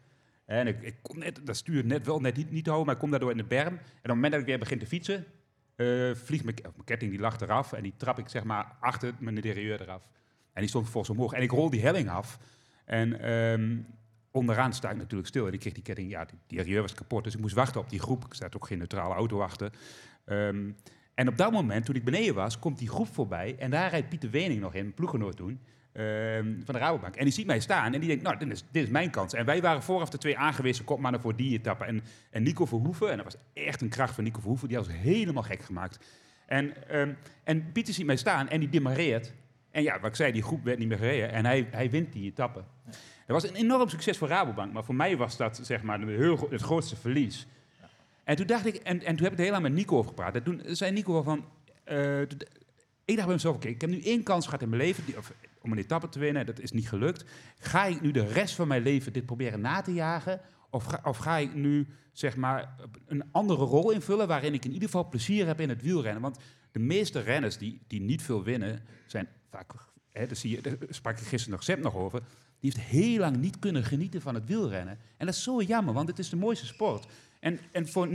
En 0.45 0.67
ik, 0.67 0.81
ik 0.81 0.95
net, 1.13 1.39
dat 1.43 1.55
stuur 1.55 1.85
net 1.85 2.05
wel 2.05 2.19
net 2.19 2.35
niet, 2.35 2.51
niet 2.51 2.65
houden, 2.65 2.85
maar 2.85 2.95
ik 2.95 3.01
kom 3.01 3.11
daardoor 3.11 3.31
in 3.31 3.37
de 3.37 3.43
berm. 3.43 3.73
En 3.73 3.79
op 3.79 4.01
het 4.01 4.13
moment 4.13 4.31
dat 4.31 4.41
ik 4.41 4.47
weer 4.47 4.59
begin 4.59 4.79
te 4.79 4.85
fietsen, 4.85 5.25
eh, 5.75 6.15
vliegt 6.15 6.43
mijn, 6.43 6.55
ketting, 6.85 7.11
die 7.11 7.19
lag 7.19 7.39
eraf. 7.39 7.73
En 7.73 7.83
die 7.83 7.93
trap 7.97 8.19
ik 8.19 8.29
zeg 8.29 8.43
maar 8.43 8.75
achter 8.79 9.13
mijn 9.19 9.35
derailleur 9.35 9.81
eraf. 9.81 10.09
En 10.53 10.61
die 10.61 10.69
stond 10.69 10.83
vervolgens 10.83 11.17
omhoog. 11.17 11.33
En 11.33 11.41
ik 11.41 11.51
rol 11.51 11.69
die 11.69 11.81
helling 11.81 12.09
af. 12.09 12.39
En 12.85 13.19
ehm, 13.19 13.77
onderaan 14.31 14.73
sta 14.73 14.89
ik 14.89 14.97
natuurlijk 14.97 15.27
stil. 15.27 15.47
En 15.47 15.53
ik 15.53 15.59
kreeg 15.59 15.73
die 15.73 15.83
ketting, 15.83 16.09
ja, 16.09 16.25
die 16.25 16.39
derailleur 16.47 16.81
was 16.81 16.93
kapot. 16.93 17.23
Dus 17.23 17.33
ik 17.33 17.39
moest 17.39 17.55
wachten 17.55 17.81
op 17.81 17.89
die 17.89 17.99
groep. 17.99 18.25
Ik 18.25 18.33
staat 18.33 18.55
ook 18.55 18.67
geen 18.67 18.77
neutrale 18.77 19.13
auto 19.13 19.41
achter. 19.41 19.71
Ehm, 20.25 20.71
en 21.13 21.27
op 21.27 21.37
dat 21.37 21.51
moment, 21.51 21.85
toen 21.85 21.95
ik 21.95 22.03
beneden 22.03 22.35
was, 22.35 22.59
komt 22.59 22.77
die 22.77 22.89
groep 22.89 23.07
voorbij. 23.13 23.55
En 23.57 23.71
daar 23.71 23.89
rijdt 23.89 24.09
Pieter 24.09 24.29
Wening 24.29 24.61
nog 24.61 24.73
in, 24.73 24.93
ploeggenoot 24.93 25.37
ehm, 25.91 26.45
van 26.65 26.73
de 26.73 26.79
Rabobank. 26.79 27.15
En 27.15 27.23
die 27.23 27.33
ziet 27.33 27.45
mij 27.45 27.59
staan 27.59 27.93
en 27.93 27.99
die 27.99 28.09
denkt, 28.09 28.23
nou, 28.23 28.37
dit 28.37 28.51
is, 28.51 28.63
dit 28.71 28.83
is 28.83 28.89
mijn 28.89 29.09
kans. 29.09 29.33
En 29.33 29.45
wij 29.45 29.61
waren 29.61 29.83
vooraf 29.83 30.09
de 30.09 30.17
twee 30.17 30.37
aangewezen 30.37 30.85
kopmannen 30.85 31.21
voor 31.21 31.35
die 31.35 31.53
etappe. 31.57 31.85
En, 31.85 32.01
en 32.31 32.43
Nico 32.43 32.65
Verhoeven, 32.65 33.09
en 33.11 33.15
dat 33.17 33.25
was 33.25 33.35
echt 33.53 33.81
een 33.81 33.89
kracht 33.89 34.15
van 34.15 34.23
Nico 34.23 34.39
Verhoeven, 34.39 34.67
die 34.67 34.77
was 34.77 34.87
helemaal 34.91 35.43
gek 35.43 35.61
gemaakt. 35.61 35.99
En, 36.45 36.87
ehm, 36.89 37.13
en 37.43 37.71
Pieter 37.71 37.93
ziet 37.93 38.05
mij 38.05 38.15
staan 38.17 38.49
en 38.49 38.59
die 38.59 38.69
demareert. 38.69 39.33
En 39.71 39.83
ja, 39.83 39.99
wat 39.99 40.09
ik 40.09 40.15
zei, 40.15 40.31
die 40.31 40.43
groep 40.43 40.63
werd 40.63 40.79
niet 40.79 40.87
meer 40.87 40.97
gereden. 40.97 41.31
En 41.31 41.45
hij, 41.45 41.67
hij 41.71 41.89
wint 41.89 42.13
die 42.13 42.31
etappe. 42.31 42.63
Dat 43.25 43.41
was 43.41 43.49
een 43.49 43.55
enorm 43.55 43.89
succes 43.89 44.17
voor 44.17 44.27
Rabobank. 44.27 44.73
Maar 44.73 44.83
voor 44.83 44.95
mij 44.95 45.17
was 45.17 45.37
dat 45.37 45.59
zeg 45.63 45.81
maar, 45.83 45.99
het 45.99 46.61
grootste 46.61 46.95
verlies. 46.95 47.47
En 48.23 48.35
toen 48.35 48.47
dacht 48.47 48.65
ik, 48.65 48.75
en, 48.75 49.03
en 49.03 49.15
toen 49.15 49.23
heb 49.23 49.31
ik 49.31 49.37
er 49.37 49.43
heel 49.43 49.51
lang 49.51 49.63
met 49.63 49.73
Nico 49.73 49.97
over 49.97 50.09
gepraat. 50.09 50.35
En 50.35 50.43
toen 50.43 50.61
zei 50.65 50.91
Nico 50.91 51.21
van, 51.23 51.45
eh, 51.83 52.21
ik 52.21 52.29
dacht 53.15 53.25
bij 53.25 53.35
mezelf, 53.35 53.55
oké, 53.55 53.67
ik 53.67 53.81
heb 53.81 53.89
nu 53.89 54.01
één 54.01 54.23
kans 54.23 54.45
gehad 54.45 54.61
in 54.61 54.69
mijn 54.69 54.81
leven 54.81 55.05
die- 55.05 55.15
om 55.61 55.71
een 55.71 55.77
etappe 55.77 56.09
te 56.09 56.19
winnen. 56.19 56.45
Dat 56.45 56.59
is 56.59 56.71
niet 56.71 56.89
gelukt. 56.89 57.25
Ga 57.59 57.85
ik 57.85 58.01
nu 58.01 58.11
de 58.11 58.25
rest 58.25 58.55
van 58.55 58.67
mijn 58.67 58.83
leven 58.83 59.13
dit 59.13 59.25
proberen 59.25 59.61
na 59.61 59.81
te 59.81 59.93
jagen? 59.93 60.41
Of 60.69 60.83
ga, 60.83 61.01
of 61.03 61.25
ik 61.25 61.53
nu 61.53 61.87
zeg 62.11 62.35
maar 62.35 62.75
een 63.05 63.23
andere 63.31 63.63
rol 63.63 63.91
invullen 63.91 64.27
waarin 64.27 64.53
ik 64.53 64.65
in 64.65 64.71
ieder 64.71 64.89
geval 64.89 65.09
plezier 65.09 65.45
heb 65.45 65.59
in 65.59 65.69
het 65.69 65.81
wielrennen? 65.81 66.21
Want 66.21 66.37
de 66.71 66.79
meeste 66.79 67.19
renners 67.19 67.57
die, 67.57 67.81
die 67.87 68.01
niet 68.01 68.21
veel 68.21 68.43
winnen, 68.43 68.83
zijn 69.07 69.27
vaak, 69.49 69.71
hè, 70.11 70.27
dat 70.27 70.37
zie 70.37 70.55
je, 70.55 70.61
daar 70.61 70.77
sprak 70.89 71.19
ik 71.19 71.27
gisteren 71.27 71.51
nog 71.51 71.63
Sepp 71.63 71.83
nog 71.83 71.95
over, 71.95 72.21
die 72.59 72.71
heeft 72.73 72.87
heel 72.87 73.19
lang 73.19 73.37
niet 73.37 73.59
kunnen 73.59 73.83
genieten 73.83 74.21
van 74.21 74.35
het 74.35 74.45
wielrennen. 74.45 74.97
En 75.17 75.25
dat 75.25 75.35
is 75.35 75.43
zo 75.43 75.61
jammer, 75.61 75.93
want 75.93 76.07
het 76.07 76.19
is 76.19 76.29
de 76.29 76.35
mooiste 76.35 76.65
sport. 76.65 77.07
En, 77.39 77.59
en 77.71 77.87
voor 77.87 78.07
90% 78.07 78.11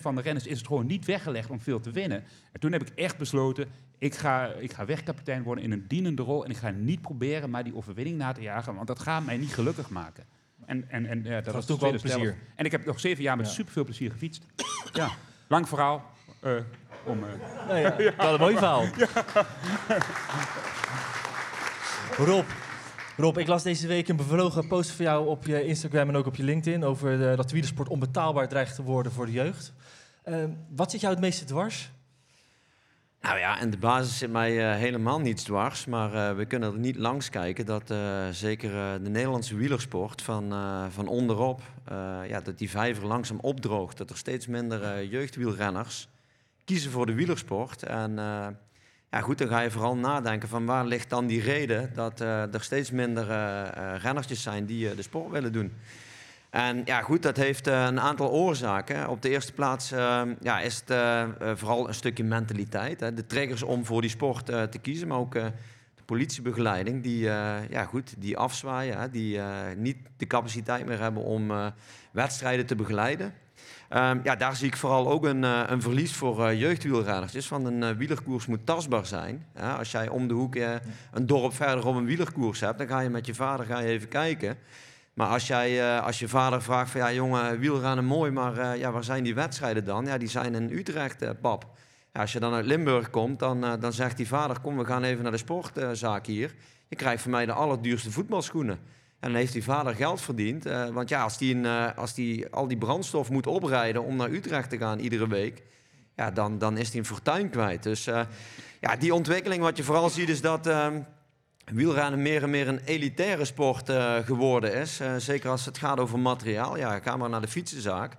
van 0.00 0.14
de 0.14 0.20
renners 0.20 0.46
is 0.46 0.58
het 0.58 0.66
gewoon 0.66 0.86
niet 0.86 1.04
weggelegd 1.04 1.50
om 1.50 1.60
veel 1.60 1.80
te 1.80 1.90
winnen. 1.90 2.24
En 2.52 2.60
toen 2.60 2.72
heb 2.72 2.82
ik 2.82 2.98
echt 2.98 3.18
besloten, 3.18 3.68
ik 4.02 4.14
ga, 4.14 4.46
ik 4.46 4.72
ga 4.72 4.84
wegkapitein 4.84 5.42
worden 5.42 5.64
in 5.64 5.72
een 5.72 5.84
dienende 5.88 6.22
rol. 6.22 6.44
En 6.44 6.50
ik 6.50 6.56
ga 6.56 6.70
niet 6.70 7.00
proberen 7.00 7.50
maar 7.50 7.64
die 7.64 7.74
overwinning 7.76 8.16
na 8.18 8.32
te 8.32 8.40
jagen, 8.40 8.74
want 8.74 8.86
dat 8.86 8.98
gaat 8.98 9.24
mij 9.24 9.36
niet 9.36 9.54
gelukkig 9.54 9.90
maken. 9.90 10.24
En, 10.66 10.90
en, 10.90 11.06
en 11.06 11.24
ja, 11.24 11.30
dat 11.40 11.44
was 11.44 11.54
was 11.54 11.66
toen 11.66 11.78
wel 11.78 11.88
2011. 11.88 12.20
plezier. 12.20 12.38
En 12.56 12.64
ik 12.64 12.70
heb 12.70 12.84
nog 12.84 13.00
zeven 13.00 13.22
jaar 13.22 13.36
met 13.36 13.46
Ja. 13.46 13.52
superveel 13.52 13.84
plezier 13.84 14.10
gefietst. 14.10 14.44
ja, 14.92 15.08
lang 15.48 15.68
verhaal. 15.68 16.10
eh, 16.40 16.52
om, 17.04 17.18
eh, 17.24 17.66
Nou 17.68 17.78
ja, 17.78 17.96
Wel 18.24 18.34
een 18.34 18.40
mooi 18.40 18.56
verhaal. 18.56 18.84
Rob, 22.16 22.44
Rob, 23.16 23.38
ik 23.38 23.46
las 23.46 23.62
deze 23.62 23.86
week 23.86 24.08
een 24.08 24.16
bevlogen 24.16 24.66
post 24.66 24.90
van 24.90 25.04
jou 25.04 25.26
op 25.28 25.46
je 25.46 25.64
Instagram 25.64 26.08
en 26.08 26.16
ook 26.16 26.26
op 26.26 26.36
je 26.36 26.42
LinkedIn 26.42 26.84
over 26.84 27.30
eh, 27.30 27.36
dat 27.36 27.50
wielersport 27.50 27.88
onbetaalbaar 27.88 28.48
dreigt 28.48 28.74
te 28.74 28.82
worden 28.82 29.12
voor 29.12 29.26
de 29.26 29.32
jeugd. 29.32 29.72
Wat 30.68 30.90
zit 30.90 31.00
jou 31.00 31.12
het 31.12 31.22
meeste 31.22 31.44
dwars? 31.44 31.90
Nou 33.22 33.38
ja, 33.38 33.60
in 33.60 33.70
de 33.70 33.76
basis 33.76 34.18
zit 34.18 34.30
mij 34.30 34.70
eh, 34.70 34.78
helemaal 34.78 35.20
niets 35.20 35.42
dwars. 35.42 35.84
Maar 35.84 36.14
eh, 36.14 36.36
we 36.36 36.44
kunnen 36.44 36.72
er 36.72 36.78
niet 36.78 36.96
langs 36.96 37.28
kijken 37.28 37.66
dat 37.66 37.90
eh, 37.90 38.28
zeker 38.30 38.70
de 39.02 39.10
Nederlandse 39.10 39.56
wielersport 39.56 40.22
van, 40.22 40.52
van 40.90 41.08
onderop, 41.08 41.60
ja, 42.28 42.40
dat 42.40 42.58
die 42.58 42.70
vijver 42.70 43.06
langzaam 43.06 43.38
opdroogt. 43.40 43.98
Dat 43.98 44.10
er 44.10 44.16
steeds 44.16 44.46
minder 44.46 45.04
jeugdwielrenners 45.04 46.08
kiezen 46.64 46.90
voor 46.90 47.06
de 47.06 47.14
wielersport. 47.14 47.82
En 47.82 48.14
ja, 49.10 49.20
goed, 49.20 49.38
dan 49.38 49.48
ga 49.48 49.60
je 49.60 49.70
vooral 49.70 49.96
nadenken 49.96 50.48
van 50.48 50.66
waar 50.66 50.84
ligt 50.84 51.10
dan 51.10 51.26
die 51.26 51.42
reden 51.42 51.90
dat 51.94 52.20
er 52.20 52.62
steeds 52.62 52.90
minder 52.90 53.26
rennertjes 53.96 54.42
zijn 54.42 54.66
die 54.66 54.94
de 54.94 55.02
sport 55.02 55.30
willen 55.30 55.52
doen. 55.52 55.72
En 56.52 56.82
ja, 56.84 57.02
goed, 57.02 57.22
dat 57.22 57.36
heeft 57.36 57.66
eh, 57.66 57.84
een 57.84 58.00
aantal 58.00 58.30
oorzaken. 58.30 59.08
Op 59.08 59.22
de 59.22 59.28
eerste 59.28 59.52
plaats 59.52 59.92
eh, 59.92 60.22
ja, 60.40 60.60
is 60.60 60.76
het 60.76 60.90
eh, 60.90 61.22
eh, 61.22 61.28
vooral 61.54 61.88
een 61.88 61.94
stukje 61.94 62.24
mentaliteit. 62.24 63.00
Hè. 63.00 63.14
De 63.14 63.26
triggers 63.26 63.62
om 63.62 63.84
voor 63.84 64.00
die 64.00 64.10
sport 64.10 64.46
te 64.46 64.78
kiezen, 64.82 65.08
maar 65.08 65.18
ook 65.18 65.32
de 65.32 66.02
politiebegeleiding 66.04 67.02
die, 67.02 67.20
ja, 67.70 67.84
goed, 67.84 68.14
die 68.18 68.38
afzwaaien, 68.38 68.98
hè, 68.98 69.10
die 69.10 69.40
niet 69.76 69.96
de 70.16 70.26
capaciteit 70.26 70.86
meer 70.86 71.00
hebben 71.00 71.22
om 71.22 71.72
wedstrijden 72.10 72.66
te 72.66 72.74
begeleiden. 72.74 73.34
Ehm, 73.88 74.18
ja, 74.22 74.36
daar 74.36 74.56
zie 74.56 74.66
ik 74.66 74.76
vooral 74.76 75.10
ook 75.10 75.24
een, 75.24 75.42
een 75.42 75.82
verlies 75.82 76.12
voor 76.12 76.54
jeugdwielrenners. 76.54 77.32
Dus 77.32 77.46
van 77.46 77.64
een 77.64 77.96
wielerkoers 77.96 78.46
moet 78.46 78.66
tastbaar 78.66 79.06
zijn. 79.06 79.46
Als 79.78 79.90
jij 79.90 80.08
om 80.08 80.28
de 80.28 80.34
hoek 80.34 80.54
een 81.12 81.26
dorp 81.26 81.54
verderop 81.54 81.96
een 81.96 82.04
wielerkoers 82.04 82.60
hebt, 82.60 82.78
dan 82.78 82.88
ga 82.88 83.00
je 83.00 83.08
met 83.08 83.26
je 83.26 83.34
vader 83.34 83.66
ga 83.66 83.78
je 83.78 83.88
even 83.88 84.08
kijken. 84.08 84.58
Maar 85.14 85.28
als, 85.28 85.46
jij, 85.46 85.96
eh, 85.96 86.04
als 86.04 86.18
je 86.18 86.28
vader 86.28 86.62
vraagt 86.62 86.90
van 86.90 87.00
ja 87.00 87.12
jongen, 87.12 87.58
wielrennen 87.58 88.04
mooi, 88.04 88.30
maar 88.30 88.58
eh, 88.58 88.78
ja, 88.78 88.92
waar 88.92 89.04
zijn 89.04 89.24
die 89.24 89.34
wedstrijden 89.34 89.84
dan? 89.84 90.06
Ja, 90.06 90.18
die 90.18 90.28
zijn 90.28 90.54
in 90.54 90.70
Utrecht, 90.70 91.22
eh, 91.22 91.30
pap. 91.40 91.66
Als 92.12 92.32
je 92.32 92.40
dan 92.40 92.54
uit 92.54 92.66
Limburg 92.66 93.10
komt, 93.10 93.38
dan, 93.38 93.60
dan 93.80 93.92
zegt 93.92 94.16
die 94.16 94.28
vader, 94.28 94.60
kom 94.60 94.76
we 94.78 94.84
gaan 94.84 95.02
even 95.02 95.22
naar 95.22 95.32
de 95.32 95.38
sportzaak 95.38 96.26
hier. 96.26 96.54
Je 96.88 96.96
krijgt 96.96 97.22
van 97.22 97.30
mij 97.30 97.46
de 97.46 97.52
allerduurste 97.52 98.10
voetbalschoenen. 98.10 98.78
En 99.20 99.28
dan 99.30 99.34
heeft 99.34 99.52
die 99.52 99.64
vader 99.64 99.94
geld 99.94 100.20
verdiend. 100.20 100.64
want 100.92 101.08
ja, 101.08 101.22
als 101.22 101.38
die, 101.38 101.54
een, 101.54 101.94
als 101.94 102.14
die 102.14 102.48
al 102.48 102.68
die 102.68 102.76
brandstof 102.76 103.30
moet 103.30 103.46
oprijden 103.46 104.04
om 104.04 104.16
naar 104.16 104.30
Utrecht 104.30 104.70
te 104.70 104.78
gaan 104.78 104.98
iedere 104.98 105.28
week, 105.28 105.62
ja, 106.16 106.30
dan, 106.30 106.58
dan 106.58 106.76
is 106.76 106.88
hij 106.88 106.98
een 106.98 107.06
fortuin 107.06 107.50
kwijt. 107.50 107.82
Dus 107.82 108.04
ja, 108.80 108.96
die 108.98 109.14
ontwikkeling, 109.14 109.62
wat 109.62 109.76
je 109.76 109.82
vooral 109.82 110.10
ziet, 110.10 110.28
is 110.28 110.40
dat 110.40 110.66
ehm, 110.66 111.00
wielrennen 111.72 112.22
meer 112.22 112.42
en 112.42 112.50
meer 112.50 112.68
een 112.68 112.80
elitaire 112.84 113.44
sport 113.44 113.88
eh, 113.88 114.16
geworden 114.24 114.74
is. 114.74 115.00
Eh, 115.00 115.14
zeker 115.16 115.50
als 115.50 115.64
het 115.64 115.78
gaat 115.78 116.00
over 116.00 116.18
materiaal. 116.18 116.76
Ja, 116.76 116.98
ga 116.98 117.16
maar 117.16 117.28
naar 117.28 117.40
de 117.40 117.48
fietsenzaak. 117.48 118.16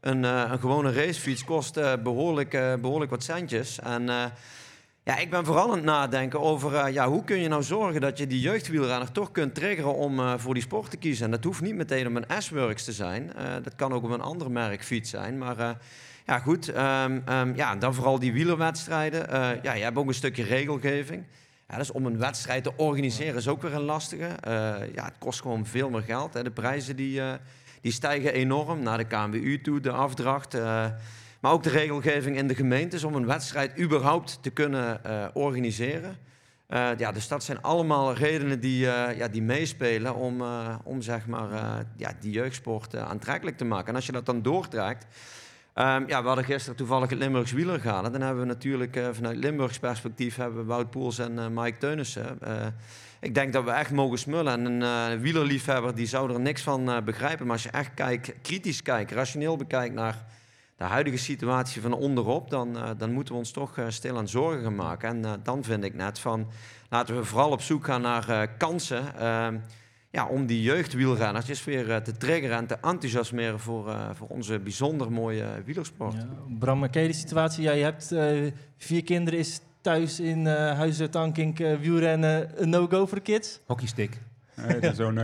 Een, 0.00 0.24
eh, 0.24 0.44
een 0.50 0.58
gewone 0.58 0.92
racefiets 0.92 1.44
kost 1.44 1.76
eh, 1.76 1.92
behoorlijk, 2.02 2.54
eh, 2.54 2.74
behoorlijk 2.74 3.10
wat 3.10 3.22
centjes. 3.22 3.80
En 3.80 4.06
ja, 5.04 5.16
ik 5.18 5.30
ben 5.30 5.44
vooral 5.44 5.68
aan 5.68 5.76
het 5.76 5.84
nadenken 5.84 6.40
over 6.40 6.92
ja, 6.92 7.08
hoe 7.08 7.24
kun 7.24 7.38
je 7.38 7.48
nou 7.48 7.62
zorgen 7.62 8.00
dat 8.00 8.18
je 8.18 8.26
die 8.26 8.40
jeugdwielrenner 8.40 9.12
toch 9.12 9.30
kunt 9.30 9.54
triggeren 9.54 9.94
om 9.94 10.38
voor 10.38 10.54
die 10.54 10.62
sport 10.62 10.90
te 10.90 10.96
kiezen. 10.96 11.24
En 11.24 11.30
dat 11.30 11.44
hoeft 11.44 11.60
niet 11.60 11.74
meteen 11.74 12.06
om 12.06 12.16
een 12.16 12.42
S-Works 12.42 12.84
te 12.84 12.92
zijn. 12.92 13.32
Dat 13.62 13.74
kan 13.74 13.92
ook 13.92 14.04
op 14.04 14.10
een 14.10 14.20
ander 14.20 14.50
merk 14.50 14.84
fiets 14.84 15.10
zijn. 15.10 15.38
Maar 15.38 15.76
ja, 16.26 16.38
goed. 16.38 16.68
ehm, 16.68 17.20
ehm, 17.24 17.54
ja, 17.54 17.76
dan 17.76 17.94
vooral 17.94 18.18
die 18.18 18.32
wielerwedstrijden. 18.32 19.28
Ja, 19.62 19.72
je 19.72 19.82
hebt 19.82 19.96
ook 19.96 20.08
een 20.08 20.14
stukje 20.14 20.42
regelgeving. 20.44 21.24
Dus 21.76 21.92
om 21.92 22.06
een 22.06 22.18
wedstrijd 22.18 22.64
te 22.64 22.76
organiseren 22.76 23.34
is 23.34 23.48
ook 23.48 23.62
weer 23.62 23.74
een 23.74 23.80
lastige. 23.80 24.26
Eh, 24.26 24.52
ja, 24.94 25.04
het 25.04 25.18
kost 25.18 25.40
gewoon 25.40 25.66
veel 25.66 25.90
meer 25.90 26.02
geld. 26.02 26.34
Hè. 26.34 26.42
De 26.42 26.50
prijzen 26.50 26.96
die, 26.96 27.20
eh, 27.20 27.32
die 27.80 27.92
stijgen 27.92 28.32
enorm 28.32 28.82
naar 28.82 28.98
de 28.98 29.04
KNWU 29.04 29.60
toe, 29.60 29.80
de 29.80 29.90
afdracht. 29.90 30.54
eh, 30.54 30.86
maar 31.40 31.52
ook 31.52 31.62
de 31.62 31.70
regelgeving 31.70 32.36
in 32.36 32.46
de 32.46 32.54
gemeentes 32.54 33.04
om 33.04 33.14
een 33.14 33.26
wedstrijd 33.26 33.78
überhaupt 33.78 34.38
te 34.42 34.50
kunnen 34.50 35.00
organiseren. 35.34 36.16
Ja, 36.96 37.12
dus 37.12 37.28
dat 37.28 37.44
zijn 37.44 37.62
allemaal 37.62 38.14
redenen 38.14 38.60
die, 38.60 38.78
ja, 39.16 39.28
die 39.28 39.42
meespelen 39.42 40.14
om, 40.14 40.42
om 40.84 41.02
zeg 41.02 41.26
maar, 41.26 41.48
ja, 41.96 42.12
die 42.20 42.32
jeugdsport 42.32 42.96
aantrekkelijk 42.96 43.56
te 43.56 43.64
maken. 43.64 43.88
En 43.88 43.94
als 43.94 44.06
je 44.06 44.12
dat 44.12 44.26
dan 44.26 44.42
doortrekt. 44.42 45.06
Ehm, 45.80 46.04
ja, 46.06 46.20
we 46.20 46.26
hadden 46.26 46.44
gisteren 46.44 46.76
toevallig 46.76 47.10
het 47.10 47.18
Limburgs 47.18 47.52
wielergala. 47.52 48.10
Dan 48.10 48.20
hebben 48.20 48.42
we 48.42 48.48
natuurlijk 48.48 48.96
eh, 48.96 49.08
vanuit 49.12 49.36
Limburgs 49.36 49.78
perspectief 49.78 50.36
hebben 50.36 50.66
Wout 50.66 50.90
Poels 50.90 51.18
en 51.18 51.38
eh, 51.38 51.46
Mike 51.50 51.78
Teunissen. 51.78 52.40
Eh, 52.40 52.66
ik 53.20 53.34
denk 53.34 53.52
dat 53.52 53.64
we 53.64 53.70
echt 53.70 53.90
mogen 53.90 54.18
smullen. 54.18 54.52
En 54.52 54.82
een 54.82 55.20
wielerliefhebber 55.20 55.94
die 55.94 56.06
zou 56.06 56.32
er 56.32 56.40
niks 56.40 56.62
van 56.62 57.04
begrijpen. 57.04 57.46
Maar 57.46 57.54
als 57.54 57.62
je 57.62 57.70
echt 57.70 57.94
kijkt, 57.94 58.32
kritisch 58.42 58.82
kijkt, 58.82 59.12
rationeel 59.12 59.56
bekijkt 59.56 59.94
naar 59.94 60.24
de 60.76 60.84
huidige 60.84 61.16
situatie 61.16 61.82
van 61.82 61.92
onderop, 61.92 62.50
dan, 62.50 62.76
dan 62.98 63.12
moeten 63.12 63.34
we 63.34 63.40
ons 63.40 63.50
toch 63.50 63.76
uh, 63.76 63.84
stil 63.88 64.16
aan 64.16 64.28
zorgen 64.28 64.62
gaan 64.62 64.74
maken. 64.74 65.08
En 65.08 65.18
uh, 65.18 65.32
dan 65.42 65.64
vind 65.64 65.84
ik 65.84 65.94
net 65.94 66.18
van, 66.18 66.48
laten 66.88 67.16
we 67.16 67.24
vooral 67.24 67.50
op 67.50 67.62
zoek 67.62 67.84
gaan 67.84 68.02
naar 68.02 68.30
uh, 68.30 68.42
kansen 68.58 69.18
ehm, 69.18 69.56
ja, 70.10 70.26
om 70.26 70.46
die 70.46 70.62
jeugdwielrenners 70.62 71.64
weer 71.64 72.02
te 72.02 72.16
triggeren 72.16 72.56
en 72.56 72.66
te 72.66 72.74
enthousiasmeren 72.74 73.60
voor, 73.60 73.88
uh, 73.88 74.10
voor 74.14 74.28
onze 74.28 74.58
bijzonder 74.58 75.12
mooie 75.12 75.46
wielersport. 75.64 76.14
Ja. 76.14 76.28
Bram, 76.58 76.90
ken 76.90 77.02
je 77.02 77.08
de 77.08 77.14
situatie? 77.14 77.62
Ja, 77.62 77.72
je 77.72 77.82
hebt 77.82 78.12
uh, 78.12 78.52
vier 78.76 79.04
kinderen, 79.04 79.38
is 79.38 79.60
thuis 79.80 80.20
in 80.20 80.38
uh, 80.38 80.54
Huizen 80.54 81.10
Tankink 81.10 81.58
wielrennen 81.58 82.62
een 82.62 82.68
no-go 82.68 83.06
voor 83.06 83.18
de 83.18 83.24
kids? 83.24 83.60
Hockeystick. 83.66 84.20
Zo'n 84.94 85.20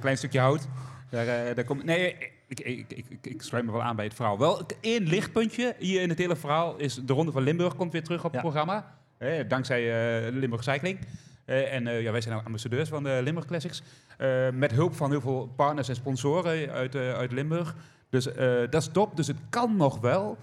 klein 0.00 0.16
stukje 0.16 0.38
hout. 0.38 0.68
Daar, 1.10 1.54
daar 1.54 1.64
komt... 1.64 1.84
Nee, 1.84 2.16
ik, 2.48 2.60
ik, 2.60 2.84
ik, 2.88 3.06
ik, 3.08 3.26
ik 3.26 3.42
sluit 3.42 3.64
me 3.64 3.72
wel 3.72 3.82
aan 3.82 3.96
bij 3.96 4.04
het 4.04 4.14
verhaal. 4.14 4.38
Wel 4.38 4.66
één 4.80 5.02
lichtpuntje 5.02 5.74
hier 5.78 6.02
in 6.02 6.08
het 6.08 6.18
hele 6.18 6.36
verhaal 6.36 6.76
is 6.76 6.94
de 6.94 7.12
Ronde 7.12 7.32
van 7.32 7.42
Limburg 7.42 7.76
komt 7.76 7.92
weer 7.92 8.02
terug 8.02 8.24
op 8.24 8.32
ja. 8.32 8.38
het 8.38 8.46
programma. 8.46 8.94
Eh, 9.18 9.48
dankzij 9.48 9.82
uh, 10.26 10.32
Limburg 10.32 10.62
Cycling. 10.62 10.98
Uh, 11.46 11.72
en 11.72 11.86
uh, 11.86 12.02
ja, 12.02 12.10
wij 12.10 12.20
zijn 12.20 12.34
nou 12.34 12.46
ambassadeurs 12.46 12.88
van 12.88 13.02
de 13.02 13.20
Limburg 13.22 13.46
Classics. 13.46 13.82
Uh, 14.18 14.50
met 14.50 14.72
hulp 14.72 14.94
van 14.94 15.10
heel 15.10 15.20
veel 15.20 15.52
partners 15.56 15.88
en 15.88 15.94
sponsoren 15.94 16.70
uit, 16.70 16.94
uit 16.94 17.32
Limburg. 17.32 17.74
Dus 18.10 18.24
dat 18.70 18.74
is 18.74 18.88
top. 18.92 19.16
Dus 19.16 19.26
het 19.26 19.36
kan 19.50 19.76
nog 19.76 20.00
wel. 20.00 20.38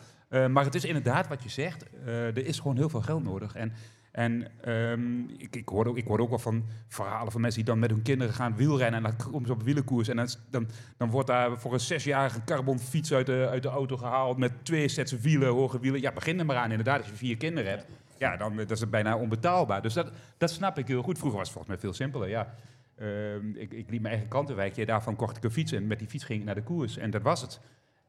maar 0.49 0.63
het 0.63 0.75
is 0.75 0.85
inderdaad 0.85 1.27
wat 1.27 1.43
je 1.43 1.49
zegt. 1.49 1.85
er 2.05 2.45
is 2.45 2.59
gewoon 2.59 2.77
heel 2.77 2.89
veel 2.89 3.01
geld 3.01 3.23
nodig. 3.23 3.55
En, 3.55 3.73
en 4.11 4.47
um, 4.67 5.29
ik, 5.37 5.55
ik, 5.55 5.69
hoor 5.69 5.85
ook, 5.85 5.97
ik 5.97 6.07
hoor 6.07 6.19
ook 6.19 6.29
wel 6.29 6.39
van 6.39 6.65
verhalen 6.87 7.31
van 7.31 7.41
mensen 7.41 7.63
die 7.63 7.69
dan 7.69 7.79
met 7.79 7.89
hun 7.89 8.01
kinderen 8.01 8.33
gaan 8.33 8.55
wielrennen. 8.55 9.05
En 9.05 9.15
dan 9.17 9.31
komen 9.31 9.47
ze 9.47 9.53
op 9.53 9.63
wielenkoers. 9.63 10.07
En 10.07 10.27
dan, 10.49 10.67
dan, 10.97 11.09
wordt 11.09 11.27
daar 11.27 11.59
voor 11.59 11.73
een 11.73 11.79
zesjarige 11.79 12.43
carbonfiets 12.45 13.13
uit 13.13 13.25
de, 13.25 13.47
uit 13.49 13.63
de 13.63 13.69
auto 13.69 13.97
gehaald. 13.97 14.37
Met 14.37 14.51
twee 14.65 14.87
sets 14.87 15.11
wielen, 15.11 15.49
hoge 15.49 15.79
wielen. 15.79 16.01
Ja, 16.01 16.11
begin 16.11 16.39
er 16.39 16.45
maar 16.45 16.57
aan 16.57 16.69
inderdaad 16.69 16.99
als 16.99 17.09
je 17.09 17.15
vier 17.15 17.37
kinderen 17.37 17.71
hebt. 17.71 17.85
Ja, 18.23 18.37
dan 18.37 18.55
dat 18.55 18.71
is 18.71 18.79
het 18.79 18.89
bijna 18.89 19.17
onbetaalbaar. 19.17 19.81
Dus 19.81 19.93
dat, 19.93 20.11
dat 20.37 20.49
snap 20.51 20.77
ik 20.77 20.87
heel 20.87 21.01
goed. 21.03 21.17
Vroeger 21.17 21.37
was 21.39 21.47
het 21.47 21.57
volgens 21.57 21.73
mij 21.75 21.83
veel 21.83 21.93
simpeler, 21.93 22.29
ja. 22.29 22.53
Ehm, 22.95 23.49
ik, 23.55 23.71
ik 23.73 23.89
liep 23.89 24.01
mijn 24.01 24.13
eigen 24.13 24.27
krantenwijkje, 24.27 24.85
daarvan 24.85 25.15
kocht 25.15 25.37
ik 25.37 25.43
een 25.43 25.51
fiets 25.51 25.71
en 25.71 25.87
met 25.87 25.99
die 25.99 26.07
fiets 26.07 26.23
ging 26.23 26.39
ik 26.39 26.45
naar 26.45 26.55
de 26.55 26.63
koers. 26.63 26.97
En 26.97 27.11
dat 27.11 27.21
was 27.21 27.41
het. 27.41 27.59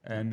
En 0.01 0.31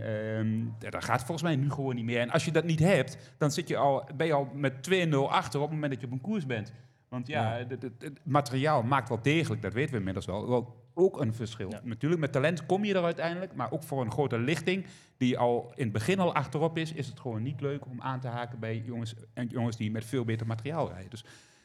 ja, 0.80 0.90
dat 0.90 1.04
gaat 1.04 1.20
volgens 1.20 1.42
mij 1.42 1.56
nu 1.56 1.70
gewoon 1.72 1.96
niet 1.96 2.06
meer. 2.06 2.20
En 2.20 2.30
als 2.30 2.46
je 2.46 2.52
dat 2.52 2.64
niet 2.64 2.80
hebt, 2.80 3.18
dan 3.38 3.52
zit 3.52 3.68
je 3.68 3.78
al, 3.78 4.04
ben 4.16 4.28
je 4.28 4.34
al 4.34 4.50
met 4.54 4.74
2-0 4.74 5.10
achter 5.30 5.60
op 5.60 5.66
het 5.66 5.74
moment 5.76 5.92
dat 5.92 6.00
je 6.02 6.06
op 6.08 6.12
een 6.12 6.22
koers 6.22 6.46
bent. 6.46 6.74
Want 7.10 7.28
ja, 7.28 7.58
Ja. 7.58 7.66
Het, 7.68 7.82
het- 7.82 7.92
het 8.02 8.20
materiaal 8.24 8.84
maakt 8.84 9.10
wel 9.10 9.22
degelijk, 9.22 9.62
dat 9.62 9.74
weten 9.74 9.92
we 9.92 9.98
inmiddels 9.98 10.26
wel, 10.26 10.50
wel 10.50 10.81
ook 10.94 11.22
een 11.22 11.34
verschil. 11.34 11.70
Ja. 11.70 11.80
Natuurlijk, 11.84 12.22
met 12.22 12.32
talent 12.32 12.66
kom 12.66 12.86
je 12.86 12.94
er 12.94 13.04
uiteindelijk, 13.04 13.56
maar 13.56 13.72
ook 13.72 13.84
voor 13.84 14.02
een 14.02 14.12
grote 14.12 14.40
lichting 14.40 14.86
die 15.18 15.38
al 15.38 15.72
in 15.76 15.84
het 15.84 15.94
begin 15.94 16.20
al 16.20 16.34
achterop 16.34 16.78
is, 16.78 16.94
is 16.94 17.08
het 17.08 17.20
gewoon 17.20 17.42
niet 17.42 17.62
leuk 17.62 17.86
om 17.86 18.02
aan 18.02 18.20
te 18.20 18.28
haken 18.28 18.60
bij 18.60 18.84
jongens, 18.86 19.14
en 19.34 19.48
jongens 19.48 19.78
die 19.78 19.92
met 19.92 20.06
veel 20.06 20.26
beter 20.26 20.48
materiaal 20.48 20.88
rijden. 20.88 21.10
Dus, 21.10 21.24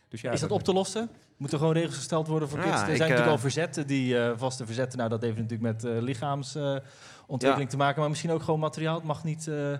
dus 0.08 0.20
ja, 0.20 0.32
is 0.32 0.40
dat 0.40 0.50
op 0.50 0.62
te 0.62 0.72
lossen? 0.72 1.10
Moeten 1.36 1.58
er 1.58 1.64
gewoon 1.64 1.80
regels 1.80 1.96
gesteld 1.96 2.26
worden 2.26 2.48
voor 2.48 2.58
Ja, 2.58 2.64
kids? 2.64 2.82
Er 2.82 2.88
ik, 2.88 2.96
zijn 2.96 2.98
natuurlijk 2.98 3.26
eh, 3.26 3.32
al 3.32 3.38
verzetten, 3.38 3.86
die 3.86 4.18
eh, 4.18 4.32
vaste 4.36 4.66
verzetten. 4.66 4.98
Nou, 4.98 5.10
dat 5.10 5.22
heeft 5.22 5.36
natuurlijk 5.36 5.72
met 5.72 5.84
eh 5.84 6.02
lichaamsontwikkeling 6.02 7.70
te 7.70 7.76
maken. 7.76 8.00
Maar 8.00 8.08
misschien 8.08 8.30
ook 8.30 8.42
gewoon 8.42 8.60
materiaal. 8.60 8.94
Het 8.94 9.04
mag 9.04 9.24
niet 9.24 9.48
eh, 9.48 9.72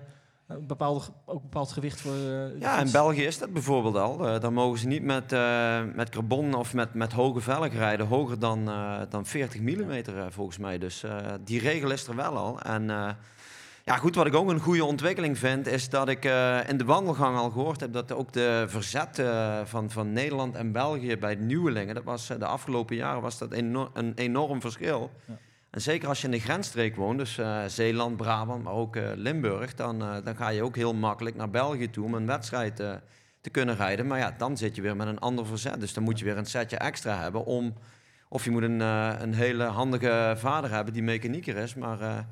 een 0.47 0.67
bepaalde, 0.67 0.99
ook 1.25 1.35
een 1.35 1.41
bepaald 1.41 1.71
gewicht 1.71 2.01
voor... 2.01 2.11
eh, 2.13 2.59
Ja, 2.59 2.79
in. 2.79 2.91
België 2.91 3.23
is 3.25 3.37
dat 3.37 3.53
bijvoorbeeld 3.53 3.95
al. 3.95 4.27
Eh 4.27 4.39
dan 4.39 4.53
mogen 4.53 4.79
ze 4.79 4.87
niet 4.87 5.03
met, 5.03 5.31
eh, 5.31 5.79
met 5.95 6.09
carbon 6.09 6.53
of 6.53 6.73
met, 6.73 6.93
met 6.93 7.11
hoge 7.11 7.39
velg 7.41 7.73
rijden, 7.73 8.07
hoger 8.07 8.39
dan, 8.39 8.65
dan 9.09 9.25
40 9.25 9.61
mm 9.61 10.03
volgens 10.29 10.57
mij. 10.57 10.77
Dus 10.77 11.03
die 11.43 11.59
regel 11.59 11.91
is 11.91 12.07
er 12.07 12.15
wel 12.15 12.37
al. 12.37 12.61
En 12.61 12.83
ja, 13.83 13.97
goed, 13.97 14.15
wat 14.15 14.25
ik 14.25 14.35
ook 14.35 14.49
een 14.49 14.59
goede 14.59 14.85
ontwikkeling 14.85 15.37
vind, 15.37 15.67
is 15.67 15.89
dat 15.89 16.09
ik 16.09 16.25
in 16.67 16.77
de 16.77 16.85
wandelgang 16.85 17.37
al 17.37 17.49
gehoord 17.49 17.79
heb 17.79 17.93
dat 17.93 18.11
ook 18.11 18.33
de 18.33 18.65
verzet 18.67 19.21
van, 19.63 19.89
van 19.89 20.13
Nederland 20.13 20.55
en 20.55 20.71
België 20.71 21.17
bij 21.17 21.35
de 21.35 21.43
nieuwelingen, 21.43 21.95
dat 21.95 22.03
was 22.03 22.27
de 22.27 22.45
afgelopen 22.45 22.95
jaren 22.95 23.21
was 23.21 23.37
dat 23.37 23.51
een 23.53 24.11
enorm 24.15 24.61
verschil. 24.61 25.11
Ja. 25.25 25.37
En 25.77 25.83
zeker 25.83 26.07
als 26.07 26.19
je 26.21 26.25
in 26.25 26.31
de 26.31 26.39
grensstreek 26.39 26.95
woont, 26.95 27.17
dus 27.17 27.37
eh, 27.37 27.63
Zeeland, 27.67 28.17
Brabant, 28.17 28.63
maar 28.63 28.73
ook 28.73 28.95
eh, 28.95 29.03
Limburg, 29.15 29.75
dan, 29.75 30.01
eh, 30.01 30.15
dan 30.23 30.35
ga 30.35 30.49
je 30.49 30.63
ook 30.63 30.75
heel 30.75 30.93
makkelijk 30.93 31.35
naar 31.35 31.49
België 31.49 31.89
toe 31.89 32.05
om 32.05 32.13
een 32.13 32.25
wedstrijd 32.25 32.75
te 33.41 33.49
kunnen 33.51 33.75
rijden. 33.75 34.07
Maar 34.07 34.19
ja, 34.19 34.35
dan 34.37 34.57
zit 34.57 34.75
je 34.75 34.81
weer 34.81 34.95
met 34.95 35.07
een 35.07 35.19
ander 35.19 35.45
verzet. 35.45 35.79
Dus 35.79 35.93
dan 35.93 36.03
moet 36.03 36.19
je 36.19 36.25
weer 36.25 36.37
een 36.37 36.45
setje 36.45 36.77
extra 36.77 37.21
hebben 37.21 37.45
om... 37.45 37.73
Of 38.29 38.43
je 38.43 38.51
moet 38.51 38.63
een, 38.63 38.79
een 38.79 39.33
hele 39.33 39.63
handige 39.63 40.33
vader 40.37 40.71
hebben 40.71 40.93
die 40.93 41.03
mechanieker 41.03 41.55
is. 41.55 41.75
Maar 41.75 42.25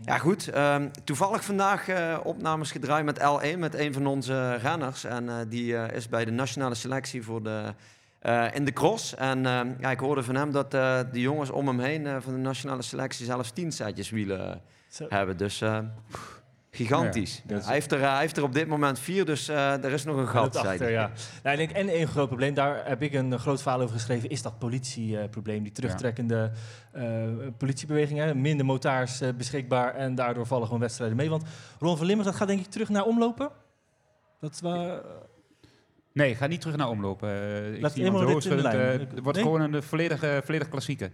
ja, 0.00 0.18
goed. 0.18 0.48
ehm, 0.48 0.88
toevallig 1.04 1.44
vandaag 1.44 1.88
opnames 2.22 2.70
gedraaid 2.70 3.04
met 3.04 3.18
L1, 3.18 3.58
met 3.58 3.74
een 3.74 3.92
van 3.92 4.06
onze 4.06 4.54
renners. 4.54 5.04
En 5.04 5.48
die 5.48 5.76
is 5.92 6.08
bij 6.08 6.24
de 6.24 6.30
nationale 6.30 6.74
selectie 6.74 7.22
voor 7.22 7.42
de, 7.42 7.74
eh, 8.24 8.46
in 8.54 8.64
de 8.64 8.72
cross. 8.72 9.14
En 9.14 9.46
ehm, 9.46 9.68
ja, 9.78 9.90
ik 9.90 9.98
hoorde 10.00 10.22
van 10.22 10.34
hem 10.34 10.50
dat 10.52 10.74
eh, 10.74 11.00
de 11.12 11.20
jongens 11.20 11.50
om 11.50 11.66
hem 11.66 11.80
heen 11.80 12.06
eh, 12.06 12.16
van 12.20 12.32
de 12.32 12.38
nationale 12.38 12.82
selectie 12.82 13.24
zelfs 13.24 13.50
tien 13.50 13.72
setjes 13.72 14.10
wielen 14.10 14.50
eh, 14.50 14.56
Zo. 14.88 15.06
hebben. 15.08 15.36
Dus 15.36 15.60
eh, 15.60 15.78
gigantisch. 16.70 17.36
Ja, 17.36 17.42
dat 17.46 17.58
is- 17.60 17.64
hij, 17.64 17.74
heeft 17.74 17.92
er, 17.92 18.02
eh, 18.02 18.10
hij 18.12 18.20
heeft 18.20 18.36
er 18.36 18.42
op 18.42 18.52
dit 18.54 18.68
moment 18.68 18.98
vier, 18.98 19.24
dus 19.24 19.48
eh, 19.48 19.84
er 19.84 19.92
is 19.92 20.04
nog 20.04 20.16
een 20.16 20.28
gat. 20.28 20.56
achter, 20.56 20.90
ja. 20.90 21.10
Nou, 21.42 21.58
ik 21.60 21.68
denk, 21.74 21.88
en 21.88 22.00
een 22.00 22.06
groot 22.06 22.26
probleem, 22.28 22.54
daar 22.54 22.86
heb 22.88 23.02
ik 23.02 23.12
een 23.12 23.32
eh, 23.32 23.38
groot 23.38 23.62
verhaal 23.62 23.80
over 23.80 23.94
geschreven, 23.94 24.28
is 24.28 24.42
dat 24.42 24.58
politieprobleem. 24.58 25.62
die 25.62 25.72
terugtrekkende 25.72 26.50
eh, 26.92 27.04
politiebeweging. 27.58 28.18
Hè. 28.18 28.34
Minder 28.34 28.66
motaars 28.66 29.20
eh, 29.20 29.28
beschikbaar 29.36 29.94
en 29.94 30.14
daardoor 30.14 30.46
vallen 30.46 30.64
gewoon 30.66 30.80
wedstrijden 30.80 31.16
mee. 31.16 31.30
Want 31.30 31.44
Ron 31.78 31.96
van 31.96 32.06
Limburg, 32.06 32.28
dat 32.28 32.38
gaat 32.38 32.48
denk 32.48 32.60
ik 32.60 32.66
terug 32.70 32.88
naar 32.88 33.04
omlopen. 33.04 33.50
Dat 34.40 34.60
Nee, 36.14 36.34
ga 36.34 36.46
niet 36.46 36.60
terug 36.60 36.76
naar 36.76 36.88
omlopen. 36.88 37.28
Eh, 37.28 37.74
ik 37.74 37.86
zie 37.88 38.04
iemand 38.04 38.26
dit 38.26 38.44
in 38.44 38.56
de 38.56 38.62
lijn. 38.62 38.80
eh, 38.80 38.98
Het 39.10 39.20
wordt 39.22 39.38
Nee? 39.38 39.46
gewoon 39.46 39.60
een 39.74 39.82
volledige, 39.82 40.40
volledige 40.44 40.70
klassieker. 40.70 41.10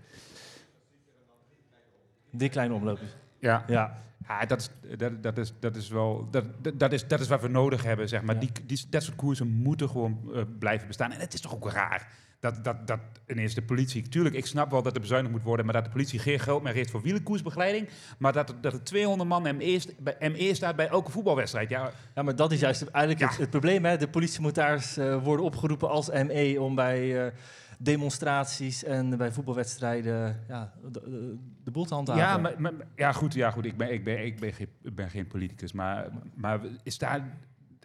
dik 2.31 2.51
kleine 2.51 2.75
omlopen. 2.75 3.07
Ja. 3.39 3.65
Ja. 3.67 3.97
Ja, 4.29 4.45
dat 4.47 4.61
is, 4.61 4.97
dat, 4.99 5.23
dat 5.23 5.39
is, 5.39 5.53
dat 5.61 5.77
is 5.77 5.89
wel, 5.89 6.29
dat, 6.31 6.45
dat- 6.75 6.93
is, 6.93 7.07
dat 7.09 7.21
is 7.21 7.29
wat 7.29 7.41
we 7.41 7.49
nodig 7.49 7.83
hebben, 7.83 8.09
zeg 8.09 8.23
maar. 8.23 8.35
Ja. 8.35 8.41
Die, 8.41 8.51
die, 8.67 8.85
dat 8.91 9.03
soort 9.03 9.17
koersen 9.17 9.47
moeten 9.49 9.89
gewoon 9.89 10.31
eh, 10.35 10.43
blijven 10.59 10.87
bestaan. 10.87 11.13
En 11.13 11.21
het 11.21 11.35
is 11.35 11.41
toch 11.41 11.55
ook 11.55 11.71
raar 11.71 12.09
dat, 12.41 12.65
dat, 12.65 12.87
dat 12.87 12.99
ineens 13.27 13.55
de 13.55 13.63
politie... 13.63 14.09
Tuurlijk, 14.09 14.35
ik 14.35 14.47
snap 14.47 14.71
wel 14.71 14.83
dat 14.83 14.95
er 14.95 15.01
bezuinigd 15.01 15.33
moet 15.33 15.43
worden... 15.43 15.65
maar 15.65 15.75
dat 15.75 15.85
de 15.85 15.91
politie 15.91 16.19
geen 16.19 16.41
geld 16.41 16.63
meer 16.63 16.73
heeft 16.73 16.91
voor 16.91 17.03
wielenkoersbegeleiding... 17.03 17.89
maar 18.19 18.33
dat, 18.33 18.55
dat 18.61 18.73
er 18.73 18.83
200 18.85 19.29
man 19.29 19.43
ME, 19.43 19.81
ME 20.21 20.55
staat 20.55 20.77
bij 20.77 20.89
elke 20.89 21.11
voetbalwedstrijd. 21.11 21.71
Ja, 21.71 21.91
ja, 22.15 22.23
maar 22.23 22.37
dat 22.37 22.53
is 22.53 22.61
juist 22.61 22.83
eigenlijk 22.83 23.25
Ja. 23.25 23.29
het, 23.29 23.39
het 23.39 23.51
probleem. 23.51 23.85
Hè. 23.85 23.97
De 23.97 24.09
politiemotaars 24.09 24.97
eh, 24.97 25.23
worden 25.23 25.45
opgeroepen 25.45 25.89
als 25.91 26.11
ME 26.11 26.57
om 26.61 26.75
bij 26.75 27.27
eh, 27.27 27.33
demonstraties 27.79 28.85
en 28.85 29.17
bij 29.17 29.33
voetbalwedstrijden 29.33 30.45
ja, 30.49 30.73
de, 30.93 31.71
boel 31.73 31.85
te 31.85 31.95
handhaven. 31.95 32.23
ja, 32.23 32.37
maar, 32.39 32.55
maar- 32.61 32.73
ja, 32.97 33.13
goed, 33.13 33.35
ja, 33.35 33.51
goed. 33.51 33.65
Ik, 33.65 33.77
ben, 33.77 33.93
ik, 33.93 34.05
ben, 34.05 34.25
ik, 34.25 34.41
ben 34.41 34.53
geen, 34.53 34.69
ik 34.83 34.95
ben 34.95 35.11
geen 35.11 35.27
politicus, 35.27 35.73
maar, 35.73 36.09
maar 36.35 36.61
is 36.83 36.99
daar... 36.99 37.39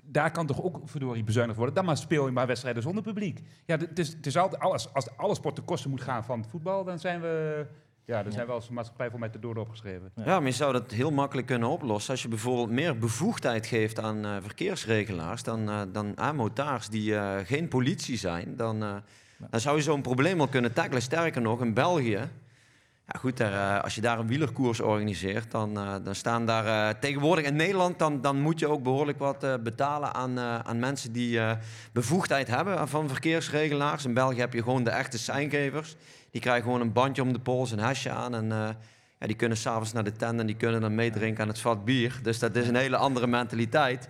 Daar 0.08 0.32
kan 0.32 0.45
toch 0.45 0.64
ook 0.64 0.80
verdorie 0.86 1.24
bezuinigd 1.24 1.58
worden. 1.58 1.76
Dan 1.76 1.86
maar 1.86 1.97
speel 1.97 2.26
je 2.26 2.32
maar 2.32 2.47
wedstrijden 2.47 2.82
zonder 2.82 3.03
publiek. 3.03 3.41
Ja, 3.66 3.78
het 3.78 3.99
is, 3.99 4.14
het 4.14 4.26
is 4.26 4.38
altijd, 4.38 4.62
als, 4.62 4.93
als 4.93 5.18
alle 5.18 5.36
sport 5.36 5.56
ten 5.56 5.66
koste 5.66 5.89
moet 5.89 6.01
gaan 6.01 6.24
van 6.24 6.39
het 6.39 6.49
voetbal, 6.49 6.84
dan 6.84 6.99
zijn 6.99 7.22
we, 7.22 7.66
ja, 8.06 8.24
dan 8.24 8.32
zijn 8.32 8.45
we 8.45 8.51
als 8.51 8.70
maatschappij 8.70 9.10
voor 9.10 9.20
mij 9.20 9.30
te 9.30 9.39
door 9.39 9.56
opgeschreven. 9.56 10.12
Ja. 10.16 10.24
Ja, 10.26 10.39
maar 10.39 10.47
je 10.47 10.56
zou 10.56 10.74
dat 10.74 10.91
heel 10.91 11.12
makkelijk 11.12 11.47
kunnen 11.47 11.70
oplossen. 11.70 12.12
Als 12.12 12.22
je 12.22 12.28
bijvoorbeeld 12.28 12.70
meer 12.70 12.97
bevoegdheid 12.97 13.66
geeft 13.66 13.99
aan 13.99 14.26
eh, 14.26 14.38
verkeersregelaars, 14.41 15.43
dan, 15.43 15.70
eh, 15.70 15.82
dan 15.91 16.18
aan 16.18 16.36
motaars 16.36 16.89
die 16.89 17.16
eh, 17.16 17.45
geen 17.45 17.68
politie 17.68 18.18
zijn, 18.18 18.56
dan, 18.56 18.80
dan 19.49 19.60
zou 19.60 19.78
je 19.78 19.84
zo'n 19.84 20.01
probleem 20.01 20.39
al 20.39 20.47
kunnen 20.47 20.74
tackelen. 20.74 21.01
Sterker 21.01 21.41
nog, 21.41 21.62
in 21.62 21.74
België, 21.74 22.30
ja 23.08 23.20
goed, 23.20 23.38
daar, 23.38 23.78
eh, 23.78 23.84
als 23.84 23.95
je 23.95 24.01
daar 24.01 24.20
een 24.20 24.28
wielerkoers 24.28 24.80
organiseert, 24.80 25.51
dan, 25.51 25.78
eh, 25.78 25.95
dan 26.03 26.16
staan 26.16 26.45
daar 26.45 26.66
eh, 26.66 26.99
tegenwoordig 26.99 27.45
in 27.45 27.56
Nederland, 27.56 27.99
dan, 27.99 28.22
dan 28.22 28.41
moet 28.41 28.60
je 28.60 28.68
ook 28.68 28.84
behoorlijk 28.84 29.20
wat 29.20 29.64
betalen 29.64 30.14
aan, 30.14 30.39
aan 30.39 30.80
mensen 30.80 31.12
die 31.12 31.39
bevoegdheid 31.91 32.47
hebben 32.47 32.88
van 32.88 33.08
verkeersregelaars. 33.08 34.06
In 34.06 34.14
België 34.14 34.39
heb 34.39 34.53
je 34.53 34.64
gewoon 34.64 34.84
de 34.84 34.89
echte 34.89 35.18
seingevers. 35.18 35.95
Die 36.32 36.41
krijgen 36.41 36.64
gewoon 36.64 36.82
een 36.82 36.93
bandje 36.93 37.22
om 37.22 37.34
de 37.34 37.39
pols, 37.39 37.72
een 37.72 37.80
hesje 37.80 38.10
aan 38.10 38.36
en... 38.36 38.78
ja, 39.20 39.28
die 39.28 39.36
kunnen 39.36 39.58
s'avonds 39.58 39.93
naar 39.93 40.03
de 40.03 40.12
tent 40.12 40.39
en 40.39 40.45
die 40.45 40.56
kunnen 40.56 40.82
dan 40.82 40.95
meedrinken 40.95 41.41
aan 41.43 41.49
het 41.49 41.60
vat 41.60 41.86
bier. 41.86 42.20
Dus 42.24 42.39
dat 42.39 42.56
is 42.56 42.68
een 42.68 42.76
hele 42.76 42.97
andere 42.97 43.28
mentaliteit. 43.28 44.10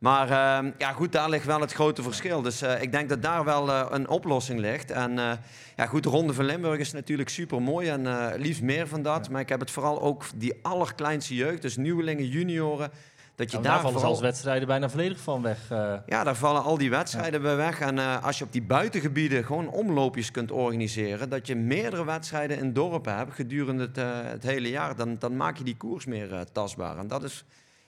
Maar 0.00 0.30
ehm, 0.30 0.70
ja, 0.78 0.92
goed, 0.92 1.12
daar 1.12 1.28
ligt 1.28 1.46
wel 1.46 1.60
het 1.60 1.72
grote 1.72 2.02
verschil. 2.02 2.42
Dus 2.42 2.62
eh, 2.62 2.82
ik 2.82 2.92
denk 2.92 3.08
dat 3.08 3.22
daar 3.22 3.44
wel 3.44 3.68
eh, 3.68 3.86
een 3.90 4.08
oplossing 4.08 4.60
ligt. 4.60 4.90
En 4.90 5.18
eh, 5.18 5.32
ja, 5.76 5.86
goed, 5.86 6.02
de 6.02 6.08
Ronde 6.08 6.34
van 6.34 6.44
Limburg 6.44 6.78
is 6.78 6.92
natuurlijk 6.92 7.28
super 7.28 7.62
mooi 7.62 7.88
en 7.88 8.34
liefst 8.36 8.62
meer 8.62 8.88
van 8.88 9.02
dat. 9.02 9.30
Maar 9.30 9.40
ik 9.40 9.48
heb 9.48 9.60
het 9.60 9.70
vooral 9.70 10.00
ook 10.02 10.24
die 10.34 10.58
allerkleinste 10.62 11.34
jeugd, 11.34 11.62
dus 11.62 11.76
nieuwelingen, 11.76 12.26
junioren. 12.26 12.90
Dat 13.34 13.50
je 13.50 13.56
daar 13.56 13.62
daar 13.62 13.80
vallen 13.80 13.92
vooral... 13.92 14.08
zelfs 14.10 14.20
wedstrijden 14.20 14.68
bijna 14.68 14.88
volledig 14.88 15.20
van 15.20 15.42
weg. 15.42 15.58
Ja, 16.06 16.24
daar 16.24 16.34
vallen 16.34 16.62
al 16.62 16.78
die 16.78 16.90
wedstrijden 16.90 17.42
bij 17.42 17.56
weg. 17.56 17.80
En 17.80 18.22
als 18.22 18.38
je 18.38 18.44
op 18.44 18.52
die 18.52 18.62
buitengebieden 18.62 19.44
gewoon 19.44 19.70
omloopjes 19.70 20.30
kunt 20.30 20.50
organiseren, 20.50 21.28
dat 21.28 21.46
je 21.46 21.56
meerdere 21.56 22.04
wedstrijden 22.04 22.58
in 22.58 22.72
dorpen 22.72 23.16
hebt 23.16 23.34
gedurende 23.34 23.82
het, 23.82 23.96
het 24.32 24.42
hele 24.42 24.70
jaar, 24.70 24.96
dan, 24.96 25.16
dan 25.18 25.36
maak 25.36 25.56
je 25.56 25.64
die 25.64 25.76
koers 25.76 26.04
meer 26.04 26.44
tastbaar. 26.52 26.98
En 26.98 27.08
dat 27.08 27.22
is, 27.22 27.44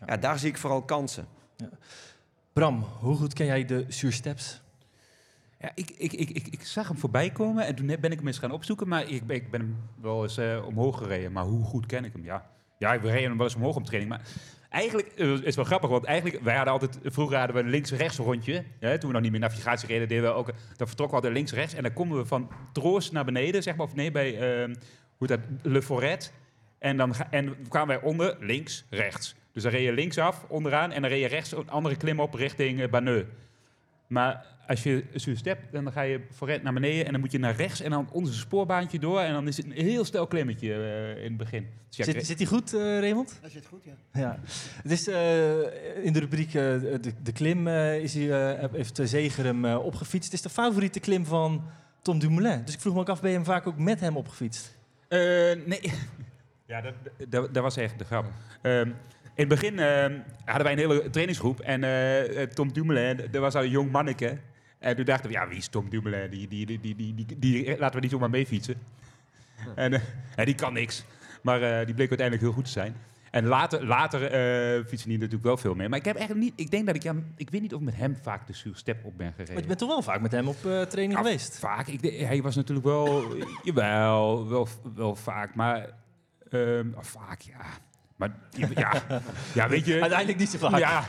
ja. 0.07 0.17
daar 0.17 0.39
zie 0.39 0.49
ik 0.49 0.59
vooral 0.59 0.83
kansen. 0.83 1.27
Bram, 2.53 2.83
hoe 3.01 3.17
goed 3.17 3.33
ken 3.33 3.47
jij 3.47 3.65
de 3.65 3.85
Suursteps? 3.89 4.61
Ja, 5.61 5.71
ik, 5.75 5.91
ik, 5.91 6.13
ik, 6.13 6.31
ik, 6.31 6.47
ik 6.47 6.63
zag 6.65 6.89
hem 6.89 6.97
voorbij 6.99 7.31
komen 7.31 7.67
en 7.67 7.75
toen 7.75 7.87
ben 7.87 8.11
ik 8.11 8.19
hem 8.19 8.27
eens 8.27 8.39
gaan 8.39 8.51
opzoeken, 8.51 8.89
maar 8.89 9.09
ik, 9.09 9.27
ben- 9.27 9.37
ik 9.37 9.51
ben 9.51 9.61
hem 9.61 9.77
wel 10.01 10.23
eens 10.23 10.37
eh, 10.37 10.63
omhoog 10.67 10.99
gereden. 10.99 11.33
Maar 11.33 11.45
hoe 11.45 11.65
goed 11.65 11.87
ken 11.87 12.05
ik 12.05 12.13
hem? 12.13 12.25
Ja, 12.25 12.51
ja 12.79 12.93
ik 12.95 13.03
reed 13.03 13.23
hem 13.23 13.37
wel 13.37 13.47
eens 13.47 13.55
omhoog 13.55 13.77
op 13.77 13.85
training, 13.85 14.13
maar 14.13 14.23
eigenlijk 14.71 15.09
eh, 15.09 15.43
is 15.43 15.57
wel 15.57 15.65
grappig, 15.65 15.91
want 15.91 16.05
eigenlijk, 16.05 16.43
wij 16.43 16.55
hadden 16.55 16.73
altijd, 16.73 16.99
vroeger 17.03 17.37
hadden 17.37 17.57
we 17.57 17.63
een 17.63 17.69
links-rechts 17.71 18.17
rondje. 18.17 18.65
Hè, 18.79 18.99
toen 18.99 19.09
we 19.09 19.15
nog 19.15 19.23
niet 19.23 19.31
meer 19.31 19.41
navigatie 19.41 19.89
reden, 19.89 20.09
deden 20.09 20.25
we 20.25 20.31
ook, 20.31 20.47
dan 20.77 20.87
vertrokken 20.87 21.09
we 21.09 21.15
altijd 21.15 21.33
links-rechts 21.33 21.75
en 21.75 21.83
dan 21.83 21.93
konden 21.93 22.19
we 22.19 22.27
van 22.27 22.51
Troost 22.73 23.13
naar 23.13 23.25
beneden, 23.25 23.63
zeg 23.63 23.77
maar, 23.77 23.87
of 23.87 23.95
nee, 23.95 24.11
bij, 24.11 24.63
eh, 24.65 24.75
hoe 25.17 25.27
dat, 25.27 25.41
Le 25.63 25.83
Forêt. 25.83 26.33
En 26.79 26.97
dan 26.97 27.15
en 27.31 27.57
kwamen 27.69 27.89
wij 27.89 28.11
onder, 28.11 28.37
links, 28.41 28.85
rechts. 28.91 29.35
Dus 29.53 29.63
dan 29.63 29.73
reed 29.73 29.85
je 29.85 29.93
linksaf, 29.93 30.45
onderaan, 30.49 30.93
en 30.93 31.03
dan 31.03 31.11
reed 31.11 31.21
je 31.21 31.29
rechts 31.29 31.53
een 31.53 31.71
andere 31.71 31.97
klim 31.97 32.21
op 32.21 32.35
richting 32.35 32.81
uh, 32.81 32.89
Banneux. 32.89 33.27
Maar 34.07 34.47
als 34.67 34.83
je 34.83 35.05
een 35.13 35.37
step, 35.37 35.59
dan 35.73 35.93
ga 35.93 36.01
je 36.03 36.21
vooruit 36.31 36.63
naar 36.63 36.73
beneden 36.73 37.07
en 37.07 37.13
dan 37.13 37.21
moet 37.21 37.33
je 37.33 37.39
naar 37.39 37.57
rechts 37.57 37.81
en 37.81 37.91
dan 37.91 38.09
onder 38.13 38.33
een 38.33 38.39
spoorbaantje 38.39 38.99
door. 38.99 39.21
En 39.21 39.33
dan 39.33 39.49
is 39.49 39.57
het 39.57 39.67
een 39.67 39.73
heel 39.73 40.05
stel 40.05 40.27
klimmetje 40.27 40.75
eh, 40.75 41.17
in 41.25 41.29
het 41.29 41.37
begin. 41.37 41.67
Dus 41.89 41.97
ja, 41.97 42.05
Zit, 42.05 42.27
zit 42.27 42.39
die 42.39 42.47
goed, 42.47 42.75
eh, 42.75 42.81
Raymond? 42.81 43.39
Dat 43.43 43.51
zit 43.51 43.67
goed, 43.67 43.85
ja. 43.85 44.21
Ja. 44.21 44.39
Het 44.83 44.93
is 44.93 45.09
eh, 45.09 46.05
in 46.05 46.13
de 46.13 46.19
rubriek 46.19 46.47
eh, 46.47 46.53
de, 46.55 47.13
de 47.23 47.33
klim 47.33 47.67
eh, 47.67 47.99
is 47.99 48.15
hij, 48.15 48.57
eh, 48.59 48.69
heeft 48.73 49.01
Zeger 49.03 49.45
hem 49.45 49.65
eh, 49.65 49.85
opgefietst. 49.85 50.25
Het 50.25 50.35
is 50.35 50.43
de 50.43 50.49
favoriete 50.63 51.01
klim 51.01 51.27
van 51.27 51.65
Tom 52.03 52.19
Dumoulin. 52.19 52.65
Dus 52.65 52.75
ik 52.75 52.81
vroeg 52.81 52.95
me 52.95 53.01
ook 53.01 53.09
af, 53.09 53.21
ben 53.21 53.31
je 53.31 53.37
hem 53.37 53.45
vaak 53.45 53.67
ook 53.67 53.79
met 53.79 54.01
hem 54.01 54.17
opgefietst? 54.17 54.77
Eh, 55.09 55.19
nee. 55.67 55.81
Ja, 56.67 56.81
dat, 56.81 56.95
dat, 57.29 57.55
dat 57.55 57.63
was 57.63 57.77
echt 57.77 57.99
de 57.99 58.05
grap. 58.05 58.25
Ehm, 58.63 58.91
in 59.35 59.49
het 59.49 59.49
begin 59.49 59.79
eh, 59.79 60.03
hadden 60.45 60.63
wij 60.63 60.73
een 60.73 60.79
hele 60.79 61.11
trainingsgroep. 61.11 61.61
En 61.61 61.85
eh, 61.85 62.43
eh, 62.43 62.49
Tom 62.51 62.73
Dumoulin, 62.73 63.33
er 63.33 63.41
was 63.41 63.55
al 63.55 63.63
een 63.63 63.71
jong 63.71 63.91
manneke. 63.91 64.39
En 64.79 64.97
toen 64.97 65.05
dachten 65.05 65.27
we, 65.31 65.37
ja, 65.37 65.49
wie 65.49 65.57
is 65.59 65.69
Tom 65.69 65.89
Dumoulin? 65.91 66.31
Die, 66.31 66.49
die, 66.49 66.67
die, 66.67 66.97
die, 66.97 67.27
die, 67.39 67.79
laten 67.79 67.95
we 67.95 68.01
niet 68.01 68.11
zomaar 68.11 68.31
mee 68.31 68.47
fietsen. 68.47 68.75
En, 69.75 70.03
die 70.45 70.55
kan 70.55 70.73
niks. 70.73 71.05
Maar 71.43 71.61
die 71.61 71.95
bleek 71.95 72.09
uiteindelijk 72.09 72.41
heel 72.41 72.53
goed 72.53 72.65
te 72.65 72.71
zijn. 72.71 72.97
En 73.31 73.47
later, 73.47 73.87
later 73.87 74.21
fietsen 74.87 75.09
die 75.09 75.19
natuurlijk 75.19 75.45
wel 75.45 75.57
veel 75.57 75.75
meer. 75.75 75.89
Maar 75.89 75.99
ik 75.99 76.05
heb 76.05 76.17
eigenlijk 76.17 76.47
niet, 76.47 76.61
ik 76.61 76.71
denk 76.71 76.87
dat 76.87 76.95
ik, 76.95 77.03
ja, 77.03 77.15
ik 77.37 77.51
weet 77.51 77.61
niet 77.61 77.75
of 77.75 77.79
ik 77.81 77.85
met 77.85 77.97
hem 77.97 78.17
vaak 78.23 78.47
de 78.47 78.71
step 78.75 79.05
op 79.05 79.19
ben 79.19 79.31
gereden. 79.33 79.53
Maar 79.53 79.63
je 79.63 79.69
bent 79.69 79.79
toch 79.79 79.89
wel 79.89 80.03
vaak 80.03 80.21
met 80.21 80.33
hem 80.33 80.49
op 80.49 80.57
eh, 80.57 80.81
training 80.81 81.13
Ja, 81.13 81.19
geweest? 81.19 81.59
Vaak. 81.59 81.87
Ik, 81.87 82.03
de- 82.03 82.25
hij 82.25 82.43
was 82.43 82.57
natuurlijk 82.57 82.87
wel, 82.87 83.25
jawel, 83.63 84.49
wel, 84.49 84.69
wel 84.95 85.15
vaak, 85.15 85.55
maar 85.55 85.91
ehm, 86.51 86.87
vaak, 86.99 87.41
ja. 87.41 87.65
Maar 88.29 88.71
ja, 88.75 89.03
ja, 89.55 89.69
weet 89.69 89.87
je. 89.87 90.01
Uiteindelijk 90.01 90.39
niet 90.39 90.49
zo 90.49 90.59
vaak. 90.59 90.79
Ja, 90.79 91.05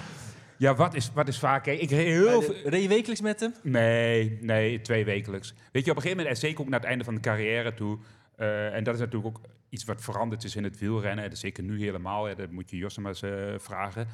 ja 0.57 0.75
wat, 0.75 0.93
is, 0.95 1.11
wat 1.13 1.27
is 1.27 1.39
vaak? 1.39 1.63
Kijk, 1.63 1.79
ik 1.81 1.89
reed 1.89 2.05
heel 2.05 2.41
veel. 2.41 2.55
Reed 2.63 2.81
je 2.81 2.87
wekelijks 2.87 3.21
met 3.21 3.39
hem? 3.39 3.53
Nee, 3.63 4.37
nee, 4.41 4.81
twee 4.81 5.05
wekelijks. 5.05 5.53
Weet 5.71 5.85
je, 5.85 5.91
op 5.91 5.95
een 5.97 6.01
gegeven 6.01 6.17
moment, 6.23 6.27
en 6.35 6.47
zeker 6.47 6.61
ook 6.61 6.69
naar 6.69 6.79
het 6.79 6.87
einde 6.89 7.03
van 7.03 7.15
de 7.15 7.21
carrière 7.21 7.73
toe. 7.73 7.97
eh, 8.35 8.75
en 8.75 8.83
dat 8.83 8.93
is 8.93 8.99
natuurlijk 8.99 9.37
ook 9.37 9.41
iets 9.69 9.83
wat 9.83 10.01
veranderd 10.01 10.43
is 10.43 10.55
in 10.55 10.63
het 10.63 10.79
wielrennen. 10.79 11.29
En 11.29 11.37
zeker 11.37 11.63
nu 11.63 11.79
helemaal, 11.79 12.25
hè, 12.25 12.35
dat 12.35 12.51
moet 12.51 12.69
je 12.69 12.77
Josse 12.77 13.01
maar 13.01 13.11
eens 13.11 13.21
eh, 13.21 13.31
vragen. 13.57 14.07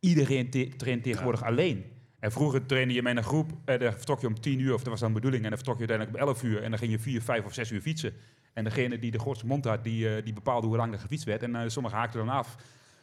Iedereen 0.00 0.50
te- 0.50 0.68
traint 0.76 1.02
tegenwoordig 1.02 1.44
alleen. 1.44 1.84
En 2.20 2.32
vroeger 2.32 2.66
trainde 2.66 2.94
je 2.94 3.02
met 3.02 3.16
een 3.16 3.22
groep, 3.22 3.52
en 3.64 3.78
dan 3.78 3.92
vertrok 3.92 4.20
je 4.20 4.26
om 4.26 4.40
tien 4.40 4.58
uur, 4.58 4.74
of 4.74 4.82
dat 4.82 4.88
was 4.88 5.00
dan 5.00 5.08
de 5.08 5.14
bedoeling, 5.14 5.42
en 5.42 5.48
dan 5.48 5.58
vertrok 5.58 5.78
je 5.78 5.86
uiteindelijk 5.88 6.22
om 6.22 6.28
elf 6.28 6.42
uur, 6.42 6.62
en 6.62 6.70
dan 6.70 6.78
ging 6.78 6.92
je 6.92 6.98
vier, 6.98 7.22
vijf 7.22 7.44
of 7.44 7.54
zes 7.54 7.70
uur 7.70 7.80
fietsen. 7.80 8.12
En 8.52 8.64
degene 8.64 8.98
die 8.98 9.10
de 9.10 9.18
grootste 9.18 9.46
mond 9.46 9.64
had, 9.64 9.84
die, 9.84 10.16
eh, 10.16 10.24
die 10.24 10.32
bepaalde 10.32 10.66
hoe 10.66 10.76
lang 10.76 10.92
er 10.92 10.98
gefietst 10.98 11.24
werd, 11.24 11.42
en 11.42 11.56
eh, 11.56 11.68
sommigen 11.68 11.98
haakten 11.98 12.26
dan 12.26 12.28
af. 12.28 12.56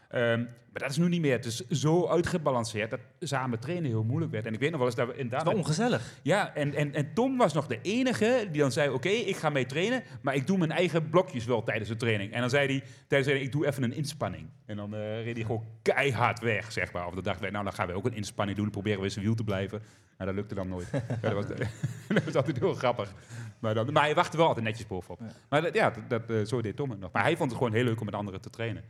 Ehm, 0.10 0.43
maar 0.78 0.88
dat 0.88 0.97
is 0.97 0.97
nu 0.97 1.08
niet 1.08 1.22
meer. 1.22 1.32
Het 1.32 1.45
is 1.45 1.68
zo 1.68 2.08
uitgebalanceerd 2.08 2.89
dat 2.89 2.99
samen 3.20 3.60
trainen 3.60 3.89
heel 3.89 4.03
moeilijk 4.03 4.32
werd. 4.32 4.45
En 4.45 4.53
ik 4.53 4.60
weet 4.60 4.70
nog 4.70 4.80
wel 4.80 4.88
eens 4.88 4.97
dat 4.97 5.08
we 5.08 5.14
is 5.14 5.20
inderdaad... 5.20 5.47
wel 5.47 5.58
ongezellig. 5.58 6.20
Ja, 6.22 6.55
en, 6.55 6.74
en, 6.74 6.93
en 6.93 7.14
Tom 7.14 7.38
was 7.38 7.53
nog 7.53 7.68
de 7.68 7.80
enige 7.82 8.47
die 8.51 8.62
dan 8.62 8.72
zei: 8.72 8.89
Oké, 8.89 9.10
ik 9.10 9.36
ga 9.36 9.49
mee 9.49 9.66
trainen, 9.66 10.03
maar 10.22 10.36
ik 10.36 10.47
doe 10.47 10.58
mijn 10.58 10.72
eigen 10.72 11.10
blokjes 11.10 11.45
wel 11.45 11.64
tijdens 11.64 11.89
de 11.89 11.95
training. 11.95 12.32
En 12.34 12.39
dan 12.39 12.49
zei 12.49 12.68
hij 12.68 12.80
tijdens 12.80 13.08
de 13.08 13.18
training: 13.22 13.45
Ik 13.45 13.51
doe 13.51 13.68
even 13.68 13.84
een 13.84 13.93
inspanning. 13.93 14.49
En 14.66 14.76
dan 14.76 14.95
eh, 14.95 15.24
reed 15.24 15.36
hij 15.36 15.45
gewoon 15.45 15.66
keihard 15.82 16.39
weg, 16.39 16.72
zeg 16.72 16.91
maar. 16.91 17.08
Of 17.08 17.14
dan 17.14 17.24
dachten 17.24 17.41
wij: 17.41 17.51
Nou, 17.51 17.64
dan 17.64 17.74
gaan 17.74 17.88
we 17.88 17.93
ook 17.93 18.05
een 18.05 18.16
inspanning 18.16 18.58
doen, 18.58 18.70
proberen 18.70 18.99
we 18.99 19.05
in 19.05 19.12
zijn 19.12 19.26
wiel 19.26 19.36
te 19.36 19.43
blijven. 19.43 19.82
Nou, 20.18 20.30
dat 20.30 20.36
lukte 20.39 20.55
dan 20.55 20.68
nooit. 20.68 20.89
ja, 21.22 21.30
dat, 21.30 21.34
was, 21.34 21.45
dat 22.08 22.24
was 22.24 22.36
altijd 22.36 22.60
heel 22.60 22.74
grappig. 22.74 23.14
Maar, 23.60 23.74
dan, 23.74 23.93
maar 23.93 24.03
hij 24.03 24.16
wachtte 24.16 24.38
wel 24.38 24.47
altijd 24.47 24.66
netjes 24.66 24.88
bovenop. 24.88 25.20
Maar 25.49 25.62
dat, 25.62 25.74
ja, 25.74 25.89
dat, 25.89 26.10
dat, 26.10 26.30
eh, 26.30 26.45
zo 26.45 26.62
deed 26.62 26.76
Tom 26.76 26.89
het 26.89 26.99
nog. 26.99 27.12
Maar 27.12 27.24
hij 27.24 27.38
vond 27.38 27.49
het 27.49 27.58
gewoon 27.60 27.74
heel 27.74 27.84
leuk 27.84 27.99
om 27.99 28.05
met 28.05 28.16
anderen 28.16 28.41
te 28.41 28.49
trainen. 28.49 28.84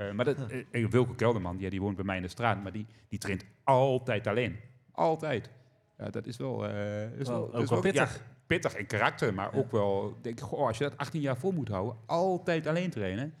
Eh, 0.00 0.10
maar 0.12 0.24
dat, 0.24 0.36
eh, 0.70 0.86
Wilco 0.88 1.12
Kelderman, 1.14 1.56
ja, 1.58 1.70
die 1.70 1.80
woont 1.80 1.96
bij 1.96 2.04
mij 2.04 2.16
in 2.16 2.22
de 2.22 2.28
straat, 2.28 2.62
maar 2.62 2.72
die, 2.72 2.86
die 3.08 3.18
traint 3.18 3.44
altijd 3.64 4.26
alleen. 4.26 4.56
Altijd. 4.92 5.50
Ja, 5.98 6.10
dat 6.10 6.26
is 6.26 6.36
wel... 6.36 6.66
eh, 6.68 7.12
is 7.18 7.28
Wel- 7.28 7.38
wel, 7.40 7.54
ook 7.54 7.62
is 7.62 7.70
wel 7.70 7.80
pittig. 7.80 8.14
ja, 8.16 8.22
pittig 8.46 8.76
in 8.76 8.86
karakter, 8.86 9.34
maar 9.34 9.54
ook 9.54 9.70
wel... 9.70 10.16
Denk 10.22 10.38
ik, 10.38 10.44
goh, 10.44 10.66
als 10.66 10.78
je 10.78 10.84
dat 10.84 10.96
18 10.96 11.20
jaar 11.20 11.36
vol 11.36 11.52
moet 11.52 11.68
houden, 11.68 11.96
altijd 12.06 12.66
alleen 12.66 12.90
trainen, 12.90 13.34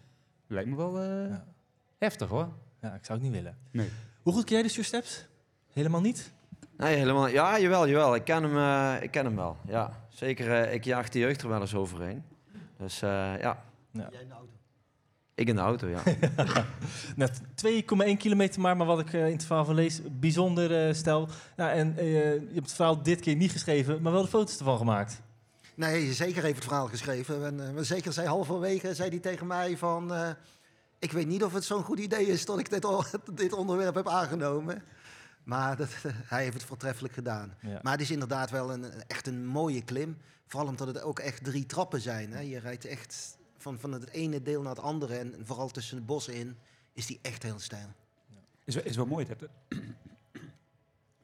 lijkt 0.46 0.68
me 0.68 0.76
wel 0.76 0.98
eh, 1.00 1.28
Ja. 1.28 1.44
heftig 1.98 2.28
hoor. 2.28 2.48
Ja, 2.80 2.94
ik 2.94 3.04
zou 3.04 3.18
het 3.18 3.28
niet 3.28 3.36
willen. 3.42 3.58
Nee. 3.70 3.88
Hoe 4.22 4.32
goed 4.32 4.44
ken 4.44 4.54
jij 4.54 4.62
de 4.62 4.68
Sure 4.68 4.86
Steps? 4.86 5.26
Helemaal 5.72 6.00
niet? 6.00 6.32
Nee, 6.76 6.96
helemaal. 6.96 7.28
Ja, 7.28 7.58
jawel, 7.58 7.88
jawel. 7.88 8.14
Ik 8.14 8.24
ken 8.24 8.42
hem, 8.42 8.56
eh, 8.56 9.02
ik 9.02 9.10
ken 9.10 9.24
hem 9.24 9.36
wel. 9.36 9.56
Ja, 9.66 10.06
zeker. 10.08 10.62
eh, 10.62 10.74
ik 10.74 10.84
jaag 10.84 11.08
de 11.08 11.18
jeugd 11.18 11.42
er 11.42 11.48
wel 11.48 11.60
eens 11.60 11.74
overheen. 11.74 12.22
Dus 12.76 13.02
eh, 13.02 13.08
ja, 13.40 13.64
Jij 13.92 14.08
in 14.20 14.28
de 14.28 14.34
auto. 14.34 14.52
Ik 15.34 15.48
in 15.48 15.54
de 15.54 15.60
auto, 15.60 15.88
ja. 15.88 16.02
Net 17.16 17.40
2,1 17.40 18.16
kilometer 18.18 18.60
maar, 18.60 18.76
maar 18.76 18.86
wat 18.86 19.00
ik 19.00 19.12
eh, 19.12 19.26
in 19.26 19.32
het 19.32 19.44
verhaal 19.44 19.64
van 19.64 19.74
lees, 19.74 20.00
bijzonder 20.10 20.86
eh, 20.88 20.94
stel. 20.94 21.28
Nou, 21.56 21.70
en 21.70 21.98
eh, 21.98 22.12
je 22.34 22.50
hebt 22.54 22.66
het 22.66 22.72
verhaal 22.72 23.02
dit 23.02 23.20
keer 23.20 23.36
niet 23.36 23.52
geschreven, 23.52 24.02
maar 24.02 24.12
wel 24.12 24.22
de 24.22 24.28
foto's 24.28 24.58
ervan 24.58 24.78
gemaakt. 24.78 25.20
Nee, 25.74 26.12
zeker 26.12 26.42
heeft 26.42 26.54
het 26.54 26.64
verhaal 26.64 26.86
geschreven. 26.86 27.44
En, 27.46 27.66
eh, 27.66 27.74
maar 27.74 27.84
zeker 27.84 28.12
zei 28.12 28.28
halverwege 28.28 28.94
zei 28.94 29.08
hij 29.08 29.18
tegen 29.18 29.46
mij 29.46 29.76
van... 29.76 30.14
eh, 30.14 30.28
ik 30.98 31.12
weet 31.12 31.26
niet 31.26 31.44
of 31.44 31.52
het 31.52 31.64
zo'n 31.64 31.82
goed 31.82 31.98
idee 31.98 32.26
is 32.26 32.44
dat 32.44 32.58
ik 32.58 32.70
dit, 32.70 32.84
al- 32.84 33.04
dit 33.34 33.52
onderwerp 33.52 33.94
heb 33.94 34.08
aangenomen. 34.08 34.82
Maar 35.44 35.76
dat, 35.76 35.88
hij 36.32 36.42
heeft 36.42 36.54
het 36.54 36.64
voortreffelijk 36.64 37.14
gedaan. 37.14 37.54
Ja. 37.60 37.78
Maar 37.82 37.92
het 37.92 38.00
is 38.00 38.10
inderdaad 38.10 38.50
wel 38.50 38.72
een, 38.72 38.84
echt 39.06 39.26
een 39.26 39.46
mooie 39.46 39.82
klim. 39.82 40.16
Vooral 40.46 40.68
omdat 40.68 40.86
het 40.86 41.02
ook 41.02 41.18
echt 41.18 41.44
drie 41.44 41.66
trappen 41.66 42.00
zijn. 42.00 42.32
Hè. 42.32 42.40
Je 42.40 42.58
rijdt 42.58 42.84
echt 42.84 43.38
van, 43.62 43.78
van 43.78 43.92
het 43.92 44.10
ene 44.10 44.42
deel 44.42 44.62
naar 44.62 44.74
het 44.74 44.84
andere. 44.84 45.16
En 45.16 45.34
vooral 45.42 45.68
tussen 45.68 45.96
de 45.96 46.02
bossen 46.02 46.34
in 46.34 46.56
is 46.92 47.06
die 47.06 47.18
echt 47.22 47.42
heel 47.42 47.58
stijl. 47.58 47.88
Is, 48.64 48.74
wel- 48.74 48.84
is 48.84 48.96
wel 48.96 49.06
mooi. 49.06 49.26
Dat, 49.26 49.48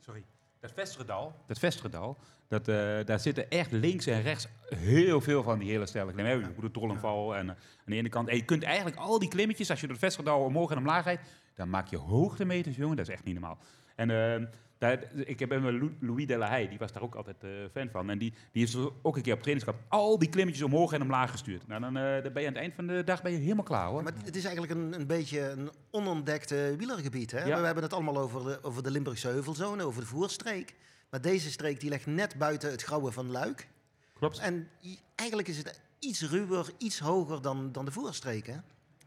sorry. 0.05 0.25
Dat 0.61 0.73
Vestredal, 0.73 1.35
dat 1.47 1.59
Vestredal, 1.59 2.17
dat, 2.49 2.69
eh, 2.69 3.05
daar 3.05 3.21
zitten 3.21 3.51
echt 3.51 3.73
links 3.73 4.07
en 4.07 4.23
rechts 4.23 4.47
heel 4.69 5.21
veel 5.21 5.43
van 5.43 5.59
die 5.59 5.71
hele 5.71 5.87
stijle 5.87 6.13
klimmen. 6.13 6.39
Je 6.39 6.47
moet 6.55 6.61
de 6.65 6.71
Trollenval 6.71 7.37
en 7.37 7.49
eh, 7.51 7.55
aan 7.57 7.85
de 7.87 7.95
ene 7.95 8.09
kant. 8.09 8.29
En 8.29 8.37
je 8.37 8.45
kunt 8.45 8.63
eigenlijk 8.63 8.97
al 8.97 9.19
die 9.19 9.29
klimmetjes, 9.29 9.71
als 9.71 9.81
je 9.81 9.87
door 9.87 9.97
het 9.97 10.05
Vestredal 10.05 10.45
omhoog 10.45 10.71
en 10.71 10.79
omlaag 10.79 11.05
rijdt, 11.05 11.23
dan 11.55 11.71
maak 11.71 11.87
je 11.89 11.97
hoogtemeters, 11.97 12.77
jongen. 12.77 12.97
Dat 12.97 13.09
is 13.09 13.15
echt 13.15 13.25
niet 13.25 13.35
normaal. 13.35 13.59
En 13.95 14.11
eh, 14.11 14.47
daar, 14.79 14.99
ik 15.15 15.39
heb 15.39 15.49
met 15.49 15.63
Lou- 15.63 15.97
Louis 16.01 16.27
de 16.27 16.37
la 16.37 16.49
Haye, 16.49 16.69
die 16.69 16.79
was 16.79 16.93
daar 16.93 17.03
ook 17.03 17.15
altijd 17.15 17.45
eh, 17.45 17.51
fan 17.73 17.89
van. 17.91 18.11
En 18.11 18.19
die, 18.19 18.33
die 18.53 18.63
is 18.63 18.75
er 18.75 18.91
ook 19.03 19.17
een 19.17 19.23
keer 19.23 19.33
op 19.35 19.43
trainingskamp 19.43 19.79
al 19.89 20.19
die 20.19 20.29
klimmetjes 20.29 20.65
omhoog 20.65 20.93
en 20.93 21.03
omlaag 21.03 21.31
gestuurd. 21.31 21.67
Nou, 21.67 21.81
dan, 21.81 21.97
eh, 21.97 22.23
dan 22.23 22.33
ben 22.33 22.43
je 22.43 22.49
aan 22.49 22.55
het 22.55 22.63
eind 22.63 22.75
van 22.75 22.87
de 22.87 23.05
dag 23.05 23.23
ben 23.23 23.33
je 23.33 23.39
helemaal 23.39 23.65
klaar, 23.65 23.89
hoor. 23.89 24.03
Maar 24.03 24.13
het 24.25 24.37
is 24.37 24.45
eigenlijk 24.45 24.75
een, 24.75 25.01
een 25.01 25.07
beetje 25.07 25.41
een 25.51 25.71
onontdekte 25.91 26.75
wielergebied. 26.79 27.31
Hè? 27.31 27.45
Ja. 27.45 27.61
We 27.61 27.65
hebben 27.67 27.83
het 27.85 27.93
allemaal 27.93 28.19
over 28.19 28.45
de, 28.45 28.59
over 28.63 28.83
de 28.83 28.91
Limburgse 28.91 29.29
heuvelzone, 29.29 29.85
over 29.85 30.01
de 30.01 30.07
voerstreek. 30.07 30.75
Maar 31.11 31.21
deze 31.21 31.51
streek 31.51 31.81
die 31.81 31.91
ligt 31.91 32.07
net 32.07 32.35
buiten 32.39 32.71
het 32.71 32.83
grauwe 32.83 33.13
van 33.13 33.31
Luik. 33.31 33.69
Klopt. 34.19 34.39
En 34.39 34.69
eigenlijk 35.15 35.49
is 35.49 35.59
het 35.59 35.81
iets 35.99 36.31
ruwer, 36.31 36.71
iets 36.79 36.99
hoger 36.99 37.43
dan, 37.43 37.73
dan 37.73 37.85
de 37.85 37.91
voerstreek. 37.91 38.47
Hè? 38.47 38.57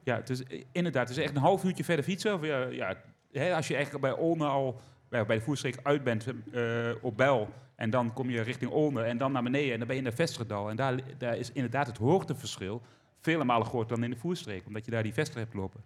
Ja, 0.03 0.15
het 0.15 0.29
is 0.29 0.43
eh, 0.43 0.63
inderdaad. 0.71 1.07
Het 1.07 1.17
is 1.17 1.23
echt 1.23 1.35
een 1.35 1.41
half 1.41 1.63
uurtje 1.63 1.83
verder 1.83 2.05
fietsen. 2.05 2.33
Of, 2.33 2.43
ja, 2.45 2.65
ja, 2.65 2.97
hè, 3.31 3.55
als 3.55 3.67
je 3.67 3.75
eigenlijk 3.75 4.03
bij 4.03 4.13
Olne 4.13 4.45
al 4.45 4.81
bij, 5.09 5.25
bij 5.25 5.35
de 5.37 5.41
voerstreek 5.43 5.79
uit 5.83 6.03
bent 6.03 6.25
eh, 6.51 6.89
op 7.01 7.17
Bel. 7.17 7.49
En 7.75 7.89
dan 7.89 8.13
kom 8.13 8.29
je 8.29 8.41
richting 8.41 8.71
Olne 8.71 9.03
en 9.03 9.17
dan 9.17 9.31
naar 9.31 9.43
beneden. 9.43 9.71
En 9.73 9.77
dan 9.77 9.87
ben 9.87 9.95
je 9.95 10.01
in 10.03 10.09
de 10.09 10.15
Vesterdal. 10.15 10.69
En 10.69 10.75
daar, 10.75 10.99
daar 11.17 11.37
is 11.37 11.51
inderdaad 11.51 11.87
het 11.87 11.97
hoogteverschil 11.97 12.81
vele 13.21 13.43
malen 13.43 13.67
groter 13.67 13.95
dan 13.95 14.03
in 14.03 14.09
de 14.09 14.17
voerstreek. 14.17 14.67
Omdat 14.67 14.85
je 14.85 14.91
daar 14.91 15.03
die 15.03 15.13
Vester 15.13 15.39
hebt 15.39 15.53
lopen. 15.53 15.81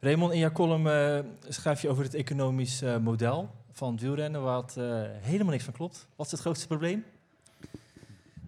Raymond, 0.00 0.32
in 0.32 0.38
jouw 0.38 0.52
column 0.52 0.86
eh, 0.86 1.18
schrijf 1.48 1.82
je 1.82 1.88
over 1.88 2.04
het 2.04 2.14
economisch 2.14 2.82
eh, 2.82 2.96
model 2.96 3.50
van 3.72 3.92
het 3.92 4.00
wielrennen, 4.00 4.42
wat 4.42 4.74
eh, 4.76 4.84
helemaal 5.20 5.52
niks 5.52 5.64
van 5.64 5.72
klopt. 5.72 6.06
Wat 6.16 6.26
is 6.26 6.32
het 6.32 6.40
grootste 6.40 6.66
probleem? 6.66 7.04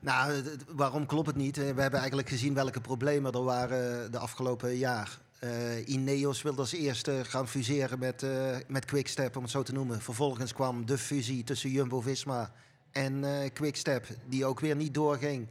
Nou, 0.00 0.32
het- 0.32 0.50
het- 0.50 0.64
waarom 0.68 1.06
klopt 1.06 1.26
het 1.26 1.36
niet? 1.36 1.56
We 1.56 1.62
hebben 1.80 1.98
eigenlijk 1.98 2.28
gezien 2.28 2.54
welke 2.54 2.80
problemen 2.80 3.32
er 3.32 3.42
waren 3.44 4.12
de 4.12 4.18
afgelopen 4.18 4.76
jaar. 4.76 5.18
Eh, 5.40 5.88
Ineos 5.88 6.42
wilde 6.42 6.60
als 6.60 6.72
eerste 6.72 7.22
gaan 7.24 7.48
fuseren 7.48 7.98
met, 7.98 8.22
eh 8.22 8.56
met 8.68 8.84
Quickstep, 8.84 9.36
om 9.36 9.42
het 9.42 9.50
zo 9.50 9.62
te 9.62 9.72
noemen. 9.72 10.00
Vervolgens 10.00 10.52
kwam 10.52 10.86
de 10.86 10.98
fusie 10.98 11.44
tussen 11.44 11.70
Jumbo-Visma 11.70 12.52
en 12.90 13.24
eh, 13.24 13.50
Quickstep, 13.52 14.06
die 14.28 14.44
ook 14.44 14.60
weer 14.60 14.76
niet 14.76 14.94
doorging. 14.94 15.48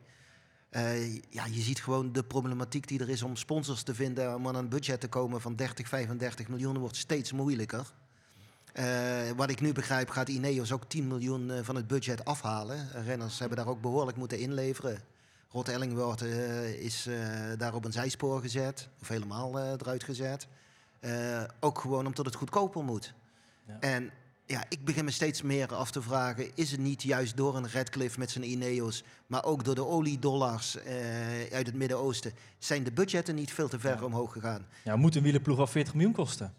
Ja, 1.29 1.45
je 1.45 1.61
ziet 1.61 1.83
gewoon 1.83 2.11
de 2.11 2.23
problematiek 2.23 2.87
die 2.87 2.99
er 2.99 3.09
is 3.09 3.21
om 3.21 3.35
sponsors 3.35 3.83
te 3.83 3.95
vinden, 3.95 4.35
om 4.35 4.47
aan 4.47 4.55
een 4.55 4.69
budget 4.69 4.99
te 4.99 5.07
komen 5.07 5.41
van 5.41 5.55
30, 5.55 5.87
35 5.87 6.47
miljoen, 6.47 6.77
wordt 6.77 6.95
steeds 6.95 7.31
moeilijker. 7.31 7.93
Wat 9.35 9.49
ik 9.49 9.61
nu 9.61 9.71
begrijp, 9.71 10.09
gaat 10.09 10.29
Ineos 10.29 10.71
ook 10.71 10.89
10 10.89 11.07
miljoen 11.07 11.51
van 11.63 11.75
het 11.75 11.87
budget 11.87 12.25
afhalen. 12.25 12.89
Renners 13.05 13.39
hebben 13.39 13.57
daar 13.57 13.67
ook 13.67 13.81
behoorlijk 13.81 14.17
moeten 14.17 14.39
inleveren. 14.39 15.01
Rot 15.51 15.67
Ellingwoord 15.69 16.21
eh, 16.21 16.69
is 16.73 17.05
eh, 17.07 17.17
daar 17.57 17.73
op 17.73 17.85
een 17.85 17.91
zijspoor 17.91 18.41
gezet, 18.41 18.89
of 19.01 19.07
helemaal 19.07 19.59
eh, 19.59 19.71
eruit 19.71 20.03
gezet. 20.03 20.47
Ook 21.59 21.79
gewoon 21.79 22.05
omdat 22.05 22.25
het 22.25 22.35
goedkoper 22.35 22.83
moet. 22.83 23.13
Ja. 23.67 23.77
En 23.79 24.11
ja, 24.45 24.63
ik 24.69 24.85
begin 24.85 25.05
me 25.05 25.11
steeds 25.11 25.41
meer 25.41 25.73
af 25.75 25.91
te 25.91 26.01
vragen: 26.01 26.51
is 26.55 26.71
het 26.71 26.79
niet 26.79 27.03
juist 27.03 27.37
door 27.37 27.55
een 27.55 27.67
Redcliffe 27.67 28.19
met 28.19 28.31
zijn 28.31 28.49
Ineos, 28.49 29.03
maar 29.27 29.43
ook 29.43 29.63
door 29.63 29.75
de 29.75 29.85
oliedollars 29.85 30.75
eh, 30.77 30.95
uit 31.53 31.65
het 31.65 31.75
Midden-Oosten, 31.75 32.33
zijn 32.57 32.83
de 32.83 32.91
budgetten 32.91 33.35
niet 33.35 33.51
veel 33.53 33.67
te 33.69 33.79
ver 33.79 33.97
Ja. 33.97 34.03
omhoog 34.03 34.31
gegaan? 34.31 34.65
Ja, 34.83 34.95
moet 34.95 35.15
een 35.15 35.23
wielerploeg 35.23 35.57
wel 35.57 35.67
40 35.67 35.93
miljoen 35.93 36.13
kosten? 36.13 36.53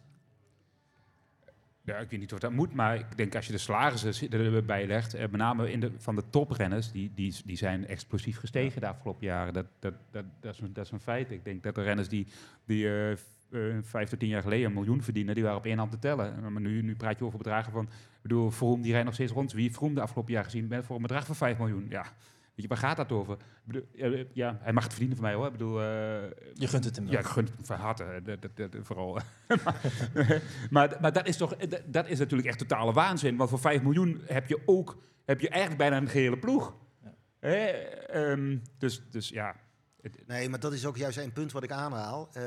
Ja, 1.85 1.97
ik 1.97 2.11
weet 2.11 2.20
niet 2.20 2.33
of 2.33 2.39
dat 2.39 2.53
moet, 2.53 2.74
maar 2.74 2.95
ik 2.99 3.16
denk 3.16 3.35
als 3.35 3.47
je 3.47 3.53
de 3.53 3.59
salarissen 3.59 4.31
erbij 4.31 4.87
legt, 4.87 5.14
eh, 5.14 5.20
met 5.20 5.31
name 5.37 5.72
in 5.72 5.81
de, 5.81 5.93
van 5.97 6.14
de 6.14 6.22
toprenners, 6.31 6.93
die, 6.93 7.12
die, 7.14 7.35
die 7.45 7.57
zijn 7.57 7.87
explosief 7.87 8.39
gestegen 8.39 8.81
de 8.81 8.87
afgelopen 8.87 9.26
jaren. 9.26 9.53
Dat, 9.53 9.66
dat, 9.78 9.95
dat, 10.11 10.24
dat, 10.41 10.55
is, 10.55 10.61
een- 10.61 10.72
dat 10.72 10.85
is 10.85 10.91
een 10.91 11.01
feit. 11.01 11.31
Ik 11.31 11.45
denk 11.45 11.62
dat 11.62 11.74
de 11.74 11.83
renners 11.83 12.09
die, 12.09 12.26
die 12.64 12.87
eh, 12.87 13.11
eh, 13.12 13.18
vijf 13.83 14.09
tot 14.09 14.18
tien 14.18 14.28
jaar 14.28 14.43
geleden 14.43 14.66
een 14.66 14.72
miljoen 14.72 15.03
verdienen, 15.03 15.35
die 15.35 15.43
waren 15.45 15.59
op 15.59 15.66
één 15.66 15.78
hand 15.78 15.91
te 15.91 15.99
tellen. 15.99 16.53
Maar 16.53 16.62
nu, 16.62 16.83
nu 16.83 16.95
praat 16.97 17.18
je 17.18 17.24
over 17.24 17.39
bedragen 17.39 17.72
van, 17.72 17.85
ik 17.85 18.22
bedoel, 18.22 18.51
Vroom 18.51 18.83
die 18.83 18.91
rijdt 18.91 19.05
nog 19.07 19.14
steeds 19.14 19.33
rond. 19.33 19.53
Wie 19.53 19.72
Vroom 19.72 19.95
de 19.95 20.01
afgelopen 20.01 20.33
jaar 20.33 20.45
gezien 20.45 20.66
met- 20.68 20.85
voor 20.85 20.97
een 20.97 21.03
bedrag 21.03 21.26
van 21.26 21.37
5 21.37 21.59
miljoen? 21.59 21.87
Ja, 21.89 22.07
je, 22.62 22.68
waar 22.68 22.78
gaat 22.78 22.96
dat 22.96 23.12
over? 23.12 23.32
Ik 23.34 23.38
bedoel, 23.64 23.86
ja, 23.92 24.24
ja, 24.32 24.58
hij 24.61 24.72
mag 24.72 24.82
het 24.82 24.92
verdienen 24.92 25.18
van 25.18 25.26
mij 25.26 25.34
hoor. 25.34 25.46
Ik 25.46 25.52
bedoel, 25.52 25.80
eh, 25.80 25.84
Je 26.54 26.66
gunt 26.66 26.84
het 26.84 26.96
hem 26.96 27.04
ja, 27.04 27.11
wel. 27.11 27.20
ik 27.20 27.26
gun 27.26 27.44
het 27.44 27.54
hem 27.56 27.64
van 27.66 27.76
harte, 27.76 28.04
hè. 28.04 28.22
dat, 28.22 28.42
dat, 28.42 28.56
dat- 28.56 28.74
vooral. 28.82 29.18
maar, 30.70 30.96
maar 31.00 31.12
dat 31.12 31.26
is 31.28 31.36
toch, 31.36 31.56
dat, 31.56 31.82
dat 31.86 32.08
is 32.08 32.18
natuurlijk 32.18 32.48
echt 32.48 32.58
totale 32.58 32.92
waanzin. 32.92 33.36
Want 33.36 33.50
voor 33.50 33.58
5 33.61 33.82
miljoen 33.82 34.20
heb 34.26 34.48
je 34.48 34.61
ook, 34.66 34.98
heb 35.24 35.40
je 35.40 35.48
eigenlijk 35.48 35.80
bijna 35.80 35.96
een 35.96 36.08
gehele 36.08 36.38
ploeg. 36.38 36.74
Hè? 37.40 37.66
Ehm, 37.66 38.58
dus, 38.78 39.02
dus 39.11 39.28
ja, 39.28 39.54
Nee, 40.26 40.48
maar 40.48 40.61
dat 40.61 40.72
is 40.72 40.86
ook 40.86 40.96
juist 40.96 41.18
een 41.18 41.32
punt 41.32 41.52
wat 41.52 41.62
ik 41.62 41.72
aanhaal. 41.72 42.28
Eh, 42.32 42.42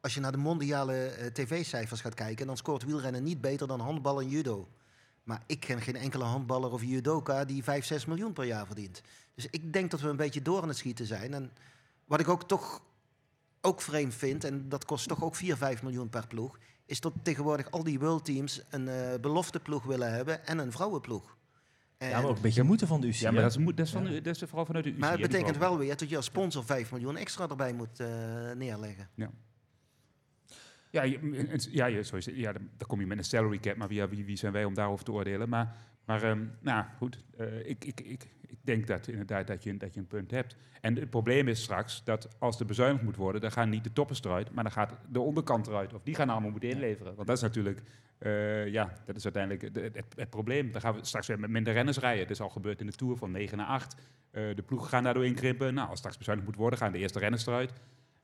als 0.00 0.14
je 0.14 0.20
naar 0.20 0.32
de 0.32 0.38
mondiale 0.38 0.94
eh, 0.94 1.26
tv-cijfers 1.26 2.00
gaat 2.00 2.14
kijken, 2.14 2.46
dan 2.46 2.56
scoort 2.56 2.84
wielrennen 2.84 3.22
niet 3.22 3.40
beter 3.40 3.66
dan 3.66 3.80
handbal 3.80 4.20
en 4.20 4.28
judo. 4.28 4.68
Maar 5.22 5.42
ik 5.46 5.60
ken 5.60 5.80
geen 5.80 5.96
enkele 5.96 6.24
handballer 6.24 6.70
of 6.72 6.82
judoka 6.82 7.44
die 7.44 7.62
5, 7.64 7.84
6 7.84 8.04
miljoen 8.04 8.32
per 8.32 8.44
jaar 8.44 8.66
verdient. 8.66 9.02
Dus 9.36 9.46
ik 9.50 9.72
denk 9.72 9.90
dat 9.90 10.00
we 10.00 10.08
een 10.08 10.16
beetje 10.16 10.42
door 10.42 10.62
aan 10.62 10.68
het 10.68 10.76
schieten 10.76 11.06
zijn. 11.06 11.34
En 11.34 11.52
wat 12.04 12.20
ik 12.20 12.28
ook 12.28 12.48
toch 12.48 12.82
ook 13.60 13.80
vreemd 13.80 14.14
vind, 14.14 14.44
en 14.44 14.68
dat 14.68 14.84
kost 14.84 15.08
toch 15.08 15.24
ook 15.24 15.36
4, 15.36 15.56
5 15.56 15.82
miljoen 15.82 16.08
per 16.08 16.26
ploeg, 16.26 16.58
is 16.86 17.00
dat 17.00 17.12
tegenwoordig 17.22 17.70
al 17.70 17.82
die 17.84 17.98
world 17.98 18.24
teams 18.24 18.62
een 18.70 18.88
eh 18.88 19.20
belofteploeg 19.20 19.84
willen 19.84 20.12
hebben 20.12 20.46
en 20.46 20.58
een 20.58 20.72
vrouwenploeg. 20.72 21.36
En- 21.98 22.08
Ja, 22.08 22.20
maar 22.20 22.30
ook 22.30 22.36
een 22.36 22.42
beetje 22.42 22.62
moeten 22.62 22.86
van 22.86 23.00
de 23.00 23.06
UCI. 23.06 23.24
ja 23.24 23.30
maar 23.30 23.42
dat 23.42 23.50
is, 23.50 23.56
moet- 23.56 23.76
dat 23.76 23.86
is, 23.86 23.92
van, 23.92 24.04
dat 24.22 24.26
is 24.26 24.38
vooral 24.38 24.66
vanuit 24.66 24.84
de 24.84 24.90
UCI. 24.90 25.00
maar 25.00 25.10
het 25.12 25.20
betekent 25.20 25.56
wel 25.56 25.78
weer 25.78 25.96
dat 25.96 26.08
je 26.08 26.16
als 26.16 26.24
sponsor 26.24 26.64
5 26.64 26.90
miljoen 26.90 27.16
extra 27.16 27.48
erbij 27.48 27.72
moet 27.72 28.00
eh, 28.00 28.06
neerleggen. 28.54 29.08
Ja, 29.14 29.30
ja, 31.70 31.86
is 31.86 32.10
het. 32.10 32.24
ja 32.24 32.52
dan, 32.52 32.68
dan 32.76 32.88
kom 32.88 33.00
je 33.00 33.06
met 33.06 33.18
een 33.18 33.24
salary 33.24 33.58
cap, 33.58 33.76
maar 33.76 33.88
wie, 33.88 34.06
wie, 34.06 34.24
wie 34.24 34.36
zijn 34.36 34.52
wij 34.52 34.64
om 34.64 34.74
daarover 34.74 35.04
te 35.04 35.12
oordelen? 35.12 35.48
Maar, 35.48 35.76
maar 36.04 36.22
ehm, 36.22 36.44
nou 36.60 36.84
goed, 36.96 37.18
eh, 37.36 37.68
ik, 37.68 37.84
ik, 37.84 38.00
ik, 38.00 38.26
ik 38.48 38.58
denk 38.60 38.86
dat 38.86 39.08
inderdaad 39.08 39.46
dat 39.46 39.62
je, 39.62 39.76
dat 39.76 39.94
je 39.94 40.00
een 40.00 40.06
punt 40.06 40.30
hebt. 40.30 40.56
En 40.80 40.96
het 40.96 41.10
probleem 41.10 41.48
is 41.48 41.62
straks 41.62 42.04
dat 42.04 42.28
als 42.38 42.60
er 42.60 42.66
bezuinigd 42.66 43.04
moet 43.04 43.16
worden, 43.16 43.40
dan 43.40 43.52
gaan 43.52 43.68
niet 43.68 43.84
de 43.84 43.92
toppers 43.92 44.24
eruit, 44.24 44.52
maar 44.52 44.64
dan 44.64 44.72
gaat 44.72 44.92
de 45.08 45.20
onderkant 45.20 45.66
eruit. 45.66 45.94
Of 45.94 46.02
die 46.02 46.14
gaan 46.14 46.28
allemaal 46.28 46.50
moeten 46.50 46.68
inleveren. 46.70 47.14
Want 47.14 47.26
dat 47.26 47.36
is 47.36 47.42
natuurlijk, 47.42 47.82
eh, 48.18 48.66
ja, 48.66 48.92
dat 49.04 49.16
is 49.16 49.24
uiteindelijk 49.24 49.62
het, 49.62 49.94
het, 49.94 50.04
het 50.16 50.30
probleem. 50.30 50.72
Dan 50.72 50.80
gaan 50.80 50.94
we 50.94 51.04
straks 51.04 51.26
weer 51.26 51.40
met 51.40 51.50
minder 51.50 51.72
renners 51.72 51.98
rijden. 51.98 52.22
Het 52.22 52.30
is 52.30 52.40
al 52.40 52.48
gebeurd 52.48 52.80
in 52.80 52.86
de 52.86 52.92
Tour 52.92 53.16
van 53.16 53.30
9 53.30 53.58
naar 53.58 53.66
8. 53.66 53.94
Eh, 54.30 54.42
de 54.54 54.62
ploegen 54.62 54.88
gaan 54.88 55.02
daardoor 55.02 55.26
inkrimpen. 55.26 55.74
Nou, 55.74 55.88
als 55.88 55.98
straks 55.98 56.18
bezuinigd 56.18 56.48
moet 56.48 56.58
worden, 56.58 56.78
gaan 56.78 56.92
de 56.92 56.98
eerste 56.98 57.18
renners 57.18 57.46
eruit. 57.46 57.72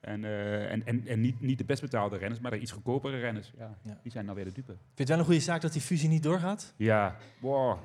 En, 0.00 0.24
eh, 0.24 0.70
en, 0.70 0.86
en, 0.86 1.06
en 1.06 1.20
niet, 1.20 1.40
niet 1.40 1.58
de 1.58 1.64
best 1.64 1.80
betaalde 1.82 2.16
renners, 2.16 2.40
maar 2.40 2.50
de 2.50 2.58
iets 2.58 2.72
goedkopere 2.72 3.18
renners. 3.18 3.52
Ja, 3.58 3.78
Ja. 3.82 3.98
Die 4.02 4.12
zijn 4.12 4.26
dan 4.26 4.34
weer 4.34 4.44
de 4.44 4.52
dupe. 4.52 4.72
Vind 4.72 4.78
je 4.94 4.94
het 4.94 5.08
wel 5.08 5.18
een 5.18 5.24
goede 5.24 5.40
zaak 5.40 5.60
dat 5.60 5.72
die 5.72 5.82
fusie 5.82 6.08
niet 6.08 6.22
doorgaat? 6.22 6.74
Ja, 6.76 7.16
wow. 7.38 7.78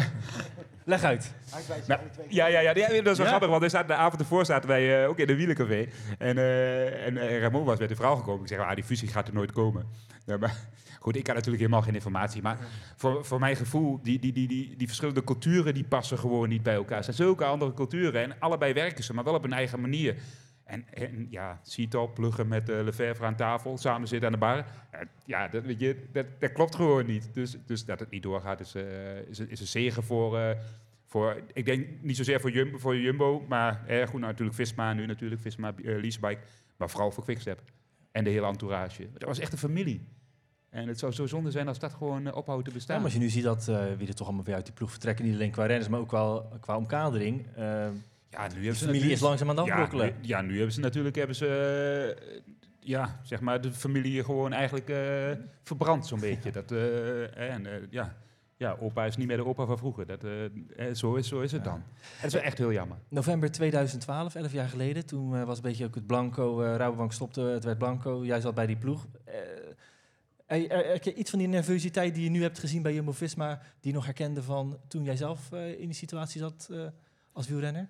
Leg 0.84 1.02
uit. 1.02 1.32
Nou, 1.86 2.00
ja, 2.28 2.46
ja, 2.46 2.60
ja, 2.60 2.72
ja, 2.74 2.88
dat 2.88 3.12
is 3.12 3.16
wel 3.16 3.16
Ja? 3.16 3.26
grappig, 3.26 3.48
want 3.48 3.62
er 3.62 3.68
staat, 3.68 3.88
de 3.88 3.94
avond 3.94 4.20
ervoor 4.20 4.46
zaten 4.46 4.68
wij 4.68 5.02
eh, 5.02 5.08
ook 5.08 5.18
in 5.18 5.26
de 5.26 5.36
wielencafé. 5.36 5.88
En, 6.18 6.38
eh, 6.38 7.06
en 7.06 7.16
eh, 7.16 7.40
Ramon 7.40 7.64
was 7.64 7.78
met 7.78 7.88
de 7.88 7.96
vrouw 7.96 8.16
gekomen. 8.16 8.42
Ik 8.42 8.48
zeg, 8.48 8.58
ah, 8.58 8.74
die 8.74 8.84
fusie 8.84 9.08
gaat 9.08 9.28
er 9.28 9.34
nooit 9.34 9.52
komen. 9.52 9.86
Ja, 10.24 10.36
maar, 10.36 10.54
goed, 11.00 11.16
ik 11.16 11.26
had 11.26 11.36
natuurlijk 11.36 11.62
helemaal 11.62 11.82
geen 11.82 11.94
informatie. 11.94 12.42
Maar 12.42 12.58
voor, 12.96 13.24
voor 13.24 13.38
mijn 13.38 13.56
gevoel, 13.56 14.00
die, 14.02 14.18
die, 14.18 14.32
die, 14.32 14.48
die, 14.48 14.74
die 14.76 14.86
verschillende 14.86 15.24
culturen, 15.24 15.74
die 15.74 15.84
passen 15.84 16.18
gewoon 16.18 16.48
niet 16.48 16.62
bij 16.62 16.74
elkaar. 16.74 16.96
Het 16.96 17.04
zijn 17.04 17.16
zulke 17.16 17.44
andere 17.44 17.74
culturen 17.74 18.22
en 18.22 18.36
allebei 18.38 18.72
werken 18.72 19.04
ze, 19.04 19.14
maar 19.14 19.24
wel 19.24 19.34
op 19.34 19.44
een 19.44 19.52
eigen 19.52 19.80
manier. 19.80 20.14
En, 20.66 20.84
en 20.90 21.26
ja, 21.30 21.60
Sito 21.62 22.08
pluggen 22.08 22.48
met 22.48 22.68
uh, 22.68 23.10
aan 23.20 23.36
tafel, 23.36 23.78
samen 23.78 24.08
zitten 24.08 24.26
aan 24.26 24.32
de 24.32 24.38
bar. 24.38 24.64
Ja, 25.24 25.48
dat, 25.48 25.64
weet 25.64 25.80
je, 25.80 26.06
dat, 26.12 26.26
dat 26.38 26.52
klopt 26.52 26.74
gewoon 26.74 27.06
niet. 27.06 27.28
Dus, 27.32 27.56
dus 27.66 27.84
dat 27.84 28.00
het 28.00 28.10
niet 28.10 28.22
doorgaat 28.22 28.60
is, 28.60 28.74
eh, 28.74 29.18
is, 29.18 29.38
is 29.38 29.60
een 29.60 29.66
zegen 29.66 30.02
voor, 30.02 30.38
eh, 30.38 30.58
voor... 31.04 31.42
Ik 31.52 31.64
denk 31.64 31.86
niet 32.02 32.16
zozeer 32.16 32.40
voor 32.40 32.50
Jumbo, 32.50 32.78
voor 32.78 32.96
Jumbo 32.96 33.44
maar 33.48 33.86
eh, 33.86 33.98
goed, 33.98 34.20
nou, 34.20 34.32
natuurlijk 34.32 34.56
Visma 34.56 34.92
nu 34.92 35.06
natuurlijk, 35.06 35.40
Visma 35.40 35.72
uh, 35.76 36.00
Leasebike. 36.00 36.40
Maar 36.76 36.90
vooral 36.90 37.10
voor 37.10 37.24
Quickstep. 37.24 37.62
En 38.12 38.24
de 38.24 38.30
hele 38.30 38.46
entourage. 38.46 39.08
Dat 39.12 39.28
was 39.28 39.38
echt 39.38 39.52
een 39.52 39.58
familie. 39.58 40.06
En 40.70 40.88
het 40.88 40.98
zou 40.98 41.12
zo 41.12 41.26
zonde 41.26 41.50
zijn 41.50 41.68
als 41.68 41.78
dat 41.78 41.92
gewoon 41.92 42.26
eh, 42.26 42.36
ophoudt 42.36 42.64
te 42.64 42.70
Ja, 42.70 42.76
bestaan. 42.76 42.96
maar 42.96 43.04
als 43.04 43.14
je 43.14 43.18
nu 43.18 43.28
ziet 43.28 43.44
dat 43.44 43.68
eh, 43.68 43.84
wie 43.98 44.08
er 44.08 44.14
toch 44.14 44.26
allemaal 44.26 44.44
weer 44.44 44.54
uit 44.54 44.64
die 44.64 44.74
ploeg 44.74 44.90
vertrekken, 44.90 45.24
niet 45.24 45.34
alleen 45.34 45.50
qua 45.50 45.66
renners, 45.66 45.88
maar 45.88 46.00
ook 46.00 46.10
wel 46.10 46.48
qua 46.60 46.76
omkadering. 46.76 47.46
Ja, 48.30 48.42
nu 48.42 48.48
de 48.48 48.54
hebben 48.54 48.76
ze 48.76 48.84
familie 48.84 49.10
is 49.10 49.20
langzaam 49.20 49.50
aan 49.50 49.56
het 49.56 49.66
ja, 49.66 49.72
afbrokkelen. 49.72 50.14
nu, 50.20 50.26
ja, 50.28 50.40
nu 50.40 50.54
hebben 50.56 50.72
ze 50.72 50.80
natuurlijk 50.80 51.16
hebben 51.16 51.36
ze, 51.36 51.46
eh, 52.26 52.40
ja, 52.80 53.20
zeg 53.22 53.40
maar, 53.40 53.60
de 53.60 53.72
familie 53.72 54.24
gewoon 54.24 54.52
eigenlijk 54.52 54.88
eh, 54.88 55.30
verbrand 55.62 56.06
zo'n 56.06 56.20
beetje. 56.30 56.50
Dat, 56.52 56.72
eh, 56.72 57.50
en, 57.52 57.86
ja, 57.90 58.16
ja, 58.56 58.76
opa 58.80 59.04
is 59.04 59.16
niet 59.16 59.26
meer 59.26 59.36
de 59.36 59.44
opa 59.46 59.64
van 59.66 59.78
vroeger. 59.78 60.06
Dat, 60.06 60.24
zo, 60.98 61.14
is, 61.14 61.28
zo 61.28 61.40
is 61.40 61.52
het 61.52 61.64
Ja. 61.64 61.70
dan. 61.70 61.82
Het 62.16 62.26
is 62.26 62.32
wel 62.32 62.42
echt 62.42 62.58
heel 62.58 62.72
jammer. 62.72 62.98
November 63.08 63.50
2012, 63.50 64.34
11 64.34 64.52
jaar 64.52 64.68
geleden, 64.68 65.06
toen 65.06 65.44
was 65.44 65.56
een 65.56 65.62
beetje 65.62 65.84
ook 65.84 65.94
het 65.94 66.06
Blanco, 66.06 66.60
Rabobank 66.76 67.12
stopte, 67.12 67.40
het 67.40 67.64
werd 67.64 67.78
Blanco, 67.78 68.24
jij 68.24 68.40
zat 68.40 68.54
bij 68.54 68.66
die 68.66 68.76
ploeg. 68.76 69.06
Eh, 69.24 69.34
er- 70.46 70.70
er- 70.70 70.92
heb 70.92 71.02
je 71.02 71.14
iets 71.14 71.30
van 71.30 71.38
die 71.38 71.48
nervositeit 71.48 72.14
die 72.14 72.24
je 72.24 72.30
nu 72.30 72.42
hebt 72.42 72.58
gezien 72.58 72.82
bij 72.82 72.94
Jumbo-Visma, 72.94 73.58
die 73.80 73.90
je 73.90 73.96
nog 73.96 74.04
herkende 74.04 74.42
van 74.42 74.78
toen 74.88 75.04
jij 75.04 75.16
zelf 75.16 75.52
in 75.52 75.86
die 75.86 75.92
situatie 75.92 76.40
zat 76.40 76.70
als 77.32 77.48
wielrenner? 77.48 77.88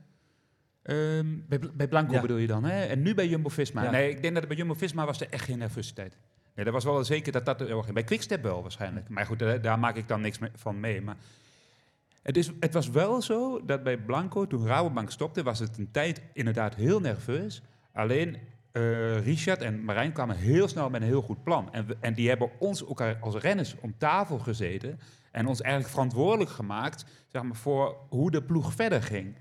Ehm, 0.86 1.26
bij, 1.48 1.58
bij 1.74 1.88
Blanco 1.88 2.12
Ja. 2.12 2.20
bedoel 2.20 2.36
je 2.36 2.46
dan, 2.46 2.64
hè? 2.64 2.84
En 2.84 3.02
nu 3.02 3.14
bij 3.14 3.28
Jumbo-Visma. 3.28 3.82
Ja. 3.82 3.90
Nee, 3.90 4.10
ik 4.10 4.22
denk 4.22 4.34
dat 4.34 4.48
bij 4.48 4.56
Jumbo-Visma 4.56 5.04
was 5.06 5.20
er 5.20 5.26
echt 5.30 5.44
geen 5.44 5.58
nervositeit. 5.58 6.16
Nee, 6.54 6.64
dat 6.64 6.74
was 6.74 6.84
wel 6.84 7.04
zeker 7.04 7.32
dat 7.32 7.44
dat... 7.46 7.60
er 7.60 7.66
ging. 7.82 7.92
Bij 7.94 8.04
Quickstep 8.04 8.42
wel 8.42 8.62
waarschijnlijk. 8.62 9.08
Maar 9.08 9.26
goed, 9.26 9.38
daar, 9.38 9.60
daar 9.62 9.78
maak 9.78 9.96
ik 9.96 10.08
dan 10.08 10.20
niks 10.20 10.38
mee- 10.38 10.50
van 10.54 10.80
mee. 10.80 11.00
Maar 11.02 11.16
het, 12.22 12.36
is, 12.36 12.50
het 12.60 12.74
was 12.74 12.90
wel 12.90 13.22
zo 13.22 13.64
dat 13.64 13.82
bij 13.82 13.96
Blanco, 13.98 14.46
toen 14.46 14.66
Rabobank 14.66 15.10
stopte, 15.10 15.42
was 15.42 15.58
het 15.58 15.78
een 15.78 15.90
tijd 15.90 16.20
inderdaad 16.32 16.74
heel 16.74 17.00
nerveus. 17.00 17.62
Alleen 17.92 18.36
eh, 18.72 19.24
Richard 19.24 19.60
en 19.62 19.84
Marijn 19.84 20.12
kwamen 20.12 20.36
heel 20.36 20.68
snel 20.68 20.90
met 20.90 21.00
een 21.00 21.06
heel 21.06 21.22
goed 21.22 21.42
plan. 21.44 21.72
En, 21.72 21.86
we- 21.86 21.96
en 22.00 22.14
die 22.14 22.28
hebben 22.28 22.50
ons 22.58 22.86
ook 22.86 23.00
als 23.20 23.34
renners 23.34 23.74
om 23.80 23.94
tafel 23.98 24.38
gezeten 24.38 25.00
en 25.30 25.46
ons 25.46 25.60
eigenlijk 25.60 25.92
verantwoordelijk 25.94 26.50
gemaakt 26.50 27.04
zeg 27.26 27.42
maar, 27.42 27.56
voor 27.56 27.96
hoe 28.08 28.30
de 28.30 28.42
ploeg 28.42 28.72
verder 28.72 29.02
ging. 29.02 29.34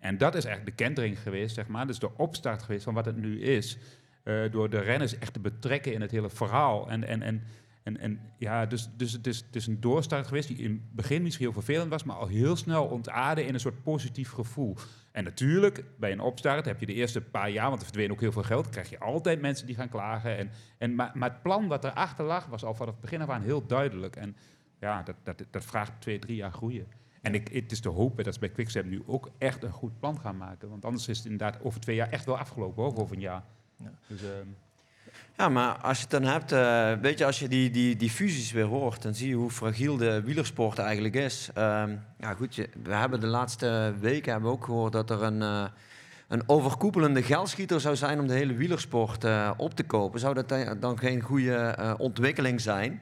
En 0.00 0.18
dat 0.18 0.34
is 0.34 0.44
eigenlijk 0.44 0.76
de 0.76 0.84
kentering 0.84 1.18
geweest, 1.18 1.54
zeg 1.54 1.66
maar. 1.66 1.86
Dus 1.86 1.98
de 1.98 2.16
opstart 2.16 2.62
geweest 2.62 2.84
van 2.84 2.94
wat 2.94 3.04
het 3.04 3.16
nu 3.16 3.40
is. 3.40 3.78
eh, 4.22 4.50
door 4.50 4.70
de 4.70 4.78
renners 4.80 5.18
echt 5.18 5.32
te 5.32 5.40
betrekken 5.40 5.92
in 5.92 6.00
het 6.00 6.10
hele 6.10 6.30
verhaal. 6.30 6.90
En, 6.90 7.04
en, 7.04 7.22
en, 7.22 7.42
en, 7.82 7.98
en 7.98 8.20
ja, 8.38 8.66
dus, 8.66 8.90
dus 8.96 9.12
het, 9.12 9.26
is, 9.26 9.36
het 9.46 9.56
is 9.56 9.66
een 9.66 9.80
doorstart 9.80 10.26
geweest 10.26 10.48
die 10.48 10.56
in 10.56 10.70
het 10.70 10.92
begin 10.92 11.22
misschien 11.22 11.44
heel 11.44 11.54
vervelend 11.54 11.90
was, 11.90 12.04
maar 12.04 12.16
al 12.16 12.26
heel 12.26 12.56
snel 12.56 12.84
ontaarde 12.84 13.44
in 13.44 13.54
een 13.54 13.60
soort 13.60 13.82
positief 13.82 14.30
gevoel. 14.30 14.76
En 15.12 15.24
natuurlijk, 15.24 15.84
bij 15.98 16.12
een 16.12 16.20
opstart 16.20 16.64
heb 16.64 16.80
je 16.80 16.86
de 16.86 16.94
eerste 16.94 17.20
paar 17.20 17.50
jaar, 17.50 17.68
want 17.68 17.78
er 17.78 17.86
verdween 17.86 18.10
ook 18.10 18.20
heel 18.20 18.32
veel 18.32 18.42
geld, 18.42 18.68
krijg 18.68 18.90
je 18.90 18.98
altijd 18.98 19.40
mensen 19.40 19.66
die 19.66 19.74
gaan 19.74 19.88
klagen. 19.88 20.38
En, 20.38 20.50
en, 20.78 20.94
maar, 20.94 21.10
maar 21.14 21.30
het 21.30 21.42
plan 21.42 21.66
wat 21.68 21.84
erachter 21.84 22.24
lag, 22.24 22.46
was 22.46 22.64
al 22.64 22.74
vanaf 22.74 22.92
het 22.92 23.02
begin 23.02 23.22
af 23.22 23.28
aan 23.28 23.42
heel 23.42 23.66
duidelijk. 23.66 24.16
En 24.16 24.36
ja, 24.80 25.02
dat, 25.02 25.16
dat, 25.22 25.44
dat 25.50 25.64
vraagt 25.64 25.92
twee, 25.98 26.18
drie 26.18 26.36
jaar 26.36 26.52
groeien. 26.52 26.86
En 27.20 27.34
ik, 27.34 27.48
het 27.52 27.72
is 27.72 27.80
te 27.80 27.88
hopen 27.88 28.24
dat 28.24 28.34
ze 28.34 28.40
bij 28.40 28.48
Quickstep 28.48 28.84
nu 28.84 29.02
ook 29.06 29.30
echt 29.38 29.62
een 29.62 29.70
goed 29.72 29.98
plan 30.00 30.20
gaan 30.20 30.36
maken. 30.36 30.68
Want 30.68 30.84
anders 30.84 31.08
is 31.08 31.16
het 31.16 31.26
inderdaad 31.26 31.62
over 31.62 31.80
twee 31.80 31.96
jaar 31.96 32.10
echt 32.10 32.24
wel 32.24 32.38
afgelopen, 32.38 32.82
hoor, 32.82 32.92
of 32.92 32.98
over 32.98 33.14
een 33.16 33.22
jaar. 33.22 33.42
Ja. 33.76 33.90
Dus, 34.06 34.22
ehm, 34.22 34.46
Ja, 35.36 35.48
maar 35.48 35.74
als 35.78 35.96
je 35.96 36.02
het 36.02 36.10
dan 36.10 36.22
hebt, 36.22 36.52
eh, 36.52 36.92
weet 37.02 37.18
je, 37.18 37.24
als 37.24 37.38
je 37.38 37.48
die, 37.48 37.70
die, 37.70 37.96
die 37.96 38.10
fusies 38.10 38.52
weer 38.52 38.64
hoort, 38.64 39.02
dan 39.02 39.14
zie 39.14 39.28
je 39.28 39.34
hoe 39.34 39.50
fragiel 39.50 39.96
de 39.96 40.22
wielersport 40.22 40.78
eigenlijk 40.78 41.14
is. 41.14 41.50
Ehm, 41.54 41.90
ja, 42.18 42.34
goed, 42.34 42.54
je, 42.54 42.68
we 42.82 42.94
hebben 42.94 43.20
de 43.20 43.26
laatste 43.26 43.94
weken 44.00 44.32
hebben 44.32 44.50
we 44.50 44.56
ook 44.56 44.64
gehoord 44.64 44.92
dat 44.92 45.10
er 45.10 45.22
een, 45.22 45.42
eh, 45.42 45.64
een 46.28 46.42
overkoepelende 46.48 47.22
geldschieter 47.22 47.80
zou 47.80 47.96
zijn 47.96 48.20
om 48.20 48.26
de 48.26 48.34
hele 48.34 48.54
wielersport 48.54 49.24
eh, 49.24 49.50
op 49.56 49.74
te 49.74 49.82
kopen. 49.82 50.20
Zou 50.20 50.34
dat 50.34 50.48
dan- 50.48 50.80
dan 50.80 50.98
geen 50.98 51.20
goede 51.20 51.54
eh, 51.56 51.94
ontwikkeling 51.98 52.60
zijn? 52.60 53.00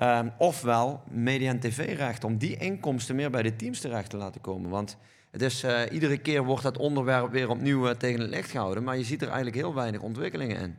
Ehm, 0.00 0.28
ofwel 0.38 1.02
media- 1.08 1.50
en 1.50 1.60
tv-recht, 1.60 2.24
om 2.24 2.38
die 2.38 2.56
inkomsten 2.56 3.16
meer 3.16 3.30
bij 3.30 3.42
de 3.42 3.56
teams 3.56 3.80
terecht 3.80 4.10
te 4.10 4.16
laten 4.16 4.40
komen. 4.40 4.70
Want 4.70 4.96
het 5.30 5.42
is, 5.42 5.62
eh, 5.62 5.92
iedere 5.92 6.18
keer 6.18 6.44
wordt 6.44 6.62
dat 6.62 6.78
onderwerp 6.78 7.30
weer 7.30 7.48
opnieuw 7.48 7.88
eh, 7.88 7.94
tegen 7.96 8.20
het 8.20 8.30
licht 8.30 8.50
gehouden, 8.50 8.84
maar 8.84 8.96
je 8.96 9.04
ziet 9.04 9.20
er 9.20 9.26
eigenlijk 9.26 9.56
heel 9.56 9.74
weinig 9.74 10.00
ontwikkelingen 10.00 10.56
in. 10.60 10.76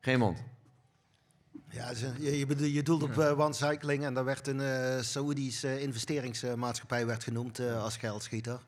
Raymond. 0.00 0.38
Ja, 1.70 1.90
je, 2.20 2.38
je, 2.38 2.46
bedoelt, 2.46 2.72
je 2.72 2.82
doelt 2.82 3.02
op 3.02 3.18
eh, 3.18 3.38
One 3.40 3.52
Cycling 3.52 4.04
en 4.04 4.14
daar 4.14 4.24
werd 4.24 4.46
een 4.46 4.60
eh 4.60 5.00
Saoedische 5.00 5.80
investeringsmaatschappij 5.80 7.06
werd 7.06 7.24
genoemd 7.24 7.58
eh, 7.58 7.82
als 7.82 7.96
geldschieter. 7.96 8.60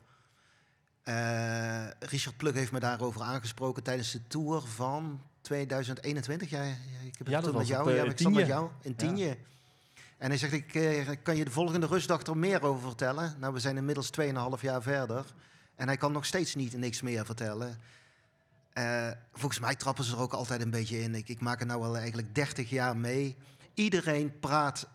Eh, 1.03 1.85
Richard 1.99 2.37
Plug 2.37 2.53
heeft 2.53 2.71
me 2.71 2.79
daarover 2.79 3.21
aangesproken 3.21 3.83
tijdens 3.83 4.11
de 4.11 4.27
tour 4.27 4.61
van 4.61 5.21
2021. 5.41 6.49
Ja, 6.49 6.63
ja, 6.63 6.69
ik 7.05 7.17
heb 7.17 7.19
het 7.19 7.27
Ja, 7.27 7.33
dat 7.33 7.43
toen 7.43 7.51
met 7.51 7.61
was 7.61 7.67
jou. 7.67 7.89
op, 7.91 7.95
ja, 7.95 8.11
ik 8.11 8.17
stond 8.19 8.35
met 8.35 8.47
jou 8.47 8.69
in 8.81 8.95
Tienje. 8.95 9.37
En 10.23 10.29
hij 10.29 10.37
zegt, 10.37 10.53
ik 10.53 10.75
eh, 10.75 11.09
kan 11.23 11.35
je 11.35 11.45
de 11.45 11.51
volgende 11.51 11.85
rustdag 11.85 12.21
er 12.21 12.37
meer 12.37 12.61
over 12.61 12.81
vertellen. 12.81 13.35
Nou, 13.39 13.53
we 13.53 13.59
zijn 13.59 13.77
inmiddels 13.77 14.09
2,5 14.21 14.61
jaar 14.61 14.81
verder. 14.81 15.25
En 15.75 15.87
hij 15.87 15.97
kan 15.97 16.11
nog 16.11 16.25
steeds 16.25 16.55
niet 16.55 16.77
niks 16.77 17.01
meer 17.01 17.25
vertellen. 17.25 17.77
Eh, 18.73 19.11
volgens 19.33 19.59
mij 19.59 19.75
trappen 19.75 20.03
ze 20.03 20.15
er 20.15 20.21
ook 20.21 20.33
altijd 20.33 20.61
een 20.61 20.69
beetje 20.69 21.01
in. 21.01 21.15
Ik, 21.15 21.29
ik 21.29 21.41
maak 21.41 21.59
er 21.59 21.65
nou 21.65 21.83
al 21.83 21.97
eigenlijk 21.97 22.35
30 22.35 22.69
jaar 22.69 22.97
mee. 22.97 23.35
Iedereen 23.73 24.39
praat 24.39 24.87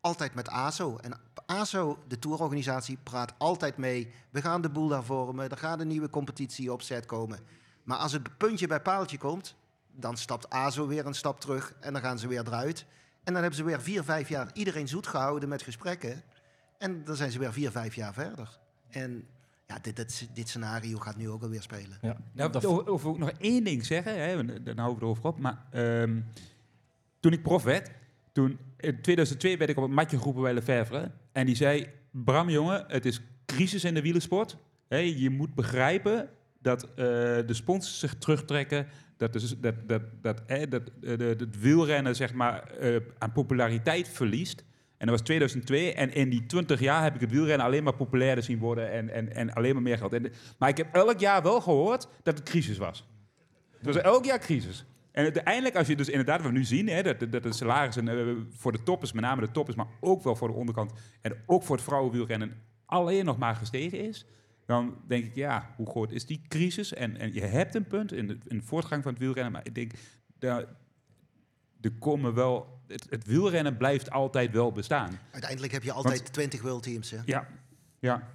altijd 0.00 0.34
met 0.34 0.48
ASO. 0.48 0.96
En 0.96 1.20
ASO, 1.46 1.98
de 2.08 2.18
tourorganisatie, 2.18 2.98
praat 3.02 3.34
altijd 3.38 3.76
mee. 3.76 4.12
We 4.30 4.40
gaan 4.42 4.62
de 4.62 4.70
boel 4.70 4.88
daar 4.88 5.04
vormen. 5.04 5.50
Er 5.50 5.56
gaat 5.56 5.80
een 5.80 5.88
nieuwe 5.88 6.10
competitie 6.10 6.72
op 6.72 6.82
zet 6.82 7.06
komen. 7.06 7.38
Maar 7.82 7.98
als 7.98 8.12
het 8.12 8.36
puntje 8.36 8.66
bij 8.66 8.80
paaltje 8.80 9.18
komt, 9.18 9.54
dan 9.92 10.16
stapt 10.16 10.50
ASO 10.50 10.86
weer 10.86 11.06
een 11.06 11.14
stap 11.14 11.40
terug 11.40 11.74
en 11.80 11.92
dan 11.92 12.02
gaan 12.02 12.18
ze 12.18 12.28
weer 12.28 12.46
eruit. 12.46 12.86
En 13.24 13.32
dan 13.32 13.42
hebben 13.42 13.54
ze 13.54 13.64
weer 13.64 13.82
vier, 13.82 14.04
vijf 14.04 14.28
jaar 14.28 14.50
iedereen 14.52 14.88
zoet 14.88 15.06
gehouden 15.06 15.48
met 15.48 15.62
gesprekken. 15.62 16.22
En 16.78 17.04
dan 17.04 17.16
zijn 17.16 17.30
ze 17.30 17.38
weer 17.38 17.52
vier, 17.52 17.70
vijf 17.70 17.94
jaar 17.94 18.12
verder. 18.14 18.58
En 18.88 19.24
ja, 19.66 19.78
dit, 19.82 19.96
dit, 19.96 20.28
dit 20.34 20.48
scenario 20.48 20.98
gaat 20.98 21.16
nu 21.16 21.28
ook 21.30 21.42
alweer 21.42 21.62
spelen. 21.62 21.98
Ja. 22.02 22.16
Nou, 22.32 22.52
Dat- 22.52 22.64
over, 22.64 22.88
over 22.88 23.08
ook 23.08 23.18
nog 23.18 23.30
één 23.38 23.64
ding 23.64 23.86
zeggen, 23.86 24.20
hè, 24.22 24.36
want 24.36 24.48
daar 24.48 24.76
houden 24.76 24.98
we 24.98 25.06
het 25.06 25.18
over 25.18 25.24
op. 25.24 25.38
Maar 25.38 25.64
ehm, 25.70 26.20
toen 27.20 27.32
ik 27.32 27.42
prof 27.42 27.62
werd, 27.62 27.90
toen, 28.32 28.58
in 28.76 29.00
2002 29.02 29.58
werd 29.58 29.70
ik 29.70 29.76
op 29.76 29.82
het 29.82 29.92
matje 29.92 30.18
geroepen 30.18 30.42
bij 30.42 30.54
Lefevre. 30.54 31.10
En 31.32 31.46
die 31.46 31.54
zei, 31.56 31.86
Bram 32.10 32.50
jongen, 32.50 32.84
het 32.88 33.06
is 33.06 33.20
crisis 33.46 33.84
in 33.84 33.94
de 33.94 34.02
wielersport. 34.02 34.56
Je 34.88 35.30
moet 35.30 35.54
begrijpen 35.54 36.28
dat 36.62 36.82
eh, 36.84 36.88
de 36.96 37.54
sponsors 37.54 37.98
zich 37.98 38.14
terugtrekken. 38.14 38.86
Dat, 39.20 39.32
dus, 39.32 39.54
dat, 39.58 39.74
dat, 39.86 40.02
dat, 40.22 40.22
dat 40.22 40.42
eh, 40.46 40.70
de, 40.70 41.24
het 41.38 41.60
wielrennen 41.60 42.16
zeg 42.16 42.34
maar, 42.34 42.62
eh, 42.62 42.96
aan 43.18 43.32
populariteit 43.32 44.08
verliest. 44.08 44.64
En 44.96 45.06
dat 45.06 45.08
was 45.08 45.20
2002. 45.20 45.94
En 45.94 46.14
in 46.14 46.30
die 46.30 46.46
20 46.46 46.80
jaar 46.80 47.02
heb 47.02 47.14
ik 47.14 47.20
het 47.20 47.30
wielrennen 47.30 47.66
alleen 47.66 47.82
maar 47.82 47.94
populairder 47.94 48.44
zien 48.44 48.58
worden. 48.58 48.90
En, 48.90 49.10
en, 49.10 49.34
en 49.34 49.52
alleen 49.52 49.74
maar 49.74 49.82
meer 49.82 49.98
geld. 49.98 50.12
En, 50.12 50.32
maar 50.58 50.68
ik 50.68 50.76
heb 50.76 50.94
elk 50.94 51.18
jaar 51.18 51.42
wel 51.42 51.60
gehoord 51.60 52.08
dat 52.22 52.38
het 52.38 52.48
crisis 52.48 52.78
was. 52.78 53.08
Het 53.76 53.86
was 53.86 53.96
elk 53.96 54.24
jaar 54.24 54.38
crisis. 54.38 54.84
En 55.12 55.22
uiteindelijk, 55.22 55.76
als 55.76 55.86
je 55.86 55.96
dus 55.96 56.08
inderdaad 56.08 56.42
wat 56.42 56.50
we 56.50 56.58
nu 56.58 56.64
zien, 56.64 56.88
hè, 56.88 57.02
dat, 57.02 57.32
dat 57.32 57.42
de 57.42 57.52
salarissen 57.52 58.08
eh, 58.08 58.34
voor 58.50 58.72
de 58.72 58.82
toppers, 58.82 59.12
met 59.12 59.22
name 59.22 59.40
de 59.40 59.50
toppers, 59.50 59.76
maar 59.76 59.88
ook 60.00 60.22
wel 60.22 60.36
voor 60.36 60.48
de 60.48 60.54
onderkant 60.54 60.92
en 61.20 61.36
ook 61.46 61.62
voor 61.62 61.76
het 61.76 61.84
vrouwenwielrennen, 61.84 62.62
alleen 62.86 63.24
nog 63.24 63.38
maar 63.38 63.54
gestegen 63.54 63.98
is, 63.98 64.26
dan 64.70 64.96
denk 65.06 65.24
ik, 65.24 65.34
ja, 65.34 65.74
hoe 65.76 65.90
groot 65.90 66.10
is 66.10 66.26
die 66.26 66.42
crisis? 66.48 66.92
En, 66.92 67.16
en 67.16 67.34
je 67.34 67.40
hebt 67.40 67.74
een 67.74 67.86
punt 67.86 68.12
in 68.12 68.26
de, 68.26 68.38
in 68.46 68.56
de 68.56 68.64
voortgang 68.64 69.02
van 69.02 69.12
het 69.12 69.20
wielrennen, 69.20 69.52
maar 69.52 69.66
ik 69.66 69.74
denk, 69.74 69.92
daar, 70.38 70.64
er 71.80 71.92
komen 71.98 72.34
wel, 72.34 72.80
het, 72.86 73.06
het 73.10 73.26
wielrennen 73.26 73.76
blijft 73.76 74.10
altijd 74.10 74.52
wel 74.52 74.72
bestaan. 74.72 75.18
Uiteindelijk 75.32 75.72
heb 75.72 75.82
je 75.82 75.92
altijd 75.92 76.32
20 76.32 76.62
world 76.62 76.82
teams. 76.82 77.10
Hè? 77.10 77.18
Ja, 77.24 77.46
ja. 77.98 78.28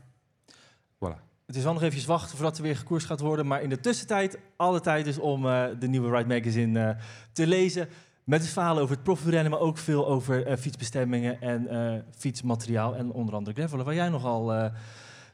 Voilà. 0.95 1.23
Het 1.45 1.55
is 1.55 1.63
wel 1.63 1.73
nog 1.73 1.81
eventjes 1.81 2.05
wachten 2.05 2.38
voordat 2.38 2.57
er 2.57 2.63
weer 2.63 2.77
gekoerst 2.77 3.05
gaat 3.05 3.19
worden. 3.19 3.47
Maar 3.47 3.61
in 3.61 3.69
de 3.69 3.79
tussentijd, 3.79 4.39
alle 4.55 4.81
tijd 4.81 5.07
is 5.07 5.17
om 5.17 5.45
eh, 5.45 5.65
de 5.79 5.88
nieuwe 5.88 6.17
Ride 6.17 6.27
Magazine 6.27 6.79
eh, 6.79 7.01
te 7.31 7.47
lezen. 7.47 7.88
Met 8.23 8.41
het 8.41 8.49
verhaal 8.49 8.77
over 8.77 8.95
het 8.95 9.03
profrennen, 9.03 9.51
maar 9.51 9.59
ook 9.59 9.77
veel 9.77 10.07
over 10.07 10.45
eh, 10.45 10.57
fietsbestemmingen 10.57 11.41
en 11.41 11.67
eh, 11.67 12.01
fietsmateriaal. 12.17 12.95
En 12.95 13.11
onder 13.11 13.36
andere 13.36 13.55
gravelen, 13.55 13.86
waar 13.86 13.93
jij 13.93 14.09
nogal 14.09 14.53
eh 14.53 14.71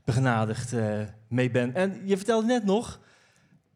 begenadigd 0.05 0.73
eh, 0.73 0.99
mee 1.27 1.51
bent. 1.51 1.75
En 1.75 2.01
je 2.05 2.17
vertelde 2.17 2.47
net 2.47 2.65
nog, 2.65 2.99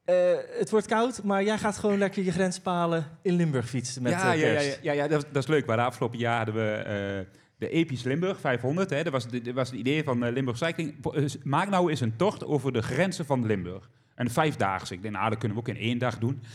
eh, 0.06 0.16
het 0.60 0.70
wordt 0.70 0.88
koud, 0.88 1.24
maar 1.24 1.44
jij 1.44 1.58
gaat 1.58 1.78
gewoon 1.78 1.98
lekker 1.98 2.24
je 2.24 2.32
grenspalen 2.32 3.06
in 3.22 3.34
Limburg 3.36 3.70
fietsen 3.70 4.04
met 4.04 4.12
ja, 4.12 4.34
eh, 4.34 4.40
ja, 4.40 4.48
ja, 4.48 4.54
kerst. 4.54 4.80
ja, 4.82 4.92
ja, 4.92 5.08
dat, 5.08 5.26
dat 5.32 5.44
is 5.44 5.50
leuk. 5.50 5.66
Maar 5.66 5.78
de 5.78 5.84
afgelopen 5.84 6.20
jaar 6.20 6.38
hadden 6.38 6.56
we 6.56 7.26
de 7.58 7.70
Episch 7.70 8.04
Limburg 8.04 8.40
500. 8.40 8.90
Hè. 8.90 9.04
Dat, 9.04 9.12
was, 9.14 9.28
de- 9.28 9.42
dat 9.42 9.54
was 9.54 9.70
het 9.70 9.80
idee 9.80 10.04
van 10.04 10.30
Limburg 10.30 10.58
Cycling. 10.58 10.96
Maak 11.44 11.70
nou 11.70 11.90
eens 11.90 12.02
een 12.02 12.16
tocht 12.16 12.46
over 12.46 12.72
de 12.74 12.82
grenzen 12.82 13.26
van 13.26 13.46
Limburg. 13.46 13.90
Een 14.16 14.30
vijfdaagse. 14.30 14.94
Ik 14.94 15.02
denk, 15.02 15.14
nou, 15.14 15.30
dat 15.30 15.38
kunnen 15.40 15.58
we 15.58 15.64
ook 15.64 15.76
in 15.76 15.82
één 15.82 15.98
dag 15.98 16.18
doen. 16.18 16.42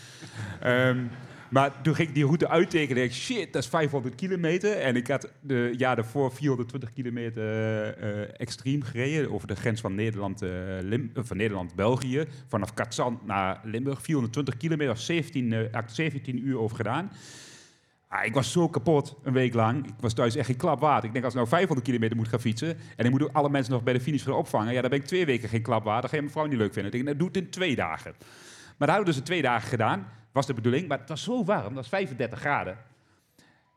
Ehm, 0.60 1.04
maar 1.50 1.80
toen 1.82 1.94
ging 1.94 2.08
ik 2.08 2.14
die 2.14 2.24
route 2.24 2.48
uittekenen. 2.48 3.10
shit, 3.10 3.52
dat 3.52 3.62
is 3.62 3.68
500 3.68 4.14
kilometer. 4.14 4.76
En 4.76 4.96
ik 4.96 5.06
had 5.06 5.32
de 5.40 5.74
jaar 5.76 5.96
daarvoor 5.96 6.32
420 6.32 6.92
kilometer 6.92 7.42
eh, 7.98 8.40
extreem 8.40 8.82
gereden. 8.82 9.32
Over 9.32 9.48
de 9.48 9.56
grens 9.56 9.80
van 9.80 9.94
Nederland, 9.94 10.42
eh, 10.42 10.50
Lim- 10.80 11.10
eh, 11.14 11.22
van 11.24 11.36
Nederland-België. 11.36 12.24
Vanaf 12.48 12.74
Katzand 12.74 13.26
naar 13.26 13.60
Limburg. 13.64 14.02
420 14.02 14.56
kilometer, 14.56 14.96
17, 14.96 15.52
eh, 15.52 15.58
had 15.72 15.82
ik 15.82 15.88
17 15.88 16.46
uur 16.46 16.58
over 16.58 16.76
gedaan. 16.76 17.10
Ah, 18.08 18.24
ik 18.24 18.34
was 18.34 18.52
zo 18.52 18.68
kapot 18.68 19.16
een 19.22 19.32
week 19.32 19.54
lang. 19.54 19.86
Ik 19.86 19.94
was 20.00 20.14
thuis 20.14 20.36
echt 20.36 20.46
geen 20.46 20.56
klap 20.56 20.80
waard. 20.80 21.04
Ik 21.04 21.12
denk, 21.12 21.24
als 21.24 21.32
ik 21.34 21.38
nou 21.38 21.50
500 21.52 21.86
kilometer 21.86 22.16
moet 22.16 22.28
gaan 22.28 22.40
fietsen... 22.40 22.76
en 22.96 23.04
ik 23.04 23.10
moet 23.10 23.22
ook 23.22 23.32
alle 23.32 23.50
mensen 23.50 23.72
nog 23.72 23.82
bij 23.82 23.92
de 23.92 24.00
finish 24.00 24.24
gaan 24.24 24.34
opvangen... 24.34 24.72
ja, 24.72 24.80
dan 24.80 24.90
ben 24.90 24.98
ik 24.98 25.06
twee 25.06 25.26
weken 25.26 25.48
geen 25.48 25.62
klap 25.62 25.84
waard. 25.84 26.00
Dan 26.00 26.10
ga 26.10 26.16
je 26.16 26.30
mijn 26.34 26.48
niet 26.48 26.58
leuk 26.58 26.72
vinden. 26.72 26.84
Ik 26.84 26.92
denk, 26.92 27.04
nou, 27.04 27.16
doe 27.16 27.26
het 27.28 27.36
in 27.36 27.50
twee 27.50 27.76
dagen. 27.76 28.14
Maar 28.78 28.88
dat 28.88 28.96
hadden 28.96 29.04
we 29.04 29.10
dus 29.10 29.16
in 29.16 29.24
twee 29.24 29.42
dagen 29.42 29.68
gedaan. 29.68 30.06
Was 30.32 30.46
de 30.46 30.54
bedoeling. 30.54 30.88
Maar 30.88 30.98
het 30.98 31.08
was 31.08 31.22
zo 31.22 31.44
warm. 31.44 31.64
Dat 31.64 31.74
was 31.74 31.88
35 31.88 32.38
graden. 32.38 32.76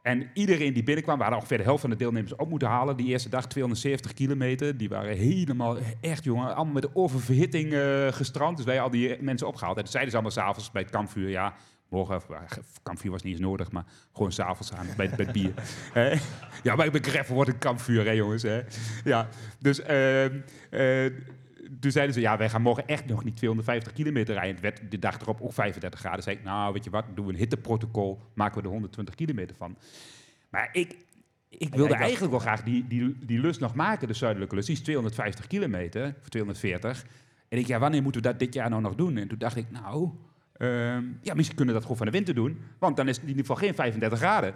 En 0.02 0.30
iedereen 0.34 0.74
die 0.74 0.84
binnenkwam... 0.84 1.16
we 1.16 1.22
hadden 1.22 1.40
ongeveer 1.40 1.58
de 1.58 1.64
helft 1.64 1.82
van 1.82 1.90
de 1.90 1.96
deelnemers 1.96 2.36
op 2.36 2.50
moeten 2.50 2.68
halen. 2.68 2.98
Die 2.98 3.08
eerste 3.08 3.30
dag 3.30 3.48
270 3.48 4.14
kilometer. 4.14 4.78
Die 4.78 4.90
waren 4.90 5.18
helemaal, 5.18 5.78
echt 6.02 6.24
jongen... 6.24 6.56
allemaal 6.56 6.74
met 6.74 6.84
de 6.84 6.90
oververhitting 6.94 7.74
eh, 7.74 8.08
gestrand. 8.08 8.58
Dus 8.58 8.66
wij 8.66 8.82
al 8.82 8.90
die 8.90 9.22
mensen 9.22 9.48
opgehaald. 9.48 9.78
En 9.78 9.84
toen 9.84 9.92
zeiden 9.92 10.12
ze 10.12 10.18
allemaal 10.18 10.38
s'avonds 10.38 10.72
bij 10.72 10.82
het 10.82 10.92
kampvuur... 10.92 11.30
ja, 11.30 11.54
morgen, 11.90 12.22
kampvuur 12.84 13.12
was 13.12 13.24
niet 13.24 13.34
eens 13.34 13.42
nodig, 13.42 13.72
maar 13.72 13.86
gewoon 14.14 14.32
s'avonds 14.32 14.74
aan 14.74 14.88
bij, 14.98 15.10
bij 15.10 15.26
het 15.26 15.32
bier. 15.32 15.54
Ja, 16.64 16.76
maar 16.76 16.92
bij 16.92 17.02
Greffel 17.02 17.36
wordt 17.36 17.50
een 17.50 17.58
kampvuur, 17.58 18.06
hè 18.06 18.12
jongens. 18.12 18.44
Hè? 18.44 18.62
Ja, 19.04 19.28
dus 19.60 19.82
ehm, 19.82 20.40
eh, 20.70 21.06
toen 21.80 21.92
zeiden 21.92 22.14
ze, 22.14 22.22
ja, 22.22 22.38
wij 22.38 22.50
gaan 22.50 22.62
morgen 22.62 22.88
echt 22.88 23.06
nog 23.06 23.24
niet 23.24 23.36
250 23.36 23.94
kilometer 23.94 24.34
rijden. 24.34 24.54
Het 24.54 24.62
werd 24.62 24.92
de 24.92 25.00
dag 25.00 25.20
erop 25.20 25.42
ook 25.42 25.54
35 25.54 26.00
graden. 26.00 26.24
zei 26.24 26.36
ik, 26.36 26.44
nou, 26.44 26.74
weet 26.74 26.84
je 26.84 26.90
wat, 26.90 27.06
doen 27.14 27.26
we 27.26 27.32
een 27.32 27.38
hitteprotocol, 27.38 28.22
maken 28.34 28.58
we 28.58 28.64
er 28.64 28.72
120 28.72 29.16
kilometer 29.16 29.56
van. 29.56 29.78
Maar 30.50 30.70
ik, 30.72 30.96
ik 31.50 31.76
wilde 31.76 31.96
eigenlijk 31.96 32.32
wel 32.32 32.40
graag 32.40 32.64
die, 32.64 32.88
die, 32.88 33.16
die 33.26 33.40
lus 33.40 33.58
nog 33.58 33.76
maken, 33.76 34.08
de 34.08 34.14
zuidelijke 34.14 34.56
lus. 34.56 34.66
Die 34.66 34.76
is 34.76 34.82
250 34.82 35.48
kilometer, 35.48 36.16
of 36.22 36.30
240. 36.30 37.06
En 37.50 37.58
ik, 37.58 37.68
ja, 37.68 37.80
wanneer 37.80 38.02
moeten 38.04 38.22
we 38.22 38.28
dat 38.28 38.40
dit 38.40 38.54
jaar 38.54 38.70
nou 38.70 38.82
nog 38.82 38.96
doen? 38.96 39.18
En 39.18 39.28
toen 39.28 39.38
dacht 39.38 39.56
ik, 39.56 39.72
nou, 39.72 40.10
ehm, 40.54 41.04
ja, 41.22 41.34
misschien 41.34 41.56
kunnen 41.56 41.74
we 41.74 41.80
dat 41.80 41.82
gewoon 41.82 41.98
van 41.98 42.06
de 42.06 42.12
winter 42.12 42.36
doen. 42.36 42.62
Want 42.80 42.98
dan 42.98 43.08
is 43.08 43.16
het 43.16 43.24
in 43.24 43.30
ieder 43.30 43.46
geval 43.46 43.62
geen 43.62 43.76
35 43.76 44.20
graden. 44.20 44.54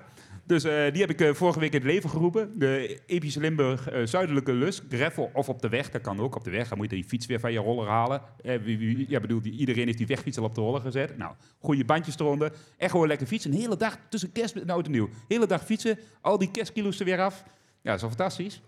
Dus 0.47 0.63
eh, 0.63 0.91
die 0.91 1.01
heb 1.01 1.09
ik 1.09 1.21
eh, 1.21 1.33
vorige 1.33 1.59
week 1.59 1.71
in 1.73 1.77
het 1.79 1.87
leven 1.87 2.09
geroepen. 2.09 2.59
De 2.59 2.99
Epische 3.05 3.39
Limburg 3.39 3.89
eh, 3.89 4.05
Zuidelijke 4.05 4.53
Lus. 4.53 4.81
Greffel 4.89 5.29
of 5.33 5.49
op 5.49 5.61
de 5.61 5.69
weg, 5.69 5.91
dat 5.91 6.01
kan 6.01 6.19
ook 6.19 6.35
op 6.35 6.43
de 6.43 6.49
weg. 6.51 6.67
Dan 6.69 6.77
moet 6.77 6.89
je 6.89 6.95
die 6.95 7.05
fiets 7.05 7.25
weer 7.25 7.39
van 7.39 7.51
je 7.51 7.59
roller 7.59 7.87
halen. 7.87 8.21
Eh, 8.43 8.59
wie, 8.63 8.77
wie- 8.77 9.05
ja, 9.09 9.19
bedoel, 9.19 9.41
die, 9.41 9.53
iedereen 9.53 9.85
heeft 9.85 9.97
die 9.97 10.07
wegfiets 10.07 10.37
al 10.37 10.43
op 10.43 10.55
de 10.55 10.61
roller 10.61 10.81
gezet. 10.81 11.17
Nou, 11.17 11.33
goede 11.59 11.85
bandjes 11.85 12.19
eronder. 12.19 12.51
Echt 12.77 12.91
gewoon 12.91 13.07
lekker 13.07 13.27
fietsen. 13.27 13.51
Een 13.51 13.57
hele 13.59 13.77
dag 13.77 13.97
tussen 14.09 14.31
kerst 14.31 14.55
en 14.55 14.69
oud 14.69 14.85
en 14.85 14.91
nieuw. 14.91 15.09
Hele 15.27 15.47
dag 15.47 15.65
fietsen. 15.65 15.99
Al 16.21 16.37
die 16.37 16.51
kerstkilo's 16.51 16.99
er 16.99 17.05
weer 17.05 17.19
af. 17.21 17.43
Ja, 17.45 17.51
dat 17.81 17.95
is 17.95 18.01
wel 18.01 18.09
fantastisch. 18.09 18.61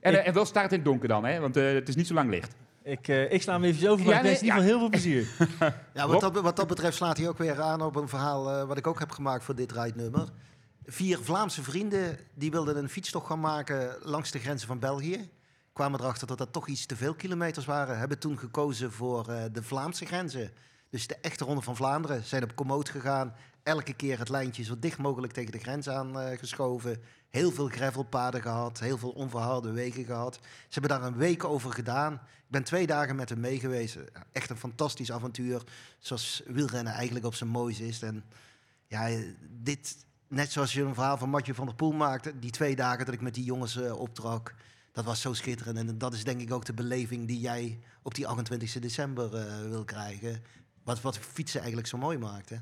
En, 0.00 0.24
en 0.24 0.34
wel 0.34 0.44
start 0.44 0.70
in 0.72 0.76
het 0.76 0.84
donker 0.86 1.08
dan, 1.08 1.24
hè? 1.24 1.40
want 1.40 1.56
eh, 1.56 1.72
het 1.72 1.88
is 1.88 1.96
niet 1.96 2.06
zo 2.06 2.14
lang 2.14 2.30
licht. 2.30 2.54
Ik, 2.82 3.08
eh, 3.08 3.32
ik 3.32 3.42
sla 3.42 3.52
hem 3.52 3.64
even 3.64 3.90
over, 3.90 4.04
maar 4.04 4.14
Ja, 4.14 4.20
ik 4.20 4.26
wens 4.26 4.40
in 4.40 4.46
nee, 4.46 4.56
ieder 4.56 4.70
geval 4.72 4.78
heel 4.78 4.78
veel 4.78 4.88
plezier. 4.88 5.26
Ja, 5.94 6.08
wat 6.08 6.20
dat, 6.20 6.40
wat 6.40 6.56
dat 6.56 6.66
betreft 6.66 6.96
slaat 6.96 7.16
hij 7.16 7.28
ook 7.28 7.38
weer 7.38 7.60
aan 7.60 7.80
op 7.82 7.96
een 7.96 8.08
verhaal 8.08 8.50
eh, 8.50 8.64
wat 8.66 8.76
ik 8.76 8.86
ook 8.86 8.98
heb 8.98 9.10
gemaakt 9.10 9.44
voor 9.44 9.54
dit 9.54 9.72
rijdnummer. 9.72 10.28
Vier 10.90 11.18
Vlaamse 11.18 11.62
vrienden 11.62 12.18
die 12.34 12.50
wilden 12.50 12.76
een 12.76 12.88
fietstocht 12.88 13.26
gaan 13.26 13.40
maken 13.40 13.96
langs 14.02 14.30
de 14.30 14.38
grenzen 14.38 14.68
van 14.68 14.78
België. 14.78 15.30
Kwamen 15.72 16.00
erachter 16.00 16.26
dat 16.26 16.38
dat 16.38 16.52
toch 16.52 16.68
iets 16.68 16.86
te 16.86 16.96
veel 16.96 17.14
kilometers 17.14 17.66
waren. 17.66 17.98
Hebben 17.98 18.18
toen 18.18 18.38
gekozen 18.38 18.92
voor 18.92 19.28
eh, 19.28 19.44
de 19.52 19.62
Vlaamse 19.62 20.06
grenzen. 20.06 20.50
Dus 20.90 21.06
de 21.06 21.16
echte 21.20 21.44
Ronde 21.44 21.62
van 21.62 21.76
Vlaanderen. 21.76 22.24
Zijn 22.24 22.42
op 22.42 22.54
Komoot 22.54 22.88
gegaan. 22.88 23.34
Elke 23.62 23.92
keer 23.92 24.18
het 24.18 24.28
lijntje 24.28 24.64
zo 24.64 24.78
dicht 24.78 24.98
mogelijk 24.98 25.32
tegen 25.32 25.52
de 25.52 25.58
grens 25.58 25.88
aan 25.88 26.20
eh, 26.20 26.38
geschoven. 26.38 27.02
Heel 27.28 27.50
veel 27.50 27.68
gravelpaden 27.68 28.42
gehad. 28.42 28.78
Heel 28.78 28.98
veel 28.98 29.10
onverharde 29.10 29.72
wegen 29.72 30.04
gehad. 30.04 30.34
Ze 30.42 30.80
hebben 30.80 30.90
daar 30.90 31.08
een 31.08 31.16
week 31.18 31.44
over 31.44 31.72
gedaan. 31.72 32.12
Ik 32.14 32.50
ben 32.50 32.64
twee 32.64 32.86
dagen 32.86 33.16
met 33.16 33.28
hem 33.28 33.40
mee 33.40 33.60
geweest. 33.60 33.98
Echt 34.32 34.50
een 34.50 34.56
fantastisch 34.56 35.12
avontuur. 35.12 35.62
Zoals 35.98 36.42
wielrennen 36.46 36.92
eigenlijk 36.92 37.26
op 37.26 37.34
zijn 37.34 37.50
moois 37.50 37.80
is. 37.80 38.02
En 38.02 38.24
ja, 38.86 39.08
dit, 39.40 40.06
net 40.28 40.52
zoals 40.52 40.72
je 40.72 40.82
een 40.82 40.94
verhaal 40.94 41.18
van 41.18 41.30
Mathieu 41.30 41.54
van 41.54 41.66
der 41.66 41.74
Poel 41.74 41.92
maakte. 41.92 42.38
Die 42.38 42.50
twee 42.50 42.76
dagen 42.76 43.04
dat 43.04 43.14
ik 43.14 43.20
met 43.20 43.34
die 43.34 43.44
jongens 43.44 43.76
eh, 43.76 44.00
optrok. 44.00 44.54
Dat 44.92 45.04
was 45.04 45.20
zo 45.20 45.32
schitterend. 45.32 45.78
En 45.78 45.98
dat 45.98 46.14
is 46.14 46.24
denk 46.24 46.40
ik 46.40 46.52
ook 46.52 46.64
de 46.64 46.74
beleving 46.74 47.26
die 47.26 47.40
jij 47.40 47.78
op 48.02 48.14
die 48.14 48.26
28 48.26 48.78
december 48.78 49.34
eh, 49.34 49.68
wil 49.68 49.84
krijgen. 49.84 50.42
Wat, 50.84 51.00
wat 51.00 51.18
fietsen 51.18 51.58
eigenlijk 51.60 51.88
zo 51.88 51.98
mooi 51.98 52.18
maakt. 52.18 52.48
Hè? 52.48 52.56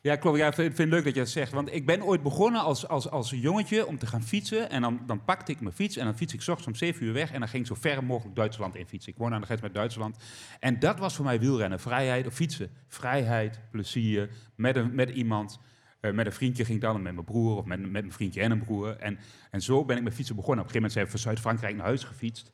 Ja, 0.00 0.16
klopt. 0.16 0.38
Ja, 0.38 0.46
ik 0.46 0.54
vind, 0.54 0.78
het 0.78 0.88
leuk 0.88 1.04
dat 1.04 1.14
je 1.14 1.20
dat 1.20 1.28
zegt. 1.28 1.52
Want 1.52 1.72
ik 1.72 1.86
ben 1.86 2.02
ooit 2.02 2.22
begonnen 2.22 2.60
als, 2.60 2.88
als, 2.88 3.10
als 3.10 3.30
jongetje 3.30 3.86
om 3.86 3.98
te 3.98 4.06
gaan 4.06 4.22
fietsen. 4.22 4.70
En 4.70 4.82
dan, 4.82 5.00
dan 5.06 5.24
pakte 5.24 5.52
ik 5.52 5.60
mijn 5.60 5.74
fiets 5.74 5.96
en 5.96 6.04
dan 6.04 6.16
fiets 6.16 6.34
ik 6.34 6.40
ochtends 6.40 6.66
om 6.66 6.74
7 6.74 7.06
uur 7.06 7.12
weg. 7.12 7.32
En 7.32 7.38
dan 7.38 7.48
ging 7.48 7.62
ik 7.62 7.68
zo 7.68 7.74
ver 7.80 8.04
mogelijk 8.04 8.36
Duitsland 8.36 8.76
in 8.76 8.86
fietsen. 8.86 9.12
Ik 9.12 9.18
woon 9.18 9.34
aan 9.34 9.40
de 9.40 9.46
grens 9.46 9.60
met 9.60 9.74
Duitsland. 9.74 10.16
En 10.60 10.78
dat 10.78 10.98
was 10.98 11.14
voor 11.14 11.24
mij 11.24 11.40
wielrennen. 11.40 11.80
Vrijheid 11.80 12.26
of 12.26 12.34
fietsen. 12.34 12.70
Vrijheid, 12.88 13.60
plezier, 13.70 14.30
met, 14.54 14.76
een, 14.76 14.94
met 14.94 15.10
iemand. 15.10 15.58
Eh, 16.00 16.12
met 16.12 16.26
een 16.26 16.32
vriendje 16.32 16.64
ging 16.64 16.76
ik 16.76 16.82
dan, 16.82 17.02
met 17.02 17.12
mijn 17.12 17.24
broer 17.24 17.56
of 17.56 17.64
met, 17.64 17.80
met 17.80 17.90
mijn 17.90 18.12
vriendje 18.12 18.40
en 18.40 18.50
een 18.50 18.64
broer. 18.64 18.96
En, 18.96 19.18
en 19.50 19.62
zo 19.62 19.84
ben 19.84 19.96
ik 19.96 20.02
met 20.02 20.14
fietsen 20.14 20.36
begonnen. 20.36 20.64
Op 20.64 20.74
een 20.74 20.80
gegeven 20.80 20.90
moment 20.90 20.92
zijn 20.92 21.04
we 21.04 21.10
van 21.10 21.20
Zuid-Frankrijk 21.20 21.76
naar 21.76 21.86
huis 21.86 22.04
gefietst. 22.04 22.52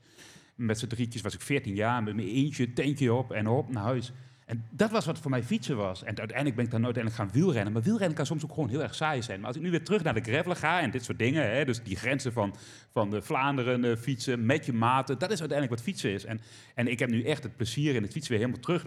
Met 0.54 0.78
z'n 0.78 0.86
drietjes 0.86 1.22
was 1.22 1.34
ik 1.34 1.40
14 1.40 1.74
jaar, 1.74 2.02
met 2.02 2.14
mijn 2.14 2.28
eentje, 2.28 2.72
tentje 2.72 3.12
op 3.12 3.32
en 3.32 3.48
op 3.48 3.72
naar 3.72 3.82
huis. 3.82 4.12
En 4.46 4.64
dat 4.70 4.90
was 4.90 5.06
wat 5.06 5.18
voor 5.18 5.30
mij 5.30 5.42
fietsen 5.42 5.76
was. 5.76 6.02
En 6.02 6.18
uiteindelijk 6.18 6.56
ben 6.56 6.64
ik 6.64 6.70
dan 6.70 6.84
uiteindelijk 6.84 7.22
gaan 7.22 7.40
wielrennen. 7.40 7.72
Maar 7.72 7.82
wielrennen 7.82 8.16
kan 8.16 8.26
soms 8.26 8.44
ook 8.44 8.52
gewoon 8.52 8.68
heel 8.68 8.82
erg 8.82 8.94
saai 8.94 9.22
zijn. 9.22 9.38
Maar 9.38 9.48
als 9.48 9.56
ik 9.56 9.62
nu 9.62 9.70
weer 9.70 9.84
terug 9.84 10.02
naar 10.02 10.14
de 10.14 10.20
gravelen 10.20 10.56
ga 10.56 10.80
en 10.80 10.90
dit 10.90 11.04
soort 11.04 11.18
dingen, 11.18 11.50
hè, 11.50 11.64
dus 11.64 11.82
die 11.82 11.96
grenzen 11.96 12.32
van, 12.32 12.54
van 12.92 13.10
de 13.10 13.22
Vlaanderen 13.22 13.84
eh, 13.84 13.96
fietsen 13.96 14.46
met 14.46 14.66
je 14.66 14.72
maten, 14.72 15.18
dat 15.18 15.30
is 15.30 15.40
uiteindelijk 15.40 15.78
wat 15.78 15.88
fietsen 15.88 16.10
is. 16.10 16.24
En, 16.24 16.40
en 16.74 16.88
ik 16.88 16.98
heb 16.98 17.10
nu 17.10 17.22
echt 17.22 17.42
het 17.42 17.56
plezier 17.56 17.94
in 17.94 18.02
het 18.02 18.12
fietsen 18.12 18.32
weer 18.32 18.40
helemaal 18.40 18.62
terug. 18.62 18.84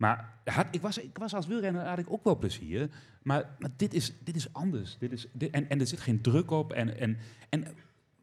Maar 0.00 0.38
had, 0.44 0.66
ik, 0.70 0.80
was, 0.80 0.98
ik 0.98 1.18
was 1.18 1.34
als 1.34 1.46
wielrenner 1.46 1.86
had 1.86 1.98
ik 1.98 2.12
ook 2.12 2.24
wel 2.24 2.36
plezier. 2.38 2.90
Maar, 3.22 3.56
maar 3.58 3.70
dit, 3.76 3.94
is, 3.94 4.12
dit 4.24 4.36
is 4.36 4.52
anders. 4.52 4.96
Dit 4.98 5.12
is, 5.12 5.26
dit- 5.32 5.50
en, 5.50 5.68
en 5.68 5.80
er 5.80 5.86
zit 5.86 6.00
geen 6.00 6.20
druk 6.20 6.50
op. 6.50 6.72
En, 6.72 6.98
en, 6.98 7.18
en 7.48 7.66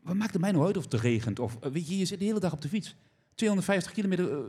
wat 0.02 0.16
maakt 0.16 0.32
het 0.34 0.42
mij 0.42 0.52
nou 0.52 0.66
uit 0.66 0.78
of 0.78 0.84
het 0.84 0.94
regent? 0.94 1.40
Of, 1.40 1.58
eh, 1.62 1.72
weet 1.72 1.88
je, 1.88 1.98
je 1.98 2.06
zit 2.06 2.20
de 2.20 2.26
hele 2.26 2.40
dag 2.40 2.54
op 2.54 2.62
de 2.62 2.68
fiets. 2.70 2.96
250 3.36 3.92
kilometer. 3.92 4.44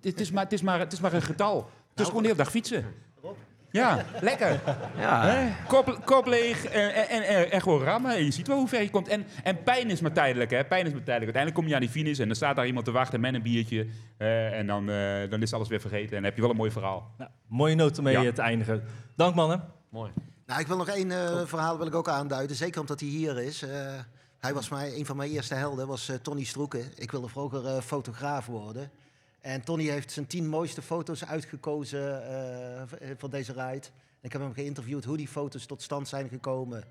het, 0.00 0.20
is 0.20 0.30
maar, 0.30 0.44
het, 0.44 0.52
is 0.52 0.62
maar, 0.62 0.78
het 0.78 0.92
is 0.92 1.00
maar 1.00 1.12
een 1.12 1.22
getal. 1.22 1.70
Het 1.90 2.00
is 2.00 2.06
gewoon 2.06 2.22
de 2.22 2.28
hele 2.28 2.42
dag 2.42 2.50
fietsen. 2.50 2.84
Ja, 3.70 4.04
lekker. 4.20 4.60
Ja, 4.98 5.26
Hè? 5.26 5.52
Kop, 5.66 6.00
kop 6.04 6.26
leeg 6.26 6.64
en, 6.64 6.94
en, 6.94 7.08
en, 7.08 7.22
en- 7.26 7.50
en 7.50 7.60
gewoon 7.62 7.82
rammen. 7.82 8.16
En 8.16 8.24
je 8.24 8.30
ziet 8.30 8.46
wel 8.46 8.56
hoe 8.58 8.68
ver 8.68 8.82
je 8.82 8.90
komt. 8.90 9.08
En, 9.08 9.26
en 9.42 9.62
pijn 9.62 9.90
is 9.90 10.00
maar 10.00 10.12
tijdelijk. 10.12 10.50
Hè? 10.50 10.64
Pijn 10.64 10.86
is 10.86 10.92
maar 10.92 11.02
tijdelijk. 11.02 11.34
Uiteindelijk 11.36 11.54
kom 11.54 11.66
je 11.68 11.74
aan 11.74 11.80
die 11.80 11.90
finish 11.90 12.18
en 12.20 12.26
dan 12.26 12.36
staat 12.36 12.56
daar 12.56 12.66
iemand 12.66 12.84
te 12.84 12.90
wachten 12.92 13.20
met 13.20 13.34
een 13.34 13.42
biertje. 13.42 13.86
eh, 14.18 14.58
en 14.58 14.66
dan, 14.66 14.90
eh, 14.90 15.30
dan 15.30 15.42
is 15.42 15.52
alles 15.52 15.68
weer 15.68 15.80
vergeten. 15.80 16.08
En 16.08 16.14
dan 16.14 16.24
heb 16.24 16.34
je 16.34 16.40
wel 16.40 16.50
een 16.50 16.56
mooi 16.56 16.70
verhaal. 16.70 17.10
Nou, 17.18 17.30
mooie 17.46 17.74
noot 17.74 17.98
om 17.98 18.04
mee 18.04 18.20
Ja. 18.20 18.32
te 18.32 18.42
eindigen. 18.42 18.84
Dank 19.16 19.34
mannen. 19.34 19.64
mooi. 19.88 20.10
Nou, 20.46 20.60
ik 20.60 20.66
wil 20.66 20.76
nog 20.76 20.88
één 20.88 21.10
eh, 21.10 21.40
verhaal 21.46 21.78
wil 21.78 21.86
ik 21.86 21.94
ook 21.94 22.08
aanduiden. 22.08 22.56
Zeker 22.56 22.80
omdat 22.80 23.00
hij 23.00 23.08
hier 23.08 23.38
is. 23.42 23.62
Eh, 23.62 23.70
hij 24.38 24.54
was 24.54 24.68
mij, 24.68 24.92
een 24.96 25.06
van 25.06 25.16
mijn 25.16 25.30
eerste 25.30 25.54
helden, 25.54 25.86
was 25.86 26.08
eh, 26.08 26.16
Tony 26.16 26.44
Stroeken. 26.44 26.84
Ik 26.96 27.10
wilde 27.10 27.28
vroeger 27.28 27.66
eh, 27.66 27.80
fotograaf 27.80 28.46
worden. 28.46 28.90
En 29.48 29.62
Tony 29.64 29.84
heeft 29.88 30.12
zijn 30.12 30.26
tien 30.26 30.48
mooiste 30.48 30.82
foto's 30.82 31.24
uitgekozen 31.24 32.22
v- 32.88 32.92
eh, 32.92 33.10
voor 33.18 33.30
deze 33.30 33.52
ride. 33.52 33.86
Ik 34.20 34.32
heb 34.32 34.40
hem 34.40 34.52
geïnterviewd 34.52 35.04
hoe 35.04 35.16
die 35.16 35.28
foto's 35.28 35.66
tot 35.66 35.82
stand 35.82 36.08
zijn 36.08 36.28
gekomen. 36.28 36.84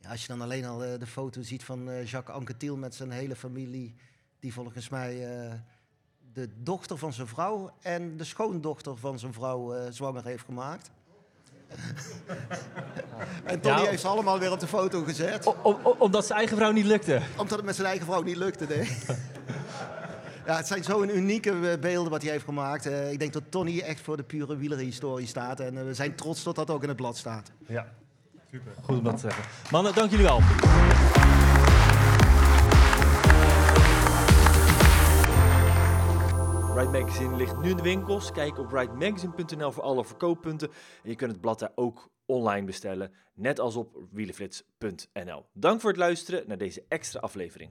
Ja, 0.00 0.10
als 0.10 0.20
je 0.22 0.28
dan 0.28 0.40
alleen 0.40 0.64
al 0.64 0.84
eh, 0.84 0.98
de 0.98 1.06
foto 1.06 1.42
ziet 1.42 1.64
van 1.64 1.90
eh, 1.90 2.06
Jacques 2.06 2.36
Anquetil 2.36 2.76
met 2.76 2.94
zijn 2.94 3.10
hele 3.10 3.36
familie. 3.36 3.94
Die 4.40 4.52
volgens 4.52 4.88
mij 4.88 5.16
de 6.32 6.48
dochter 6.62 6.98
van 6.98 7.12
zijn 7.12 7.26
vrouw 7.26 7.70
en 7.82 8.16
de 8.16 8.24
schoondochter 8.24 8.96
van 8.96 9.18
zijn 9.18 9.32
vrouw 9.32 9.90
zwanger 9.90 10.24
heeft 10.24 10.44
gemaakt. 10.44 10.90
En 13.44 13.60
Tony 13.60 13.80
Ja. 13.82 13.88
heeft 13.88 14.00
ze 14.00 14.08
allemaal 14.08 14.38
weer 14.38 14.52
op 14.52 14.60
de 14.60 14.66
foto 14.66 15.02
gezet. 15.02 15.54
Omdat 15.98 16.26
zijn 16.26 16.38
eigen 16.38 16.56
vrouw 16.56 16.72
niet 16.72 16.84
lukte. 16.84 17.20
Omdat 17.36 17.56
het 17.56 17.64
met 17.64 17.74
zijn 17.74 17.86
eigen 17.86 18.06
vrouw 18.06 18.22
niet 18.22 18.36
lukte, 18.36 18.66
nee. 18.66 18.88
Ja, 20.46 20.56
het 20.56 20.66
zijn 20.66 20.84
zo'n 20.84 21.16
unieke 21.16 21.50
eh, 21.50 21.78
beelden 21.80 22.10
wat 22.10 22.22
hij 22.22 22.30
heeft 22.30 22.44
gemaakt. 22.44 22.86
Eh, 22.86 23.12
ik 23.12 23.18
denk 23.18 23.32
dat 23.32 23.42
Tony 23.48 23.80
echt 23.80 24.00
voor 24.00 24.16
de 24.16 24.22
pure 24.22 24.56
wielerhistorie 24.56 25.26
staat. 25.26 25.60
En 25.60 25.78
eh, 25.78 25.84
we 25.84 25.94
zijn 25.94 26.14
trots 26.14 26.42
dat 26.42 26.54
dat 26.54 26.70
ook 26.70 26.82
in 26.82 26.88
het 26.88 26.96
blad 26.96 27.16
staat. 27.16 27.50
Ja. 27.66 27.86
Super. 28.50 28.72
Goed 28.82 28.98
om 28.98 29.04
dat 29.04 29.14
te 29.14 29.20
zeggen. 29.20 29.44
Mannen, 29.70 29.94
dank 29.94 30.10
jullie 30.10 30.24
wel. 30.24 30.40
Ride 36.76 36.98
Magazine 36.98 37.36
ligt 37.36 37.60
nu 37.60 37.70
in 37.70 37.76
de 37.76 37.82
winkels. 37.82 38.32
Kijk 38.32 38.58
op 38.58 38.72
ridemagazine.nl 38.72 39.72
voor 39.72 39.82
alle 39.82 40.04
verkooppunten. 40.04 40.68
En 41.02 41.10
je 41.10 41.16
kunt 41.16 41.30
het 41.30 41.40
blad 41.40 41.58
daar 41.58 41.72
ook 41.74 42.10
online 42.26 42.66
bestellen, 42.66 43.12
net 43.34 43.60
als 43.60 43.76
op 43.76 43.98
wielenflits.nl. 44.10 45.46
Dank 45.52 45.80
voor 45.80 45.90
het 45.90 45.98
luisteren 45.98 46.44
naar 46.46 46.58
deze 46.58 46.84
extra 46.88 47.20
aflevering. 47.20 47.70